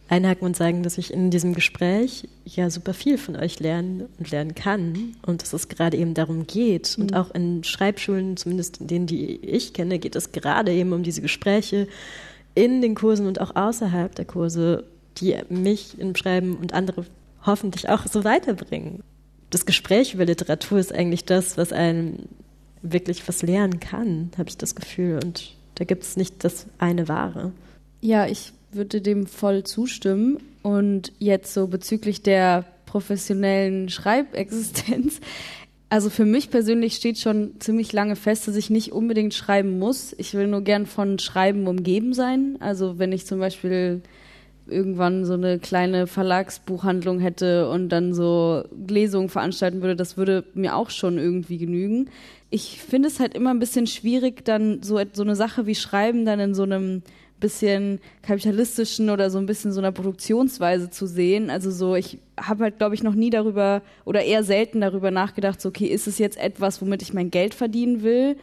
einhaken 0.08 0.46
und 0.46 0.56
sagen, 0.56 0.82
dass 0.82 0.98
ich 0.98 1.12
in 1.12 1.30
diesem 1.30 1.54
Gespräch 1.54 2.28
ja 2.44 2.70
super 2.70 2.94
viel 2.94 3.18
von 3.18 3.36
euch 3.36 3.58
lernen 3.60 4.08
und 4.18 4.30
lernen 4.30 4.54
kann 4.54 5.16
und 5.22 5.42
dass 5.42 5.52
es 5.52 5.68
gerade 5.68 5.96
eben 5.96 6.14
darum 6.14 6.46
geht. 6.46 6.96
Und 6.98 7.10
mhm. 7.10 7.16
auch 7.16 7.34
in 7.34 7.64
Schreibschulen, 7.64 8.36
zumindest 8.36 8.80
in 8.80 8.86
denen, 8.86 9.06
die 9.06 9.36
ich 9.44 9.72
kenne, 9.72 9.98
geht 9.98 10.16
es 10.16 10.32
gerade 10.32 10.72
eben 10.72 10.92
um 10.92 11.02
diese 11.02 11.22
Gespräche 11.22 11.88
in 12.54 12.82
den 12.82 12.94
Kursen 12.94 13.26
und 13.26 13.40
auch 13.40 13.54
außerhalb 13.56 14.14
der 14.14 14.24
Kurse 14.24 14.84
die 15.20 15.36
mich 15.48 15.98
im 15.98 16.14
Schreiben 16.14 16.56
und 16.56 16.72
andere 16.74 17.06
hoffentlich 17.44 17.88
auch 17.88 18.06
so 18.06 18.24
weiterbringen. 18.24 19.02
Das 19.50 19.66
Gespräch 19.66 20.14
über 20.14 20.24
Literatur 20.24 20.78
ist 20.78 20.92
eigentlich 20.92 21.24
das, 21.24 21.56
was 21.56 21.72
einem 21.72 22.24
wirklich 22.82 23.26
was 23.28 23.42
lernen 23.42 23.80
kann, 23.80 24.30
habe 24.36 24.48
ich 24.48 24.56
das 24.56 24.74
Gefühl. 24.74 25.20
Und 25.22 25.54
da 25.76 25.84
gibt 25.84 26.02
es 26.02 26.16
nicht 26.16 26.44
das 26.44 26.66
eine 26.78 27.08
Wahre. 27.08 27.52
Ja, 28.00 28.26
ich 28.26 28.52
würde 28.72 29.00
dem 29.00 29.26
voll 29.26 29.64
zustimmen. 29.64 30.38
Und 30.62 31.12
jetzt 31.18 31.54
so 31.54 31.68
bezüglich 31.68 32.22
der 32.22 32.64
professionellen 32.86 33.88
Schreibexistenz. 33.88 35.20
Also 35.88 36.10
für 36.10 36.24
mich 36.24 36.50
persönlich 36.50 36.96
steht 36.96 37.18
schon 37.18 37.60
ziemlich 37.60 37.92
lange 37.92 38.16
fest, 38.16 38.48
dass 38.48 38.56
ich 38.56 38.70
nicht 38.70 38.90
unbedingt 38.90 39.34
schreiben 39.34 39.78
muss. 39.78 40.14
Ich 40.18 40.34
will 40.34 40.48
nur 40.48 40.62
gern 40.62 40.86
von 40.86 41.20
Schreiben 41.20 41.68
umgeben 41.68 42.12
sein. 42.12 42.56
Also 42.58 42.98
wenn 42.98 43.12
ich 43.12 43.26
zum 43.26 43.38
Beispiel 43.38 44.02
irgendwann 44.68 45.24
so 45.24 45.34
eine 45.34 45.58
kleine 45.58 46.06
Verlagsbuchhandlung 46.06 47.20
hätte 47.20 47.68
und 47.68 47.88
dann 47.88 48.14
so 48.14 48.64
Lesungen 48.88 49.28
veranstalten 49.28 49.80
würde, 49.80 49.96
das 49.96 50.16
würde 50.16 50.44
mir 50.54 50.76
auch 50.76 50.90
schon 50.90 51.18
irgendwie 51.18 51.58
genügen. 51.58 52.10
Ich 52.50 52.80
finde 52.80 53.08
es 53.08 53.20
halt 53.20 53.34
immer 53.34 53.50
ein 53.50 53.58
bisschen 53.58 53.86
schwierig, 53.86 54.44
dann 54.44 54.82
so, 54.82 55.00
so 55.12 55.22
eine 55.22 55.36
Sache 55.36 55.66
wie 55.66 55.74
Schreiben 55.74 56.24
dann 56.24 56.40
in 56.40 56.54
so 56.54 56.62
einem 56.62 57.02
bisschen 57.38 58.00
kapitalistischen 58.22 59.10
oder 59.10 59.30
so 59.30 59.38
ein 59.38 59.46
bisschen 59.46 59.72
so 59.72 59.80
einer 59.80 59.92
Produktionsweise 59.92 60.90
zu 60.90 61.06
sehen. 61.06 61.50
Also 61.50 61.70
so, 61.70 61.94
ich 61.94 62.18
habe 62.40 62.64
halt, 62.64 62.78
glaube 62.78 62.94
ich, 62.94 63.02
noch 63.02 63.14
nie 63.14 63.30
darüber 63.30 63.82
oder 64.04 64.22
eher 64.22 64.42
selten 64.42 64.80
darüber 64.80 65.10
nachgedacht, 65.10 65.60
so, 65.60 65.68
okay, 65.68 65.86
ist 65.86 66.06
es 66.06 66.18
jetzt 66.18 66.38
etwas, 66.38 66.80
womit 66.80 67.02
ich 67.02 67.12
mein 67.12 67.30
Geld 67.30 67.54
verdienen 67.54 68.02
will? 68.02 68.36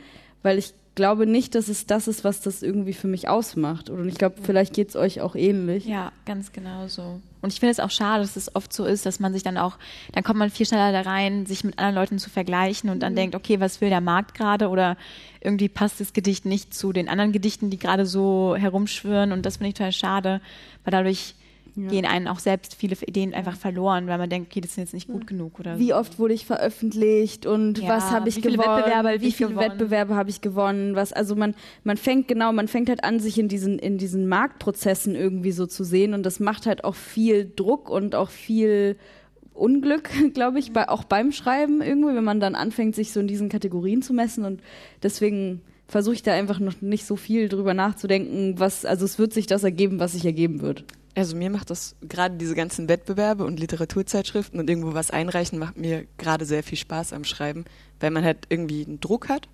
Weil 0.44 0.60
ich 0.60 0.74
glaube 0.96 1.26
nicht, 1.26 1.56
dass 1.56 1.68
es 1.68 1.86
das 1.86 2.08
ist, 2.08 2.24
was 2.24 2.42
das 2.42 2.62
irgendwie 2.62 2.94
für 2.94 3.08
mich 3.08 3.28
ausmacht. 3.28 3.90
Und 3.90 4.08
ich 4.08 4.16
glaube, 4.16 4.36
vielleicht 4.44 4.74
geht 4.74 4.90
es 4.90 4.96
euch 4.96 5.22
auch 5.22 5.36
ähnlich. 5.36 5.86
Ja, 5.86 6.12
ganz 6.26 6.52
genau 6.52 6.88
so. 6.88 7.20
Und 7.42 7.52
ich 7.52 7.60
finde 7.60 7.72
es 7.72 7.80
auch 7.80 7.92
schade, 7.92 8.22
dass 8.22 8.36
es 8.36 8.56
oft 8.56 8.72
so 8.72 8.86
ist, 8.86 9.06
dass 9.06 9.20
man 9.20 9.34
sich 9.34 9.44
dann 9.44 9.58
auch, 9.58 9.78
dann 10.14 10.24
kommt 10.24 10.40
man 10.40 10.50
viel 10.50 10.66
schneller 10.66 10.92
da 10.92 11.10
rein, 11.10 11.46
sich 11.46 11.64
mit 11.64 11.78
anderen 11.78 11.96
Leuten 11.96 12.20
zu 12.20 12.30
vergleichen 12.30 12.90
und 12.90 13.02
dann 13.02 13.14
mhm. 13.14 13.18
denkt, 13.18 13.36
okay, 13.36 13.60
was 13.60 13.82
will 13.82 13.90
der 13.90 14.02
Markt 14.02 14.34
gerade? 14.34 14.70
Oder 14.70 14.96
irgendwie 15.42 15.68
passt 15.68 16.00
das 16.00 16.14
Gedicht 16.14 16.46
nicht 16.46 16.74
zu 16.74 16.94
den 16.94 17.10
anderen 17.10 17.34
Gedichten, 17.34 17.70
die 17.70 17.80
gerade 17.80 18.06
so 18.06 18.56
herumschwirren. 18.58 19.32
Und 19.32 19.46
das 19.46 19.58
finde 19.58 19.70
ich 19.70 19.76
total 19.76 19.92
schade, 19.92 20.42
weil 20.84 20.92
dadurch 20.92 21.36
ja. 21.76 21.90
gehen 21.90 22.06
einen 22.06 22.28
auch 22.28 22.40
selbst 22.40 22.76
viele 22.76 22.96
Ideen 23.06 23.34
einfach 23.34 23.56
verloren, 23.56 24.08
weil 24.08 24.18
man 24.18 24.30
denkt, 24.30 24.52
okay, 24.52 24.62
das 24.62 24.72
ist 24.72 24.78
jetzt 24.78 24.94
nicht 24.94 25.08
gut 25.08 25.28
genug 25.28 25.60
oder 25.60 25.80
Wie 25.80 25.90
so. 25.90 25.96
oft 25.96 26.20
wurde 26.20 26.34
ich 26.34 26.46
veröffentlicht 26.46 27.46
und 27.46 27.80
ja, 27.80 27.90
was 27.90 28.12
habe 28.12 28.30
ich 28.30 28.42
gewonnen? 28.42 28.60
Wettbewerbe 28.60 29.22
wie 29.22 29.32
viele 29.32 29.50
gewonnen? 29.50 29.72
Wettbewerbe 29.72 30.16
habe 30.16 30.30
ich 30.30 30.42
gewonnen? 30.42 30.96
Was 30.96 31.14
also 31.14 31.36
man 31.36 31.56
man 31.84 31.98
fängt 31.98 32.28
genau, 32.28 32.52
man 32.52 32.68
fängt 32.68 32.90
halt 32.90 33.04
an 33.04 33.20
sich 33.20 33.40
in 33.40 33.48
diesen 33.48 33.80
in 33.80 33.98
diesen 33.98 34.28
Marktprozessen 34.28 35.16
irgendwie 35.16 35.52
so 35.52 35.66
zu 35.66 35.84
sehen 35.84 36.14
und 36.14 36.24
das 36.24 36.40
macht 36.40 36.66
halt 36.66 36.84
auch 36.84 36.96
viel 36.96 37.52
Druck 37.56 37.90
und 37.90 38.16
auch 38.16 38.30
viel 38.30 38.98
Unglück, 39.54 40.10
glaube 40.34 40.60
ich, 40.60 40.74
bei, 40.74 40.90
auch 40.90 41.04
beim 41.04 41.32
Schreiben 41.32 41.82
irgendwie, 41.82 42.16
wenn 42.16 42.24
man 42.24 42.40
dann 42.40 42.56
anfängt, 42.56 42.96
sich 42.96 43.12
so 43.12 43.20
in 43.20 43.28
diesen 43.28 43.50
Kategorien 43.50 44.02
zu 44.02 44.14
messen 44.14 44.46
und 44.46 44.62
deswegen 45.02 45.62
versuche 45.88 46.16
ich 46.16 46.24
da 46.24 46.34
einfach 46.34 46.60
noch 46.60 46.82
nicht 46.82 47.06
so 47.06 47.16
viel 47.16 47.50
drüber 47.50 47.74
nachzudenken, 47.74 48.56
was, 48.58 48.86
also 48.86 49.06
es 49.06 49.20
wird 49.20 49.34
sich 49.34 49.48
das 49.48 49.64
ergeben, 49.64 50.00
was 50.00 50.14
sich 50.14 50.26
ergeben 50.26 50.62
wird. 50.62 50.86
Also 51.16 51.36
mir 51.36 51.50
macht 51.50 51.70
das 51.70 51.96
gerade 52.02 52.38
diese 52.38 52.56
ganzen 52.56 52.90
Wettbewerbe 52.90 53.46
und 53.46 53.60
Literaturzeitschriften 53.60 54.60
und 54.60 54.70
irgendwo 54.70 54.94
was 54.94 55.12
einreichen, 55.12 55.60
macht 55.60 55.78
mir 55.78 56.06
gerade 56.18 56.46
sehr 56.46 56.64
viel 56.64 56.78
Spaß 56.78 57.14
am 57.14 57.24
Schreiben, 57.24 57.66
weil 58.00 58.12
man 58.12 58.24
halt 58.24 58.48
irgendwie 58.50 58.86
einen 58.86 59.00
Druck 59.00 59.30
hat 59.30 59.48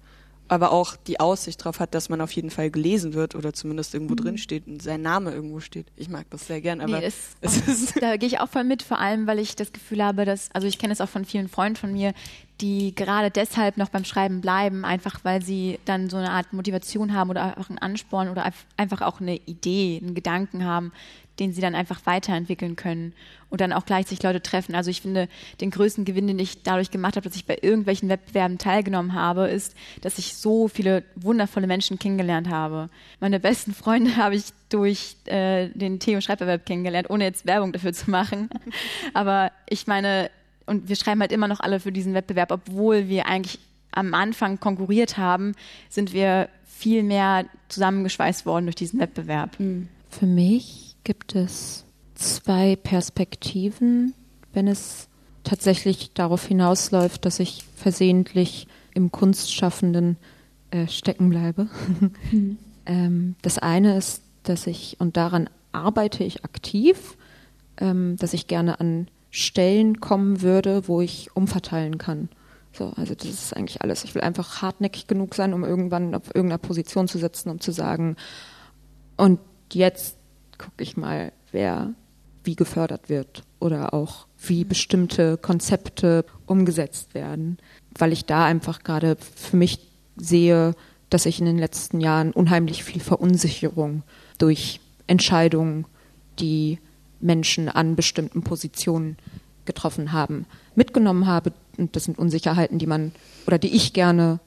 aber 0.50 0.72
auch 0.72 0.96
die 0.96 1.20
Aussicht 1.20 1.62
darauf 1.62 1.80
hat, 1.80 1.94
dass 1.94 2.10
man 2.10 2.22
auf 2.22 2.32
jeden 2.32 2.50
Fall 2.50 2.72
gelesen 2.72 3.14
wird 3.14 3.36
oder 3.36 3.54
zumindest 3.54 3.94
irgendwo 3.94 4.14
mhm. 4.14 4.18
drin 4.18 4.38
steht 4.40 4.68
und 4.68 4.82
sein 4.82 5.02
Name 5.02 5.32
irgendwo 5.32 5.60
steht. 5.60 5.86
Ich 5.96 6.10
mag 6.10 6.26
das 6.32 6.48
sehr 6.48 6.60
gern, 6.60 6.82
aber 6.82 7.00
nee, 7.00 7.06
es, 7.06 7.38
es 7.42 7.68
ist 7.68 8.02
da 8.02 8.18
gehe 8.18 8.28
ich 8.28 8.40
auch 8.40 8.50
voll 8.50 8.64
mit, 8.64 8.82
vor 8.82 9.00
allem, 9.00 9.28
weil 9.28 9.40
ich 9.40 9.56
das 9.56 9.72
Gefühl 9.72 10.04
habe, 10.04 10.26
dass, 10.26 10.50
also 10.52 10.68
ich 10.68 10.80
kenne 10.80 10.92
es 10.92 11.02
auch 11.02 11.08
von 11.08 11.24
vielen 11.24 11.48
Freunden 11.48 11.76
von 11.76 11.94
mir, 11.94 12.14
die 12.62 12.94
gerade 12.96 13.30
deshalb 13.30 13.78
noch 13.78 13.90
beim 13.90 14.04
Schreiben 14.04 14.42
bleiben, 14.42 14.84
einfach 14.84 15.20
weil 15.24 15.42
sie 15.42 15.80
dann 15.86 16.10
so 16.10 16.18
eine 16.18 16.32
Art 16.32 16.52
Motivation 16.52 17.14
haben 17.14 17.30
oder 17.30 17.44
einfach 17.44 17.70
einen 17.70 17.80
Ansporn 17.80 18.28
oder 18.28 18.52
einfach 18.76 19.02
auch 19.02 19.22
eine 19.22 19.36
Idee, 19.36 20.02
einen 20.02 20.16
Gedanken 20.16 20.66
haben, 20.66 20.92
den 21.40 21.54
sie 21.54 21.62
dann 21.62 21.76
einfach 21.76 22.06
weiterentwickeln 22.06 22.76
können 22.76 23.14
und 23.50 23.62
dann 23.62 23.74
auch 23.74 23.86
gleichzeitig 23.86 24.24
Leute 24.24 24.42
treffen. 24.42 24.76
Also 24.76 24.92
ich 24.92 25.02
finde, 25.02 25.28
den 25.62 25.72
größten 25.72 26.06
Gewinn, 26.06 26.28
den 26.28 26.40
ich 26.40 26.64
dadurch 26.64 26.92
gemacht 26.92 27.16
habe, 27.16 27.28
dass 27.28 27.36
ich 27.36 27.46
bei 27.46 27.58
irgendwelchen 27.62 28.10
Wettbewerben 28.10 28.58
teilgenommen 28.58 29.14
habe, 29.14 29.48
ist, 29.48 29.76
dass 30.02 30.18
ich 30.18 30.36
so 30.36 30.68
viele 30.68 31.04
wundervolle 31.16 31.68
Menschen 31.68 31.98
kennengelernt 31.98 32.50
habe. 32.50 32.90
Meine 33.20 33.40
besten 33.40 33.74
Freunde 33.74 34.16
habe 34.18 34.36
ich 34.36 34.46
durch 34.70 35.16
äh, 35.26 35.70
den 35.70 36.00
Theo 36.00 36.22
Schreibwettbewerb 36.22 36.66
kennengelernt, 36.66 37.10
ohne 37.10 37.24
jetzt 37.24 37.46
Werbung 37.46 37.74
dafür 37.74 37.94
zu 37.94 38.10
machen. 38.10 38.50
Aber 39.14 39.52
ich 39.68 39.88
meine, 39.88 40.30
und 40.66 40.90
wir 40.90 40.96
schreiben 40.96 41.22
halt 41.22 41.32
immer 41.32 41.48
noch 41.48 41.60
alle 41.60 41.80
für 41.80 41.92
diesen 41.92 42.14
Wettbewerb, 42.14 42.52
obwohl 42.52 43.08
wir 43.08 43.26
eigentlich 43.26 43.60
am 43.92 44.14
Anfang 44.14 44.60
konkurriert 44.60 45.18
haben, 45.18 45.54
sind 45.90 46.14
wir 46.14 46.50
viel 46.68 47.04
mehr 47.04 47.46
zusammengeschweißt 47.68 48.46
worden 48.46 48.66
durch 48.66 48.76
diesen 48.76 49.00
Wettbewerb. 49.00 49.60
Mhm. 49.60 49.90
Für 50.10 50.26
mich 50.26 50.89
gibt 51.04 51.36
es 51.36 51.86
zwei 52.16 52.76
Perspektiven, 52.76 54.14
wenn 54.54 54.68
es 54.68 55.08
tatsächlich 55.44 56.14
darauf 56.14 56.46
hinausläuft, 56.46 57.26
dass 57.26 57.40
ich 57.40 57.64
versehentlich 57.76 58.68
im 58.94 59.12
Kunstschaffenden 59.12 60.18
äh, 60.72 60.88
stecken 60.88 61.30
bleibe. 61.30 61.68
Mhm. 62.32 62.58
ähm, 62.86 63.36
das 63.42 63.58
eine 63.58 63.98
ist, 63.98 64.22
dass 64.44 64.68
ich, 64.68 64.98
und 65.00 65.18
daran 65.18 65.50
arbeite 65.72 66.24
ich 66.24 66.44
aktiv, 66.44 67.18
ähm, 67.78 68.18
dass 68.18 68.34
ich 68.34 68.48
gerne 68.48 68.80
an 68.80 69.08
Stellen 69.32 70.00
kommen 70.00 70.42
würde, 70.42 70.88
wo 70.88 71.02
ich 71.02 71.36
umverteilen 71.36 71.98
kann. 71.98 72.30
So, 72.72 72.94
also 72.96 73.16
das 73.16 73.26
ist 73.26 73.56
eigentlich 73.56 73.82
alles. 73.82 74.04
Ich 74.04 74.14
will 74.16 74.22
einfach 74.22 74.62
hartnäckig 74.62 75.08
genug 75.08 75.34
sein, 75.36 75.54
um 75.54 75.64
irgendwann 75.64 76.14
auf 76.14 76.28
irgendeiner 76.28 76.60
Position 76.60 77.08
zu 77.08 77.18
sitzen, 77.18 77.50
um 77.50 77.60
zu 77.60 77.72
sagen, 77.72 78.16
und 79.18 79.40
jetzt 79.74 80.19
gucke 80.60 80.84
ich 80.84 80.96
mal, 80.96 81.32
wer 81.52 81.94
wie 82.44 82.56
gefördert 82.56 83.10
wird 83.10 83.44
oder 83.60 83.94
auch 83.94 84.28
wie 84.38 84.64
bestimmte 84.64 85.38
Konzepte 85.38 86.26
umgesetzt 86.46 87.14
werden, 87.14 87.58
weil 87.98 88.14
ich 88.14 88.26
da 88.26 88.46
einfach 88.46 88.84
gerade 88.84 89.18
für 89.36 89.58
mich 89.58 89.80
sehe, 90.16 90.76
dass 91.10 91.26
ich 91.26 91.40
in 91.40 91.46
den 91.46 91.58
letzten 91.58 92.00
Jahren 92.00 92.32
unheimlich 92.32 92.84
viel 92.84 93.02
Verunsicherung 93.02 94.04
durch 94.38 94.80
Entscheidungen, 95.08 95.86
die 96.40 96.80
Menschen 97.20 97.68
an 97.68 97.96
bestimmten 97.96 98.44
Positionen 98.44 99.18
getroffen 99.66 100.14
haben, 100.14 100.46
mitgenommen 100.76 101.28
habe. 101.28 101.52
Und 101.78 101.96
das 101.96 102.06
sind 102.06 102.18
Unsicherheiten, 102.18 102.80
die 102.80 102.88
man 102.88 103.12
oder 103.46 103.58
die 103.58 103.76
ich 103.76 103.94
gerne 103.94 104.40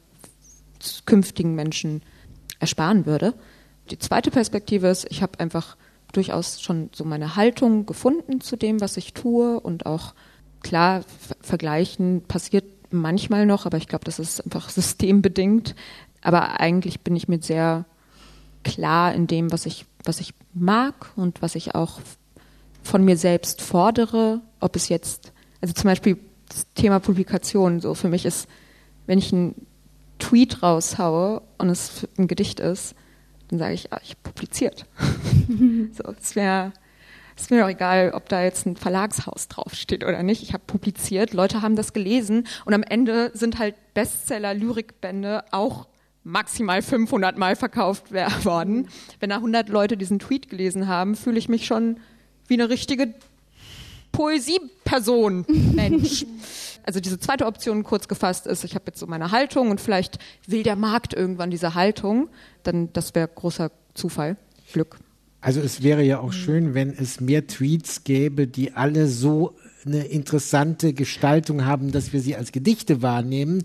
künftigen 1.05 1.55
Menschen 1.55 2.03
ersparen 2.59 3.07
würde. 3.07 3.35
Die 3.91 3.99
zweite 3.99 4.31
Perspektive 4.31 4.89
ist, 4.89 5.07
ich 5.11 5.23
habe 5.23 5.39
einfach 5.41 5.77
durchaus 6.13 6.61
schon 6.61 6.91
so 6.95 7.05
meine 7.05 7.37
Haltung 7.37 7.87
gefunden 7.87 8.41
zu 8.41 8.57
dem, 8.57 8.81
was 8.81 8.97
ich 8.97 9.15
tue 9.15 9.59
und 9.59 9.87
auch 9.87 10.15
klar 10.63 11.03
vergleichen 11.41 12.23
passiert 12.23 12.65
manchmal 12.91 13.47
noch, 13.47 13.67
aber 13.67 13.79
ich 13.79 13.89
glaube, 13.89 14.05
das 14.05 14.19
ist 14.19 14.41
einfach 14.45 14.69
systembedingt. 14.71 15.75
Aber 16.21 16.61
eigentlich 16.61 17.01
bin 17.01 17.17
ich 17.17 17.29
mir 17.29 17.43
sehr 17.43 17.85
klar 18.63 19.13
in 19.13 19.27
dem, 19.27 19.51
was 19.51 19.67
ich, 19.67 19.87
was 20.05 20.21
ich 20.21 20.35
mag 20.55 21.11
und 21.17 21.43
was 21.43 21.55
ich 21.55 21.75
auch 21.75 22.01
von 22.83 23.05
mir 23.05 23.17
selbst 23.17 23.63
fordere, 23.63 24.41
ob 24.61 24.77
es 24.77 24.89
jetzt, 24.89 25.33
also 25.61 25.75
zum 25.75 25.85
Beispiel 25.85 26.19
das 26.49 26.67
Thema 26.75 27.01
Publikation, 27.01 27.81
so 27.81 27.95
für 27.95 28.09
mich 28.09 28.25
ist, 28.25 28.49
wenn 29.07 29.19
ich 29.19 29.33
einen 29.33 29.55
Tweet 30.19 30.63
raushaue 30.63 31.43
und 31.59 31.71
es 31.71 32.07
ein 32.19 32.29
Gedicht 32.29 32.61
ist, 32.61 32.95
dann 33.53 33.59
sage 33.59 33.75
ich, 33.75 33.93
ah, 33.93 34.01
ich 34.03 34.11
habe 34.11 34.21
publiziert. 34.25 34.87
so, 35.93 36.15
es 36.21 36.35
wäre 36.35 36.73
ist 37.37 37.51
mir 37.51 37.65
auch 37.65 37.71
egal, 37.71 38.13
ob 38.15 38.29
da 38.29 38.43
jetzt 38.43 38.67
ein 38.67 38.77
Verlagshaus 38.77 39.49
draufsteht 39.49 40.05
oder 40.05 40.23
nicht. 40.23 40.43
Ich 40.43 40.53
habe 40.53 40.63
publiziert, 40.67 41.33
Leute 41.33 41.63
haben 41.63 41.77
das 41.77 41.93
gelesen 41.93 42.47
und 42.65 42.75
am 42.75 42.83
Ende 42.83 43.31
sind 43.35 43.59
halt 43.59 43.75
Bestseller-Lyrikbände 43.95 45.45
auch 45.51 45.89
maximal 46.25 46.83
500 46.83 47.37
Mal 47.39 47.57
verkauft 47.57 48.13
worden. 48.45 48.89
Wenn 49.21 49.31
da 49.31 49.37
100 49.37 49.69
Leute 49.69 49.97
diesen 49.97 50.19
Tweet 50.19 50.49
gelesen 50.49 50.89
haben, 50.89 51.17
fühle 51.17 51.39
ich 51.39 51.49
mich 51.49 51.67
schon 51.67 51.99
wie 52.49 52.55
eine 52.55 52.69
richtige 52.69 53.15
Poesieperson, 54.13 55.47
Mensch. 55.49 56.27
Also 56.85 57.01
diese 57.01 57.19
zweite 57.19 57.47
Option 57.47 57.85
kurz 57.85 58.09
gefasst 58.09 58.47
ist, 58.47 58.65
ich 58.65 58.75
habe 58.75 58.85
jetzt 58.89 58.99
so 58.99 59.07
meine 59.07 59.31
Haltung 59.31 59.71
und 59.71 59.81
vielleicht 59.81 60.19
will 60.47 60.63
der 60.63 60.77
Markt 60.77 61.15
irgendwann 61.15 61.51
diese 61.51 61.75
Haltung, 61.75 62.29
dann 62.63 62.93
das 62.93 63.15
wäre 63.15 63.29
großer 63.29 63.71
Zufall, 63.95 64.37
Glück. 64.73 64.99
Also 65.41 65.61
es 65.61 65.83
wäre 65.83 66.03
ja 66.03 66.21
auch 66.21 66.33
schön, 66.33 66.75
wenn 66.75 66.91
es 66.91 67.21
mehr 67.21 67.47
Tweets 67.49 68.05
gäbe, 68.05 68.47
die 68.47 68.75
alle 68.75 69.09
so 69.09 69.57
eine 69.85 70.05
interessante 70.05 70.93
Gestaltung 70.93 71.65
haben, 71.65 71.91
dass 71.91 72.13
wir 72.13 72.21
sie 72.21 72.37
als 72.37 72.53
Gedichte 72.53 73.03
wahrnehmen. 73.03 73.65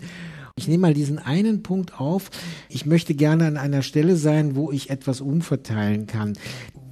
Ich 0.56 0.66
nehme 0.66 0.82
mal 0.82 0.94
diesen 0.94 1.20
einen 1.20 1.62
Punkt 1.62 2.00
auf. 2.00 2.30
Ich 2.68 2.84
möchte 2.84 3.14
gerne 3.14 3.46
an 3.46 3.56
einer 3.56 3.82
Stelle 3.82 4.16
sein, 4.16 4.56
wo 4.56 4.72
ich 4.72 4.90
etwas 4.90 5.20
umverteilen 5.20 6.08
kann. 6.08 6.32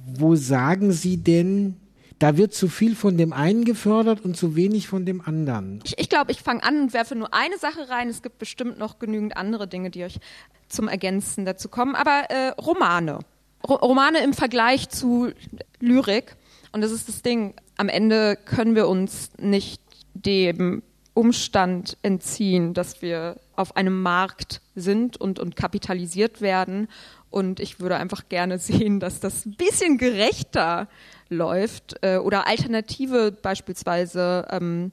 Wo 0.05 0.35
sagen 0.35 0.93
Sie 0.93 1.17
denn, 1.17 1.75
da 2.19 2.37
wird 2.37 2.53
zu 2.53 2.67
viel 2.67 2.95
von 2.95 3.17
dem 3.17 3.33
einen 3.33 3.63
gefördert 3.63 4.21
und 4.25 4.35
zu 4.35 4.55
wenig 4.55 4.87
von 4.87 5.05
dem 5.05 5.21
anderen. 5.21 5.81
Ich, 5.83 5.97
ich 5.99 6.09
glaube, 6.09 6.31
ich 6.31 6.41
fange 6.41 6.63
an 6.63 6.81
und 6.81 6.93
werfe 6.93 7.15
nur 7.15 7.33
eine 7.33 7.57
Sache 7.57 7.89
rein. 7.89 8.09
Es 8.09 8.21
gibt 8.21 8.39
bestimmt 8.39 8.79
noch 8.79 8.99
genügend 8.99 9.37
andere 9.37 9.67
Dinge, 9.67 9.91
die 9.91 10.03
euch 10.03 10.19
zum 10.67 10.87
Ergänzen 10.87 11.45
dazu 11.45 11.69
kommen. 11.69 11.95
Aber 11.95 12.29
äh, 12.29 12.49
Romane. 12.59 13.19
Ro 13.67 13.75
Romane 13.75 14.23
im 14.23 14.33
Vergleich 14.33 14.89
zu 14.89 15.31
Lyrik. 15.79 16.35
Und 16.71 16.81
das 16.81 16.91
ist 16.91 17.07
das 17.07 17.21
Ding. 17.21 17.53
Am 17.77 17.89
Ende 17.89 18.37
können 18.45 18.75
wir 18.75 18.87
uns 18.87 19.31
nicht 19.39 19.81
dem 20.13 20.81
Umstand 21.13 21.97
entziehen, 22.03 22.73
dass 22.73 23.01
wir 23.01 23.37
auf 23.55 23.75
einem 23.75 24.01
Markt 24.01 24.61
sind 24.75 25.17
und, 25.17 25.39
und 25.39 25.55
kapitalisiert 25.55 26.41
werden. 26.41 26.87
Und 27.29 27.59
ich 27.59 27.79
würde 27.79 27.97
einfach 27.97 28.29
gerne 28.29 28.59
sehen, 28.59 28.99
dass 28.99 29.19
das 29.19 29.45
ein 29.45 29.55
bisschen 29.55 29.97
gerechter 29.97 30.87
läuft 31.29 31.95
äh, 32.01 32.17
oder 32.17 32.47
alternative 32.47 33.31
beispielsweise 33.31 34.47
ähm, 34.51 34.91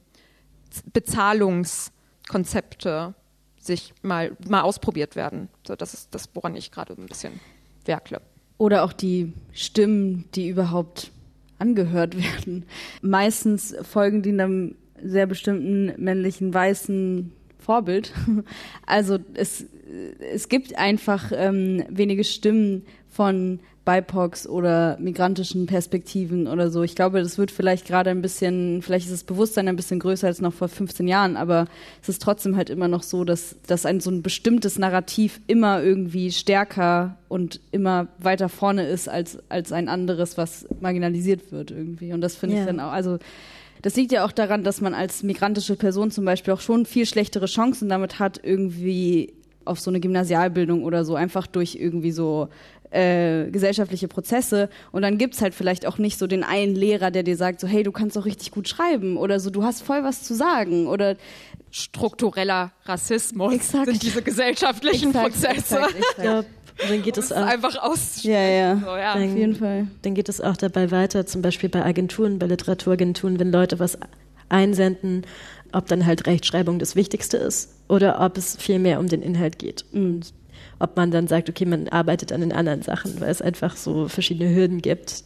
Bezahlungskonzepte 0.93 3.13
sich 3.57 3.93
mal, 4.01 4.35
mal 4.47 4.61
ausprobiert 4.61 5.15
werden. 5.15 5.49
So, 5.65 5.75
das 5.75 5.93
ist 5.93 6.13
das, 6.13 6.29
woran 6.33 6.55
ich 6.55 6.71
gerade 6.71 6.93
ein 6.93 7.07
bisschen 7.07 7.39
werkle. 7.85 8.21
Oder 8.57 8.83
auch 8.83 8.93
die 8.93 9.33
Stimmen, 9.53 10.25
die 10.35 10.49
überhaupt 10.49 11.11
angehört 11.59 12.15
werden. 12.17 12.65
Meistens 13.01 13.75
folgen 13.81 14.21
die 14.21 14.31
einem 14.31 14.75
sehr 15.01 15.25
bestimmten 15.25 15.93
männlichen 16.01 16.53
weißen 16.53 17.31
Vorbild. 17.59 18.13
Also 18.85 19.17
es, 19.33 19.65
es 20.19 20.49
gibt 20.49 20.77
einfach 20.77 21.31
ähm, 21.33 21.83
wenige 21.89 22.23
Stimmen 22.23 22.85
von 23.09 23.59
BIPOCs 23.85 24.47
oder 24.47 24.97
migrantischen 24.99 25.67
Perspektiven 25.67 26.47
oder 26.47 26.69
so. 26.71 26.83
Ich 26.83 26.95
glaube, 26.95 27.21
das 27.21 27.37
wird 27.37 27.51
vielleicht 27.51 27.85
gerade 27.85 28.09
ein 28.09 28.21
bisschen, 28.21 28.81
vielleicht 28.81 29.05
ist 29.05 29.13
das 29.13 29.23
Bewusstsein 29.23 29.67
ein 29.67 29.75
bisschen 29.75 29.99
größer 29.99 30.27
als 30.27 30.41
noch 30.41 30.53
vor 30.53 30.67
15 30.67 31.07
Jahren, 31.07 31.37
aber 31.37 31.67
es 32.01 32.09
ist 32.09 32.21
trotzdem 32.21 32.57
halt 32.57 32.69
immer 32.69 32.87
noch 32.87 33.03
so, 33.03 33.23
dass, 33.23 33.55
dass 33.67 33.85
ein 33.85 33.99
so 33.99 34.09
ein 34.09 34.23
bestimmtes 34.23 34.79
Narrativ 34.79 35.39
immer 35.47 35.81
irgendwie 35.81 36.31
stärker 36.31 37.17
und 37.29 37.59
immer 37.71 38.07
weiter 38.17 38.49
vorne 38.49 38.87
ist 38.87 39.07
als, 39.07 39.37
als 39.49 39.71
ein 39.71 39.87
anderes, 39.87 40.37
was 40.37 40.67
marginalisiert 40.81 41.51
wird 41.51 41.69
irgendwie. 41.71 42.11
Und 42.11 42.21
das 42.21 42.35
finde 42.35 42.55
yeah. 42.55 42.63
ich 42.63 42.67
dann 42.67 42.79
auch, 42.79 42.91
also 42.91 43.19
das 43.83 43.95
liegt 43.95 44.11
ja 44.11 44.25
auch 44.25 44.31
daran, 44.31 44.63
dass 44.63 44.81
man 44.81 44.95
als 44.95 45.21
migrantische 45.21 45.75
Person 45.75 46.09
zum 46.09 46.25
Beispiel 46.25 46.53
auch 46.55 46.61
schon 46.61 46.87
viel 46.87 47.05
schlechtere 47.05 47.45
Chancen 47.45 47.87
damit 47.87 48.17
hat, 48.17 48.39
irgendwie 48.41 49.33
auf 49.65 49.79
so 49.79 49.91
eine 49.91 49.99
Gymnasialbildung 49.99 50.83
oder 50.83 51.05
so, 51.05 51.15
einfach 51.15 51.47
durch 51.47 51.75
irgendwie 51.75 52.11
so 52.11 52.49
äh, 52.95 53.49
gesellschaftliche 53.51 54.07
Prozesse 54.07 54.69
und 54.91 55.01
dann 55.01 55.17
gibt's 55.17 55.41
halt 55.41 55.53
vielleicht 55.53 55.85
auch 55.85 55.97
nicht 55.97 56.17
so 56.17 56.27
den 56.27 56.43
einen 56.43 56.75
Lehrer, 56.75 57.11
der 57.11 57.23
dir 57.23 57.35
sagt, 57.35 57.59
so 57.59 57.67
hey, 57.67 57.83
du 57.83 57.91
kannst 57.91 58.15
doch 58.15 58.25
richtig 58.25 58.51
gut 58.51 58.69
schreiben 58.69 59.17
oder 59.17 59.39
so, 59.39 59.49
du 59.49 59.63
hast 59.63 59.81
voll 59.81 60.03
was 60.03 60.23
zu 60.23 60.33
sagen 60.33 60.87
oder 60.87 61.17
struktureller 61.71 62.71
Rassismus 62.85 63.53
exakt. 63.53 63.85
sind 63.87 64.03
diese 64.03 64.21
gesellschaftlichen 64.21 65.09
exakt, 65.09 65.33
Prozesse. 65.33 65.77
Exakt, 65.77 66.17
ja, 66.23 66.43
dann 66.87 67.01
geht 67.01 67.17
es 67.17 67.31
auch 67.31 67.45
einfach 67.45 67.77
aus. 67.81 68.23
Ja, 68.23 68.39
ja, 68.39 68.77
so, 68.77 68.85
ja. 68.87 69.13
Dann, 69.13 69.29
auf 69.29 69.37
jeden 69.37 69.55
Fall. 69.55 69.87
Dann 70.01 70.13
geht 70.13 70.29
es 70.29 70.39
auch 70.39 70.57
dabei 70.57 70.91
weiter, 70.91 71.25
zum 71.25 71.41
Beispiel 71.41 71.69
bei 71.69 71.83
Agenturen, 71.83 72.39
bei 72.39 72.47
Literaturagenturen, 72.47 73.39
wenn 73.39 73.51
Leute 73.51 73.79
was 73.79 73.97
einsenden, 74.47 75.25
ob 75.73 75.87
dann 75.87 76.05
halt 76.05 76.27
Rechtschreibung 76.27 76.79
das 76.79 76.95
Wichtigste 76.95 77.37
ist 77.37 77.75
oder 77.89 78.21
ob 78.21 78.37
es 78.37 78.55
vielmehr 78.55 78.99
um 78.99 79.07
den 79.07 79.21
Inhalt 79.21 79.59
geht. 79.59 79.85
Und 79.91 80.33
ob 80.79 80.97
man 80.97 81.11
dann 81.11 81.27
sagt, 81.27 81.49
okay, 81.49 81.65
man 81.65 81.87
arbeitet 81.87 82.31
an 82.31 82.41
den 82.41 82.51
anderen 82.51 82.81
Sachen, 82.81 83.19
weil 83.19 83.29
es 83.29 83.41
einfach 83.41 83.75
so 83.75 84.07
verschiedene 84.07 84.53
Hürden 84.53 84.81
gibt. 84.81 85.23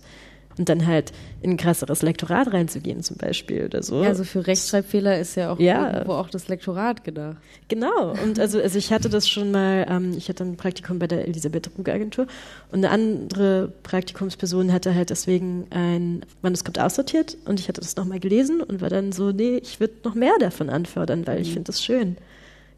Und 0.58 0.68
dann 0.68 0.86
halt 0.86 1.14
in 1.41 1.52
ein 1.52 1.58
krasseres 1.58 2.02
Lektorat 2.02 2.52
reinzugehen 2.52 3.02
zum 3.02 3.16
Beispiel 3.16 3.64
oder 3.64 3.82
so. 3.82 4.04
Ja, 4.04 4.10
also 4.10 4.26
für 4.26 4.45
Rechtschreibfehler 4.45 5.18
ist 5.18 5.36
ja 5.36 5.54
auch 5.54 5.60
ja. 5.60 5.93
irgendwo 5.93 6.16
auch 6.16 6.30
das 6.30 6.50
Lektorat 6.50 7.06
gedacht. 7.06 7.38
Genau. 7.70 8.12
Und 8.22 8.41
also, 8.41 8.60
also 8.60 8.78
ich 8.78 8.91
hatte 8.91 9.08
das 9.08 9.30
schon 9.30 9.52
mal, 9.52 9.86
ähm, 9.89 10.16
ich 10.18 10.28
hatte 10.28 10.43
ein 10.43 10.58
Praktikum 10.58 11.00
bei 11.00 11.08
der 11.08 11.26
Elisabeth 11.30 11.70
Ruge 11.78 11.93
Agentur 11.93 12.28
und 12.74 12.84
eine 12.84 12.89
andere 12.89 13.72
Praktikumsperson 13.84 14.74
hatte 14.74 14.93
halt 14.93 15.12
deswegen 15.12 15.66
ein 15.70 16.26
Manuskript 16.41 16.78
aussortiert 16.78 17.38
und 17.45 17.62
ich 17.62 17.70
hatte 17.70 17.80
das 17.80 17.95
nochmal 17.95 18.20
gelesen 18.20 18.62
und 18.62 18.82
war 18.82 18.89
dann 18.89 19.14
so, 19.14 19.32
nee, 19.32 19.62
ich 19.64 19.80
würde 19.80 19.93
noch 20.04 20.14
mehr 20.14 20.34
davon 20.41 20.70
anfordern, 20.70 21.26
weil 21.26 21.39
ich 21.39 21.52
mhm. 21.52 21.54
finde 21.54 21.68
das 21.68 21.82
schön. 21.82 22.18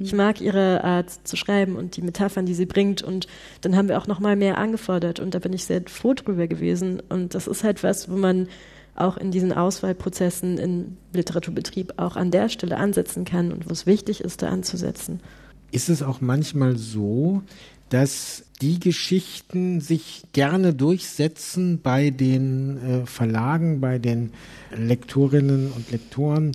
Ich 0.04 0.14
mag 0.14 0.42
ihre 0.42 0.84
Art 0.84 1.10
zu 1.24 1.36
schreiben 1.36 1.76
und 1.76 1.98
die 1.98 2.02
Metaphern, 2.02 2.46
die 2.46 2.54
sie 2.54 2.66
bringt. 2.66 3.02
Und 3.02 3.28
dann 3.62 3.76
haben 3.76 3.88
wir 3.88 3.98
auch 3.98 4.08
noch 4.08 4.20
mal 4.20 4.36
mehr 4.36 4.58
angefordert. 4.58 5.20
Und 5.20 5.36
da 5.36 5.40
bin 5.40 5.54
ich 5.54 5.66
sehr 5.66 5.82
froh 5.88 6.14
drüber 6.14 6.48
gewesen. 6.48 7.02
Und 7.10 7.36
das 7.36 7.48
ist 7.48 7.64
halt 7.64 7.84
was, 7.84 8.10
wo 8.10 8.16
man 8.16 8.48
auch 8.96 9.18
in 9.18 9.32
diesen 9.32 9.54
Auswahlprozessen 9.54 10.58
im 10.58 10.98
Literaturbetrieb 11.14 11.94
auch 11.98 12.16
an 12.16 12.32
der 12.32 12.50
Stelle 12.50 12.78
ansetzen 12.78 13.26
kann 13.26 13.52
und 13.52 13.68
wo 13.68 13.72
es 13.72 13.86
wichtig 13.86 14.22
ist, 14.22 14.42
da 14.42 14.50
anzusetzen. 14.50 15.22
Ist 15.72 15.90
es 15.90 16.04
auch 16.04 16.20
manchmal 16.20 16.78
so, 16.78 17.42
dass 17.92 18.44
die 18.62 18.80
Geschichten 18.80 19.82
sich 19.82 20.24
gerne 20.34 20.74
durchsetzen 20.74 21.82
bei 21.82 22.10
den 22.10 22.78
äh, 22.78 23.06
Verlagen, 23.06 23.82
bei 23.82 24.00
den 24.00 24.32
Lektorinnen 24.76 25.72
und 25.72 25.92
Lektoren, 25.92 26.54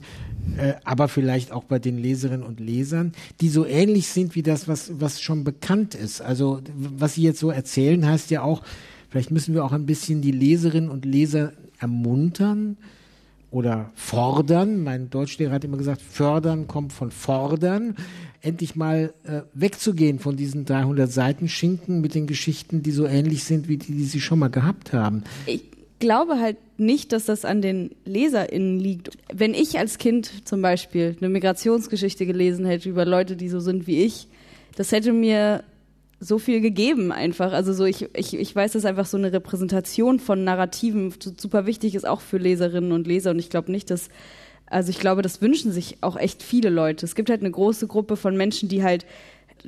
äh, 0.56 0.74
aber 0.84 1.08
vielleicht 1.08 1.52
auch 1.52 1.64
bei 1.64 1.78
den 1.78 1.98
Leserinnen 1.98 2.46
und 2.46 2.60
Lesern, 2.60 3.12
die 3.40 3.48
so 3.48 3.66
ähnlich 3.66 4.08
sind 4.08 4.34
wie 4.34 4.42
das, 4.42 4.68
was, 4.68 5.00
was 5.00 5.20
schon 5.20 5.44
bekannt 5.44 5.94
ist. 5.94 6.20
Also 6.20 6.60
was 6.74 7.14
Sie 7.14 7.22
jetzt 7.22 7.40
so 7.40 7.50
erzählen, 7.50 8.06
heißt 8.06 8.30
ja 8.30 8.42
auch, 8.42 8.62
vielleicht 9.10 9.30
müssen 9.30 9.54
wir 9.54 9.64
auch 9.64 9.72
ein 9.72 9.86
bisschen 9.86 10.22
die 10.22 10.32
Leserinnen 10.32 10.90
und 10.90 11.04
Leser 11.04 11.52
ermuntern 11.78 12.76
oder 13.50 13.90
fordern. 13.94 14.82
Mein 14.82 15.10
Deutschlehrer 15.10 15.52
hat 15.52 15.64
immer 15.64 15.76
gesagt, 15.76 16.00
fördern 16.00 16.66
kommt 16.66 16.92
von 16.92 17.10
fordern. 17.10 17.94
Endlich 18.40 18.76
mal 18.76 19.12
äh, 19.24 19.42
wegzugehen 19.54 20.18
von 20.18 20.36
diesen 20.36 20.64
300 20.64 21.10
Seiten 21.10 21.48
Schinken 21.48 22.00
mit 22.00 22.14
den 22.14 22.26
Geschichten, 22.26 22.82
die 22.82 22.92
so 22.92 23.06
ähnlich 23.06 23.44
sind 23.44 23.68
wie 23.68 23.76
die, 23.76 23.92
die 23.92 24.04
Sie 24.04 24.20
schon 24.20 24.38
mal 24.38 24.50
gehabt 24.50 24.92
haben. 24.92 25.24
Ich 25.46 25.75
glaube 25.98 26.38
halt 26.38 26.56
nicht, 26.78 27.12
dass 27.12 27.24
das 27.24 27.44
an 27.44 27.62
den 27.62 27.90
LeserInnen 28.04 28.78
liegt. 28.78 29.10
Wenn 29.32 29.54
ich 29.54 29.78
als 29.78 29.98
Kind 29.98 30.46
zum 30.46 30.62
Beispiel 30.62 31.16
eine 31.18 31.28
Migrationsgeschichte 31.28 32.26
gelesen 32.26 32.66
hätte 32.66 32.88
über 32.88 33.04
Leute, 33.04 33.36
die 33.36 33.48
so 33.48 33.60
sind 33.60 33.86
wie 33.86 34.02
ich, 34.02 34.28
das 34.76 34.92
hätte 34.92 35.12
mir 35.12 35.64
so 36.20 36.38
viel 36.38 36.60
gegeben 36.60 37.12
einfach. 37.12 37.52
Also 37.52 37.72
so 37.72 37.84
ich, 37.84 38.08
ich, 38.14 38.34
ich 38.34 38.54
weiß, 38.56 38.72
dass 38.72 38.84
einfach 38.84 39.06
so 39.06 39.16
eine 39.16 39.32
Repräsentation 39.32 40.18
von 40.18 40.44
Narrativen 40.44 41.12
super 41.36 41.66
wichtig 41.66 41.94
ist, 41.94 42.06
auch 42.06 42.20
für 42.20 42.38
Leserinnen 42.38 42.92
und 42.92 43.06
Leser. 43.06 43.30
Und 43.30 43.38
ich 43.38 43.50
glaube 43.50 43.70
nicht, 43.70 43.90
dass, 43.90 44.08
also 44.66 44.90
ich 44.90 44.98
glaube, 44.98 45.22
das 45.22 45.42
wünschen 45.42 45.72
sich 45.72 45.98
auch 46.00 46.16
echt 46.16 46.42
viele 46.42 46.70
Leute. 46.70 47.04
Es 47.04 47.14
gibt 47.14 47.28
halt 47.28 47.40
eine 47.40 47.50
große 47.50 47.86
Gruppe 47.86 48.16
von 48.16 48.36
Menschen, 48.36 48.68
die 48.68 48.82
halt 48.82 49.04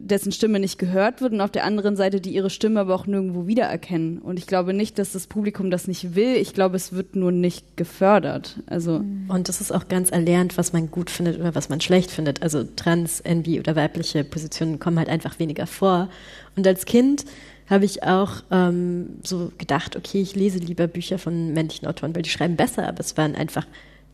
dessen 0.00 0.32
Stimme 0.32 0.60
nicht 0.60 0.78
gehört 0.78 1.20
wird 1.20 1.32
und 1.32 1.40
auf 1.40 1.50
der 1.50 1.64
anderen 1.64 1.96
Seite, 1.96 2.20
die 2.20 2.34
ihre 2.34 2.50
Stimme 2.50 2.80
aber 2.80 2.94
auch 2.94 3.06
nirgendwo 3.06 3.46
wiedererkennen. 3.46 4.18
Und 4.18 4.38
ich 4.38 4.46
glaube 4.46 4.72
nicht, 4.72 4.98
dass 4.98 5.12
das 5.12 5.26
Publikum 5.26 5.70
das 5.70 5.88
nicht 5.88 6.14
will. 6.14 6.36
Ich 6.36 6.54
glaube, 6.54 6.76
es 6.76 6.92
wird 6.92 7.16
nur 7.16 7.32
nicht 7.32 7.76
gefördert. 7.76 8.60
Also 8.66 9.02
und 9.28 9.48
das 9.48 9.60
ist 9.60 9.72
auch 9.72 9.88
ganz 9.88 10.10
erlernt, 10.10 10.58
was 10.58 10.72
man 10.72 10.90
gut 10.90 11.10
findet 11.10 11.38
oder 11.38 11.54
was 11.54 11.68
man 11.68 11.80
schlecht 11.80 12.10
findet. 12.10 12.42
Also 12.42 12.64
trans, 12.64 13.20
NB 13.20 13.58
oder 13.58 13.76
weibliche 13.76 14.24
Positionen 14.24 14.78
kommen 14.78 14.98
halt 14.98 15.08
einfach 15.08 15.38
weniger 15.38 15.66
vor. 15.66 16.08
Und 16.56 16.66
als 16.66 16.84
Kind 16.84 17.24
habe 17.68 17.84
ich 17.84 18.02
auch 18.02 18.42
ähm, 18.50 19.18
so 19.22 19.52
gedacht, 19.58 19.96
okay, 19.96 20.22
ich 20.22 20.34
lese 20.34 20.58
lieber 20.58 20.86
Bücher 20.86 21.18
von 21.18 21.52
männlichen 21.52 21.86
Autoren, 21.86 22.14
weil 22.14 22.22
die 22.22 22.30
schreiben 22.30 22.56
besser, 22.56 22.88
aber 22.88 23.00
es 23.00 23.16
waren 23.16 23.34
einfach 23.34 23.66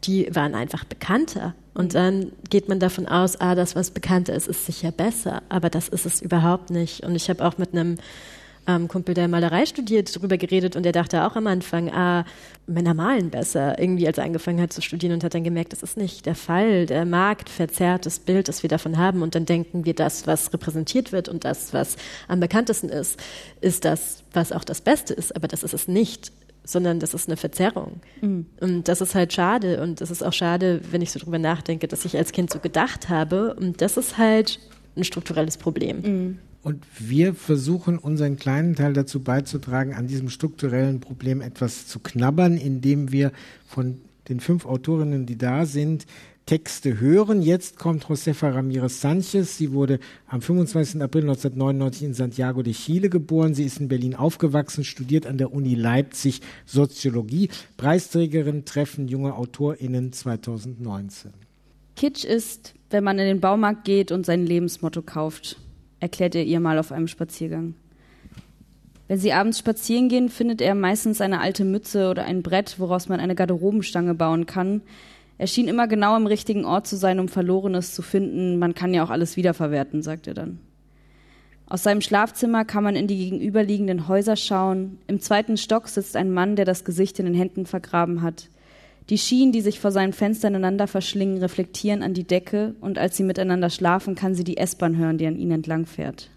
die 0.07 0.35
waren 0.35 0.55
einfach 0.55 0.85
bekannter. 0.85 1.55
Und 1.75 1.95
dann 1.95 2.33
geht 2.51 2.69
man 2.69 2.79
davon 2.79 3.07
aus, 3.07 3.41
ah, 3.41 3.55
das, 3.55 3.75
was 3.75 3.91
bekannter 3.91 4.35
ist, 4.35 4.47
ist 4.47 4.65
sicher 4.65 4.93
besser. 4.93 5.43
Aber 5.49 5.71
das 5.71 5.89
ist 5.89 6.07
es 6.07 6.23
überhaupt 6.23 6.71
nicht. 6.71 7.03
Und 7.05 7.17
ich 7.17 7.29
habe 7.29 7.45
auch 7.45 7.59
mit 7.59 7.73
einem 7.73 7.97
ähm, 8.67 8.89
Kumpel, 8.89 9.15
der 9.15 9.29
Malerei 9.29 9.67
studiert, 9.67 10.15
darüber 10.17 10.37
geredet 10.37 10.77
und 10.77 10.85
der 10.85 10.93
dachte 10.93 11.25
auch 11.25 11.37
am 11.37 11.47
Anfang, 11.47 11.91
ah, 11.91 12.25
Männer 12.67 12.95
malen 12.95 13.31
besser, 13.31 13.79
irgendwie 13.79 14.07
als 14.07 14.17
er 14.19 14.25
angefangen 14.25 14.61
hat 14.61 14.73
zu 14.73 14.81
studieren 14.81 15.15
und 15.15 15.25
hat 15.25 15.35
dann 15.35 15.45
gemerkt, 15.45 15.73
das 15.73 15.83
ist 15.83 15.97
nicht 15.97 16.25
der 16.25 16.35
Fall. 16.35 16.87
Der 16.87 17.05
Markt 17.05 17.51
verzerrt 17.51 18.07
das 18.07 18.19
Bild, 18.19 18.49
das 18.49 18.63
wir 18.63 18.71
davon 18.71 18.97
haben 18.97 19.23
und 19.23 19.35
dann 19.35 19.45
denken 19.45 19.85
wir, 19.85 19.95
das, 19.95 20.27
was 20.27 20.53
repräsentiert 20.53 21.13
wird 21.13 21.29
und 21.29 21.45
das, 21.45 21.75
was 21.75 21.97
am 22.27 22.41
bekanntesten 22.41 22.89
ist, 22.89 23.19
ist 23.61 23.85
das, 23.85 24.23
was 24.33 24.53
auch 24.53 24.65
das 24.65 24.81
Beste 24.81 25.13
ist, 25.13 25.37
aber 25.37 25.49
das 25.49 25.63
ist 25.63 25.75
es 25.75 25.89
nicht 25.89 26.33
sondern 26.65 26.99
das 26.99 27.15
ist 27.15 27.29
eine 27.29 27.37
Verzerrung. 27.37 28.01
Mhm. 28.21 28.47
Und 28.61 28.89
das 28.89 29.01
ist 29.01 29.15
halt 29.15 29.33
schade. 29.33 29.83
Und 29.83 30.01
das 30.01 30.11
ist 30.11 30.23
auch 30.23 30.33
schade, 30.33 30.81
wenn 30.91 31.03
ich 31.03 31.13
so 31.13 31.19
drüber 31.19 31.39
nachdenke, 31.39 31.87
dass 31.87 32.05
ich 32.05 32.17
als 32.17 32.33
Kind 32.33 32.53
so 32.53 32.59
gedacht 32.59 33.09
habe. 33.09 33.55
Und 33.55 33.81
das 33.81 33.97
ist 33.97 34.19
halt 34.19 34.59
ein 34.97 35.05
strukturelles 35.05 35.59
Problem. 35.59 36.01
Mhm. 36.01 36.39
Und 36.63 36.83
wir 36.99 37.35
versuchen 37.35 37.99
unseren 37.99 38.37
kleinen 38.37 38.75
Teil 38.75 38.95
dazu 38.95 39.21
beizutragen, 39.21 39.93
an 39.93 40.07
diesem 40.07 40.31
strukturellen 40.31 41.01
Problem 41.01 41.43
etwas 41.43 41.87
zu 41.87 41.99
knabbern, 42.01 42.57
indem 42.57 43.13
wir 43.13 43.33
von 43.67 43.99
den 44.31 44.41
fünf 44.41 44.65
Autorinnen, 44.65 45.27
die 45.27 45.37
da 45.37 45.67
sind, 45.67 46.07
Texte 46.47 47.01
hören. 47.01 47.41
Jetzt 47.41 47.79
kommt 47.79 48.05
Josefa 48.09 48.51
Ramirez 48.51 49.01
Sanchez. 49.01 49.57
Sie 49.57 49.73
wurde 49.73 49.99
am 50.27 50.43
25. 50.43 51.01
April 51.01 51.23
1999 51.23 52.03
in 52.03 52.15
Santiago 52.15 52.63
de 52.63 52.75
Chile 52.75 53.09
geboren. 53.09 53.55
Sie 53.55 53.65
ist 53.65 53.81
in 53.81 53.89
Berlin 53.89 54.15
aufgewachsen, 54.15 54.85
studiert 54.85 55.27
an 55.27 55.39
der 55.39 55.53
Uni 55.53 55.75
Leipzig 55.75 56.43
Soziologie. 56.67 57.49
Preisträgerin 57.79 58.67
Treffen 58.67 59.09
junger 59.09 59.39
AutorInnen 59.39 60.13
2019. 60.13 61.33
Kitsch 61.97 62.25
ist, 62.25 62.75
wenn 62.91 63.05
man 63.05 63.19
in 63.19 63.27
den 63.27 63.41
Baumarkt 63.41 63.85
geht 63.85 64.13
und 64.13 64.27
sein 64.27 64.45
Lebensmotto 64.45 65.01
kauft, 65.01 65.59
erklärt 66.01 66.35
er 66.35 66.45
ihr 66.45 66.61
mal 66.61 66.79
auf 66.79 66.93
einem 66.93 67.09
Spaziergang. 67.09 67.75
Wenn 69.07 69.19
sie 69.19 69.33
abends 69.33 69.59
spazieren 69.59 70.09
gehen, 70.09 70.29
findet 70.29 70.61
er 70.61 70.75
meistens 70.75 71.21
eine 71.21 71.41
alte 71.41 71.65
Mütze 71.65 72.09
oder 72.11 72.25
ein 72.25 72.43
Brett, 72.43 72.79
woraus 72.79 73.09
man 73.09 73.21
eine 73.21 73.35
Garderobenstange 73.35 74.15
bauen 74.15 74.47
kann, 74.47 74.83
er 75.37 75.47
schien 75.47 75.69
immer 75.69 75.89
genau 75.89 76.15
am 76.15 76.27
richtigen 76.27 76.65
Ort 76.65 76.87
zu 76.87 76.97
sein, 76.97 77.19
um 77.19 77.29
Verlorenes 77.29 77.95
zu 77.95 78.03
finden. 78.03 78.59
Man 78.59 78.75
kann 78.75 78.95
ja 78.95 79.05
auch 79.05 79.11
alles 79.11 79.37
wiederverwerten, 79.37 80.03
sagt 80.03 80.27
er 80.27 80.35
dann. 80.35 80.61
Aus 81.67 81.83
seinem 81.83 82.03
Schlafzimmer 82.03 82.65
kann 82.65 82.85
man 82.85 82.95
in 82.95 83.07
die 83.07 83.19
gegenüberliegenden 83.19 84.07
Häuser 84.07 84.37
schauen. 84.37 84.99
Im 85.07 85.21
zweiten 85.21 85.57
Stock 85.57 85.89
sitzt 85.89 86.15
ein 86.15 86.31
Mann, 86.31 86.57
der 86.57 86.67
das 86.67 86.85
Gesicht 86.85 87.19
in 87.19 87.25
den 87.25 87.35
Händen 87.35 87.67
vergraben 87.67 88.23
hat. 88.23 88.49
Die 89.11 89.19
Schienen, 89.19 89.53
die 89.53 89.61
sich 89.61 89.81
vor 89.81 89.91
seinen 89.91 90.13
Fenstern 90.13 90.55
ineinander 90.55 90.87
verschlingen, 90.87 91.39
reflektieren 91.39 92.03
an 92.03 92.15
die 92.15 92.25
Decke 92.25 92.75
und 92.81 92.99
als 92.99 93.17
sie 93.17 93.23
miteinander 93.23 93.71
schlafen, 93.71 94.15
kann 94.15 94.35
sie 94.35 94.45
die 94.45 94.57
S-Bahn 94.57 94.97
hören, 94.97 95.19
die 95.19 95.27
an 95.27 95.37
ihnen 95.37 95.53
entlangfährt. 95.53 96.31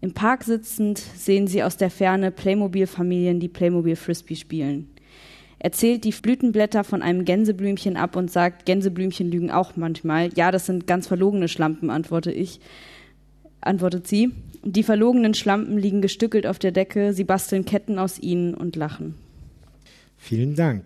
Im 0.00 0.12
Park 0.12 0.44
sitzend 0.44 0.98
sehen 0.98 1.46
sie 1.46 1.62
aus 1.62 1.76
der 1.76 1.90
Ferne 1.90 2.30
Playmobil-Familien, 2.30 3.40
die 3.40 3.48
Playmobil 3.48 3.96
Frisbee 3.96 4.34
spielen. 4.34 4.93
Er 5.64 5.72
zählt 5.72 6.04
die 6.04 6.10
Blütenblätter 6.10 6.84
von 6.84 7.00
einem 7.00 7.24
Gänseblümchen 7.24 7.96
ab 7.96 8.16
und 8.16 8.30
sagt, 8.30 8.66
Gänseblümchen 8.66 9.30
lügen 9.30 9.50
auch 9.50 9.76
manchmal. 9.76 10.28
Ja, 10.34 10.50
das 10.50 10.66
sind 10.66 10.86
ganz 10.86 11.06
verlogene 11.06 11.48
Schlampen, 11.48 11.88
antworte 11.88 12.30
ich. 12.30 12.60
antwortet 13.62 14.06
sie. 14.06 14.32
Die 14.62 14.82
verlogenen 14.82 15.32
Schlampen 15.32 15.78
liegen 15.78 16.02
gestückelt 16.02 16.46
auf 16.46 16.58
der 16.58 16.70
Decke, 16.70 17.14
sie 17.14 17.24
basteln 17.24 17.64
Ketten 17.64 17.98
aus 17.98 18.18
ihnen 18.18 18.52
und 18.52 18.76
lachen. 18.76 19.14
Vielen 20.18 20.54
Dank. 20.54 20.84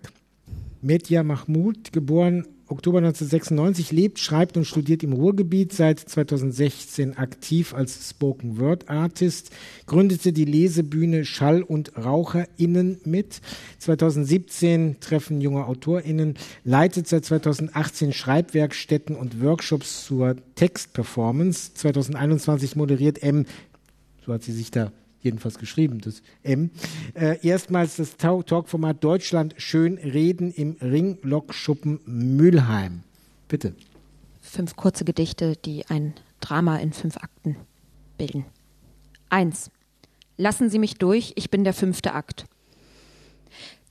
Medja 0.81 1.23
Mahmoud, 1.23 1.91
geboren 1.91 2.47
Oktober 2.71 2.99
1996, 2.99 3.91
lebt, 3.91 4.19
schreibt 4.19 4.55
und 4.55 4.65
studiert 4.65 5.01
im 5.01 5.13
Ruhrgebiet, 5.13 5.73
seit 5.73 5.99
2016 5.99 7.17
aktiv 7.17 7.73
als 7.73 8.11
Spoken 8.11 8.59
Word 8.59 8.89
Artist, 8.89 9.49
gründete 9.87 10.31
die 10.33 10.45
Lesebühne 10.45 11.25
Schall 11.25 11.63
und 11.63 11.91
RaucherInnen 11.97 13.01
mit. 13.05 13.41
2017 13.79 14.97
Treffen 14.99 15.41
junger 15.41 15.67
AutorInnen, 15.67 16.35
leitet 16.63 17.07
seit 17.07 17.25
2018 17.25 18.13
Schreibwerkstätten 18.13 19.15
und 19.15 19.41
Workshops 19.41 20.05
zur 20.05 20.35
Textperformance. 20.53 21.73
2021 21.73 22.75
moderiert 22.75 23.23
M, 23.23 23.47
so 24.23 24.31
hat 24.31 24.43
sie 24.43 24.53
sich 24.53 24.69
da 24.69 24.91
jedenfalls 25.21 25.57
geschrieben, 25.57 25.99
das 26.01 26.21
M, 26.43 26.71
äh, 27.13 27.45
erstmals 27.45 27.97
das 27.97 28.17
Talkformat 28.17 29.03
Deutschland 29.03 29.55
schön 29.57 29.97
reden 29.97 30.51
im 30.51 30.77
Ringlockschuppen 30.81 31.99
Mülheim. 32.05 33.03
Bitte. 33.47 33.75
Fünf 34.41 34.75
kurze 34.75 35.05
Gedichte, 35.05 35.55
die 35.57 35.85
ein 35.87 36.13
Drama 36.39 36.77
in 36.77 36.93
fünf 36.93 37.17
Akten 37.17 37.57
bilden. 38.17 38.45
Eins. 39.29 39.71
Lassen 40.37 40.69
Sie 40.69 40.79
mich 40.79 40.95
durch, 40.95 41.33
ich 41.35 41.49
bin 41.49 41.63
der 41.63 41.73
fünfte 41.73 42.13
Akt. 42.13 42.45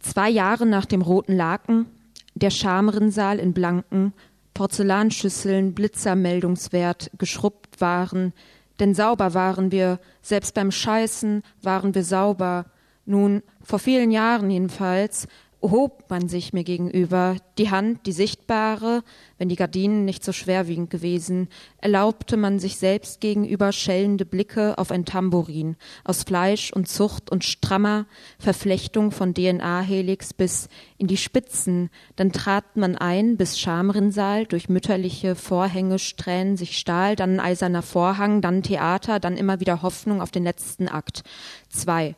Zwei 0.01 0.31
Jahre 0.31 0.65
nach 0.65 0.87
dem 0.87 1.03
roten 1.03 1.37
Laken, 1.37 1.87
der 2.35 2.51
Schamrinsaal 2.51 3.39
in 3.39 3.53
blanken, 3.53 4.15
Porzellanschüsseln 4.55 5.75
blitzermeldungswert 5.75 7.11
geschrubbt 7.19 7.81
waren, 7.81 8.33
denn 8.81 8.95
sauber 8.95 9.35
waren 9.35 9.73
wir, 9.73 9.99
selbst 10.23 10.55
beim 10.55 10.71
Scheißen 10.71 11.43
waren 11.63 11.95
wir 11.95 12.05
sauber. 12.05 12.67
Nun, 13.05 13.43
vor 13.63 13.79
vielen 13.79 14.11
Jahren 14.11 14.51
jedenfalls, 14.51 15.27
hob 15.61 16.05
man 16.09 16.29
sich 16.29 16.53
mir 16.53 16.63
gegenüber, 16.63 17.37
die 17.59 17.71
Hand, 17.71 18.07
die 18.07 18.13
sichtbare, 18.13 19.03
wenn 19.39 19.49
die 19.49 19.57
Gardinen 19.57 20.05
nicht 20.05 20.25
so 20.25 20.33
schwerwiegend 20.33 20.91
gewesen, 20.91 21.49
erlaubte 21.81 22.37
man 22.37 22.61
sich 22.61 22.77
selbst 22.77 23.21
gegenüber 23.21 23.73
schellende 23.73 24.25
Blicke 24.25 24.79
auf 24.79 24.93
ein 24.93 25.05
Tambourin, 25.05 25.77
aus 26.05 26.23
Fleisch 26.23 26.73
und 26.73 26.89
Zucht 26.89 27.31
und 27.31 27.45
strammer 27.45 28.07
Verflechtung 28.39 29.11
von 29.11 29.35
DNA-Helix 29.35 30.33
bis 30.33 30.69
in 30.97 31.09
die 31.09 31.17
Spitzen, 31.17 31.91
dann 32.15 32.31
trat 32.31 32.77
man 32.77 32.97
ein 32.97 33.37
bis 33.37 33.59
Schamrinsaal, 33.59 34.47
durch 34.47 34.69
mütterliche 34.69 35.35
Vorhänge 35.35 35.99
Strähnen 35.99 36.57
sich 36.57 36.79
stahl, 36.79 37.17
dann 37.17 37.41
eiserner 37.41 37.83
Vorhang, 37.83 38.41
dann 38.43 38.63
Theater, 38.63 39.19
dann 39.19 39.37
immer 39.37 39.59
wieder 39.59 39.83
Hoffnung 39.83 40.23
auf 40.23 40.31
den 40.31 40.45
letzten 40.45 40.89
Akt. 40.89 41.23
Zwei 41.69 42.15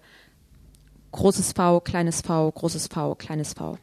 großes 1.13 1.53
V, 1.53 1.81
kleines 1.81 2.21
V, 2.23 2.51
großes 2.51 2.87
V, 2.89 3.15
kleines 3.15 3.55
V. 3.55 3.79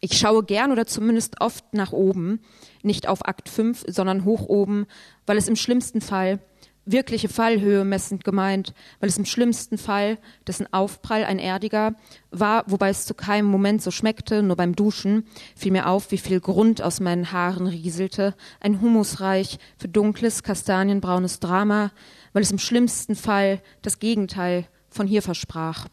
Ich 0.00 0.18
schaue 0.18 0.42
gern 0.42 0.72
oder 0.72 0.86
zumindest 0.86 1.40
oft 1.40 1.74
nach 1.74 1.92
oben, 1.92 2.40
nicht 2.82 3.06
auf 3.06 3.24
Akt 3.24 3.48
5, 3.48 3.84
sondern 3.86 4.24
hoch 4.24 4.48
oben, 4.48 4.86
weil 5.26 5.36
es 5.36 5.46
im 5.46 5.54
schlimmsten 5.56 6.00
Fall, 6.00 6.40
wirkliche 6.84 7.28
Fallhöhe 7.28 7.84
messend 7.84 8.24
gemeint, 8.24 8.74
weil 9.00 9.08
es 9.08 9.18
im 9.18 9.24
schlimmsten 9.24 9.78
Fall, 9.78 10.18
dessen 10.46 10.72
Aufprall 10.72 11.24
ein 11.24 11.38
erdiger 11.38 11.94
war, 12.30 12.64
wobei 12.66 12.88
es 12.88 13.06
zu 13.06 13.14
keinem 13.14 13.46
Moment 13.46 13.82
so 13.82 13.90
schmeckte, 13.90 14.42
nur 14.42 14.56
beim 14.56 14.74
Duschen, 14.74 15.24
fiel 15.54 15.72
mir 15.72 15.86
auf, 15.86 16.10
wie 16.10 16.18
viel 16.18 16.40
Grund 16.40 16.82
aus 16.82 17.00
meinen 17.00 17.30
Haaren 17.30 17.66
rieselte, 17.68 18.34
ein 18.60 18.80
Humusreich 18.80 19.58
für 19.78 19.88
dunkles, 19.88 20.42
kastanienbraunes 20.42 21.40
Drama, 21.40 21.92
weil 22.32 22.42
es 22.42 22.50
im 22.50 22.58
schlimmsten 22.58 23.14
Fall 23.14 23.62
das 23.82 23.98
Gegenteil 23.98 24.66
von 24.88 25.06
hier 25.06 25.22
versprach. 25.22 25.86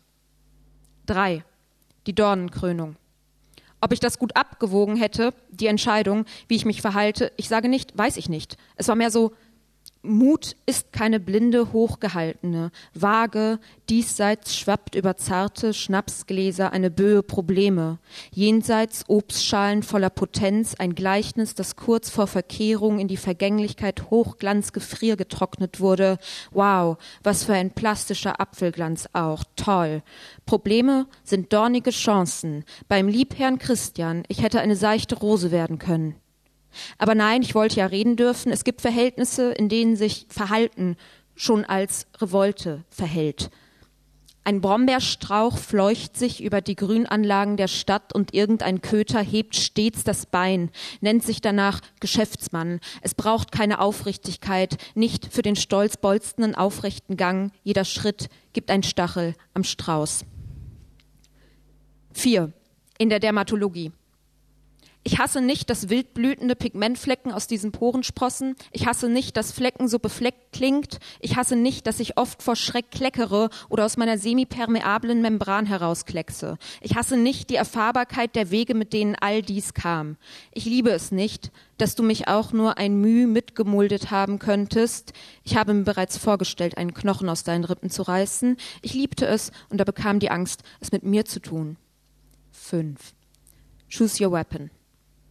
Drei. 1.10 1.44
Die 2.06 2.14
Dornenkrönung. 2.14 2.96
Ob 3.82 3.92
ich 3.94 4.00
das 4.00 4.20
gut 4.20 4.36
abgewogen 4.36 4.96
hätte, 4.96 5.34
die 5.50 5.66
Entscheidung, 5.66 6.26
wie 6.48 6.56
ich 6.56 6.66
mich 6.66 6.84
verhalte, 6.84 7.32
ich 7.36 7.50
sage 7.50 7.68
nicht, 7.68 7.98
weiß 7.98 8.16
ich 8.18 8.30
nicht. 8.30 8.58
Es 8.76 8.90
war 8.90 8.96
mehr 8.96 9.10
so, 9.10 9.32
Mut 10.02 10.56
ist 10.66 10.94
keine 10.94 11.20
blinde, 11.20 11.74
hochgehaltene, 11.74 12.72
vage, 12.94 13.60
diesseits 13.90 14.56
schwappt 14.56 14.96
über 14.96 15.18
zarte 15.18 15.74
Schnapsgläser 15.74 16.72
eine 16.72 16.90
Böe 16.90 17.22
Probleme, 17.22 18.00
jenseits 18.32 19.04
Obstschalen 19.10 19.84
voller 19.84 20.10
Potenz, 20.10 20.74
ein 20.76 20.96
Gleichnis, 20.96 21.54
das 21.54 21.76
kurz 21.76 22.10
vor 22.10 22.28
Verkehrung 22.28 23.00
in 23.00 23.10
die 23.10 23.18
Vergänglichkeit 23.18 24.10
Hochglanz 24.10 24.72
gefriergetrocknet 24.72 25.82
wurde. 25.82 26.18
Wow, 26.52 26.98
was 27.22 27.44
für 27.44 27.54
ein 27.54 27.72
plastischer 27.72 28.40
Apfelglanz 28.40 29.10
auch, 29.12 29.44
toll. 29.58 30.02
Probleme 30.46 31.08
sind 31.26 31.52
dornige 31.52 31.92
Chancen. 31.92 32.64
Beim 32.88 33.10
Liebherrn 33.10 33.60
Christian, 33.60 34.24
ich 34.30 34.44
hätte 34.44 34.62
eine 34.62 34.78
seichte 34.78 35.16
Rose 35.16 35.52
werden 35.52 35.78
können. 35.78 36.16
Aber 36.98 37.16
nein, 37.16 37.42
ich 37.42 37.56
wollte 37.56 37.78
ja 37.78 37.86
reden 37.86 38.16
dürfen. 38.16 38.52
Es 38.52 38.64
gibt 38.64 38.82
Verhältnisse, 38.82 39.52
in 39.52 39.70
denen 39.70 39.96
sich 39.96 40.28
Verhalten 40.30 40.98
schon 41.36 41.66
als 41.66 42.08
Revolte 42.20 42.84
verhält. 42.90 43.50
Ein 44.50 44.62
Brombeerstrauch 44.62 45.58
fleucht 45.58 46.18
sich 46.18 46.42
über 46.42 46.60
die 46.62 46.76
Grünanlagen 46.76 47.56
der 47.56 47.68
Stadt 47.68 48.16
und 48.16 48.34
irgendein 48.34 48.82
Köter 48.82 49.22
hebt 49.22 49.56
stets 49.56 50.04
das 50.04 50.26
Bein, 50.26 50.72
nennt 51.02 51.24
sich 51.24 51.40
danach 51.40 51.82
Geschäftsmann. 52.00 52.80
Es 53.02 53.14
braucht 53.14 53.52
keine 53.52 53.80
Aufrichtigkeit, 53.80 54.78
nicht 54.96 55.32
für 55.32 55.44
den 55.44 55.56
stolz 55.56 55.98
bolzenden 55.98 56.56
aufrechten 56.56 57.16
Gang. 57.16 57.52
Jeder 57.64 57.86
Schritt 57.86 58.30
gibt 58.54 58.72
ein 58.72 58.82
Stachel 58.82 59.36
am 59.54 59.64
Strauß. 59.64 60.26
Vier. 62.12 62.52
In 62.98 63.10
der 63.10 63.20
Dermatologie. 63.20 63.92
Ich 65.12 65.18
hasse 65.18 65.42
nicht, 65.42 65.72
dass 65.72 65.90
wildblütende 65.90 66.56
Pigmentflecken 66.56 67.32
aus 67.32 67.48
diesen 67.48 67.72
Poren 67.72 68.04
sprossen. 68.04 68.56
Ich 68.72 68.86
hasse 68.86 69.10
nicht, 69.10 69.38
dass 69.38 69.52
Flecken 69.52 69.88
so 69.88 69.98
befleckt 69.98 70.54
klingt. 70.54 71.00
Ich 71.20 71.36
hasse 71.36 71.56
nicht, 71.56 71.88
dass 71.88 72.00
ich 72.00 72.20
oft 72.20 72.44
vor 72.44 72.56
Schreck 72.56 72.92
kleckere 72.92 73.50
oder 73.70 73.86
aus 73.86 73.98
meiner 73.98 74.20
semipermeablen 74.20 75.20
Membran 75.20 75.66
herauskleckse. 75.66 76.60
Ich 76.82 76.96
hasse 76.96 77.18
nicht 77.18 77.50
die 77.50 77.56
Erfahrbarkeit 77.56 78.36
der 78.36 78.52
Wege, 78.52 78.76
mit 78.76 78.94
denen 78.94 79.16
all 79.16 79.42
dies 79.42 79.74
kam. 79.74 80.16
Ich 80.52 80.66
liebe 80.66 80.92
es 80.92 81.12
nicht, 81.12 81.52
dass 81.80 81.96
du 81.96 82.04
mich 82.04 82.28
auch 82.28 82.54
nur 82.54 82.78
ein 82.78 83.02
Müh 83.02 83.26
mitgemuldet 83.26 84.12
haben 84.12 84.38
könntest. 84.38 85.14
Ich 85.44 85.56
habe 85.56 85.74
mir 85.74 85.86
bereits 85.86 86.18
vorgestellt, 86.18 86.78
einen 86.78 86.94
Knochen 86.94 87.30
aus 87.30 87.44
deinen 87.44 87.64
Rippen 87.64 87.90
zu 87.90 88.04
reißen. 88.04 88.58
Ich 88.84 88.94
liebte 88.94 89.26
es 89.26 89.52
und 89.70 89.80
da 89.80 89.86
bekam 89.86 90.20
die 90.20 90.30
Angst, 90.30 90.62
es 90.82 90.92
mit 90.92 91.02
mir 91.02 91.26
zu 91.26 91.40
tun. 91.40 91.78
Fünf. 92.52 93.16
Choose 93.90 94.24
your 94.24 94.32
weapon. 94.32 94.70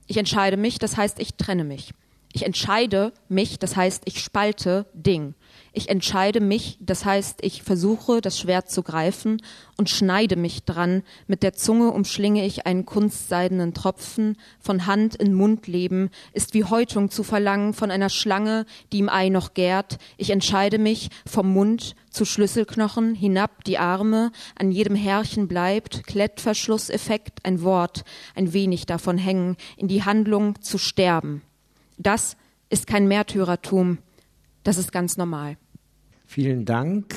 Ich 0.08 0.16
entscheide 0.16 0.56
mich, 0.56 0.78
das 0.78 0.96
heißt, 0.96 1.20
ich 1.20 1.34
trenne 1.34 1.64
mich. 1.64 1.92
Ich 2.32 2.44
entscheide 2.44 3.12
mich, 3.28 3.58
das 3.58 3.74
heißt, 3.74 4.02
ich 4.04 4.20
spalte 4.20 4.86
Ding. 4.92 5.34
Ich 5.72 5.88
entscheide 5.88 6.40
mich, 6.40 6.76
das 6.80 7.04
heißt, 7.04 7.38
ich 7.42 7.62
versuche, 7.62 8.20
das 8.20 8.38
Schwert 8.38 8.70
zu 8.70 8.82
greifen 8.82 9.40
und 9.76 9.88
schneide 9.88 10.36
mich 10.36 10.64
dran. 10.64 11.02
Mit 11.26 11.42
der 11.42 11.54
Zunge 11.54 11.90
umschlinge 11.90 12.44
ich 12.44 12.66
einen 12.66 12.84
kunstseidenen 12.84 13.72
Tropfen. 13.72 14.36
Von 14.60 14.86
Hand 14.86 15.14
in 15.14 15.32
Mund 15.32 15.66
leben 15.66 16.10
ist 16.32 16.52
wie 16.52 16.64
Häutung 16.64 17.10
zu 17.10 17.22
verlangen 17.22 17.72
von 17.72 17.90
einer 17.90 18.10
Schlange, 18.10 18.66
die 18.92 18.98
im 18.98 19.08
Ei 19.08 19.30
noch 19.30 19.54
gärt. 19.54 19.98
Ich 20.18 20.30
entscheide 20.30 20.78
mich 20.78 21.08
vom 21.26 21.52
Mund 21.52 21.94
zu 22.10 22.26
Schlüsselknochen, 22.26 23.14
hinab 23.14 23.64
die 23.64 23.78
Arme, 23.78 24.32
an 24.54 24.70
jedem 24.70 24.96
Härchen 24.96 25.48
bleibt, 25.48 26.06
Klettverschlusseffekt, 26.06 27.44
ein 27.44 27.62
Wort, 27.62 28.04
ein 28.34 28.52
wenig 28.52 28.84
davon 28.84 29.16
hängen, 29.16 29.56
in 29.76 29.88
die 29.88 30.04
Handlung 30.04 30.60
zu 30.60 30.76
sterben. 30.76 31.42
Das 31.98 32.36
ist 32.70 32.86
kein 32.86 33.08
Märtyrertum, 33.08 33.98
das 34.62 34.78
ist 34.78 34.92
ganz 34.92 35.16
normal. 35.16 35.56
Vielen 36.26 36.64
Dank. 36.64 37.14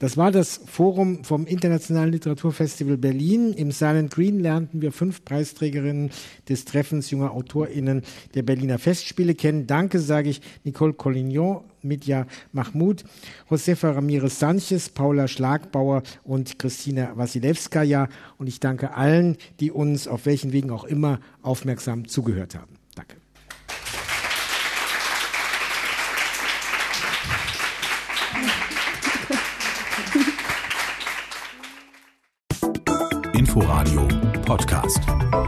Das 0.00 0.16
war 0.16 0.32
das 0.32 0.62
Forum 0.64 1.24
vom 1.24 1.44
Internationalen 1.44 2.10
Literaturfestival 2.10 2.96
Berlin. 2.96 3.52
Im 3.52 3.70
Silent 3.70 4.10
Green 4.10 4.40
lernten 4.40 4.80
wir 4.80 4.92
fünf 4.92 5.26
Preisträgerinnen 5.26 6.10
des 6.48 6.64
Treffens 6.64 7.10
junger 7.10 7.32
AutorInnen 7.32 8.00
der 8.34 8.42
Berliner 8.42 8.78
Festspiele 8.78 9.34
kennen. 9.34 9.66
Danke 9.66 9.98
sage 9.98 10.30
ich 10.30 10.40
Nicole 10.64 10.94
Collignon, 10.94 11.64
Mitya 11.82 12.26
Mahmoud, 12.52 13.04
Josefa 13.50 13.90
Ramirez 13.90 14.38
Sanchez, 14.38 14.88
Paula 14.88 15.28
Schlagbauer 15.28 16.02
und 16.24 16.58
Christina 16.58 17.14
Wasilewskaja. 17.16 18.08
Und 18.38 18.46
ich 18.46 18.58
danke 18.58 18.94
allen, 18.94 19.36
die 19.60 19.70
uns 19.70 20.08
auf 20.08 20.24
welchen 20.24 20.52
Wegen 20.52 20.70
auch 20.70 20.84
immer 20.84 21.20
aufmerksam 21.42 22.08
zugehört 22.08 22.54
haben. 22.54 22.79
Podcast. 34.50 35.39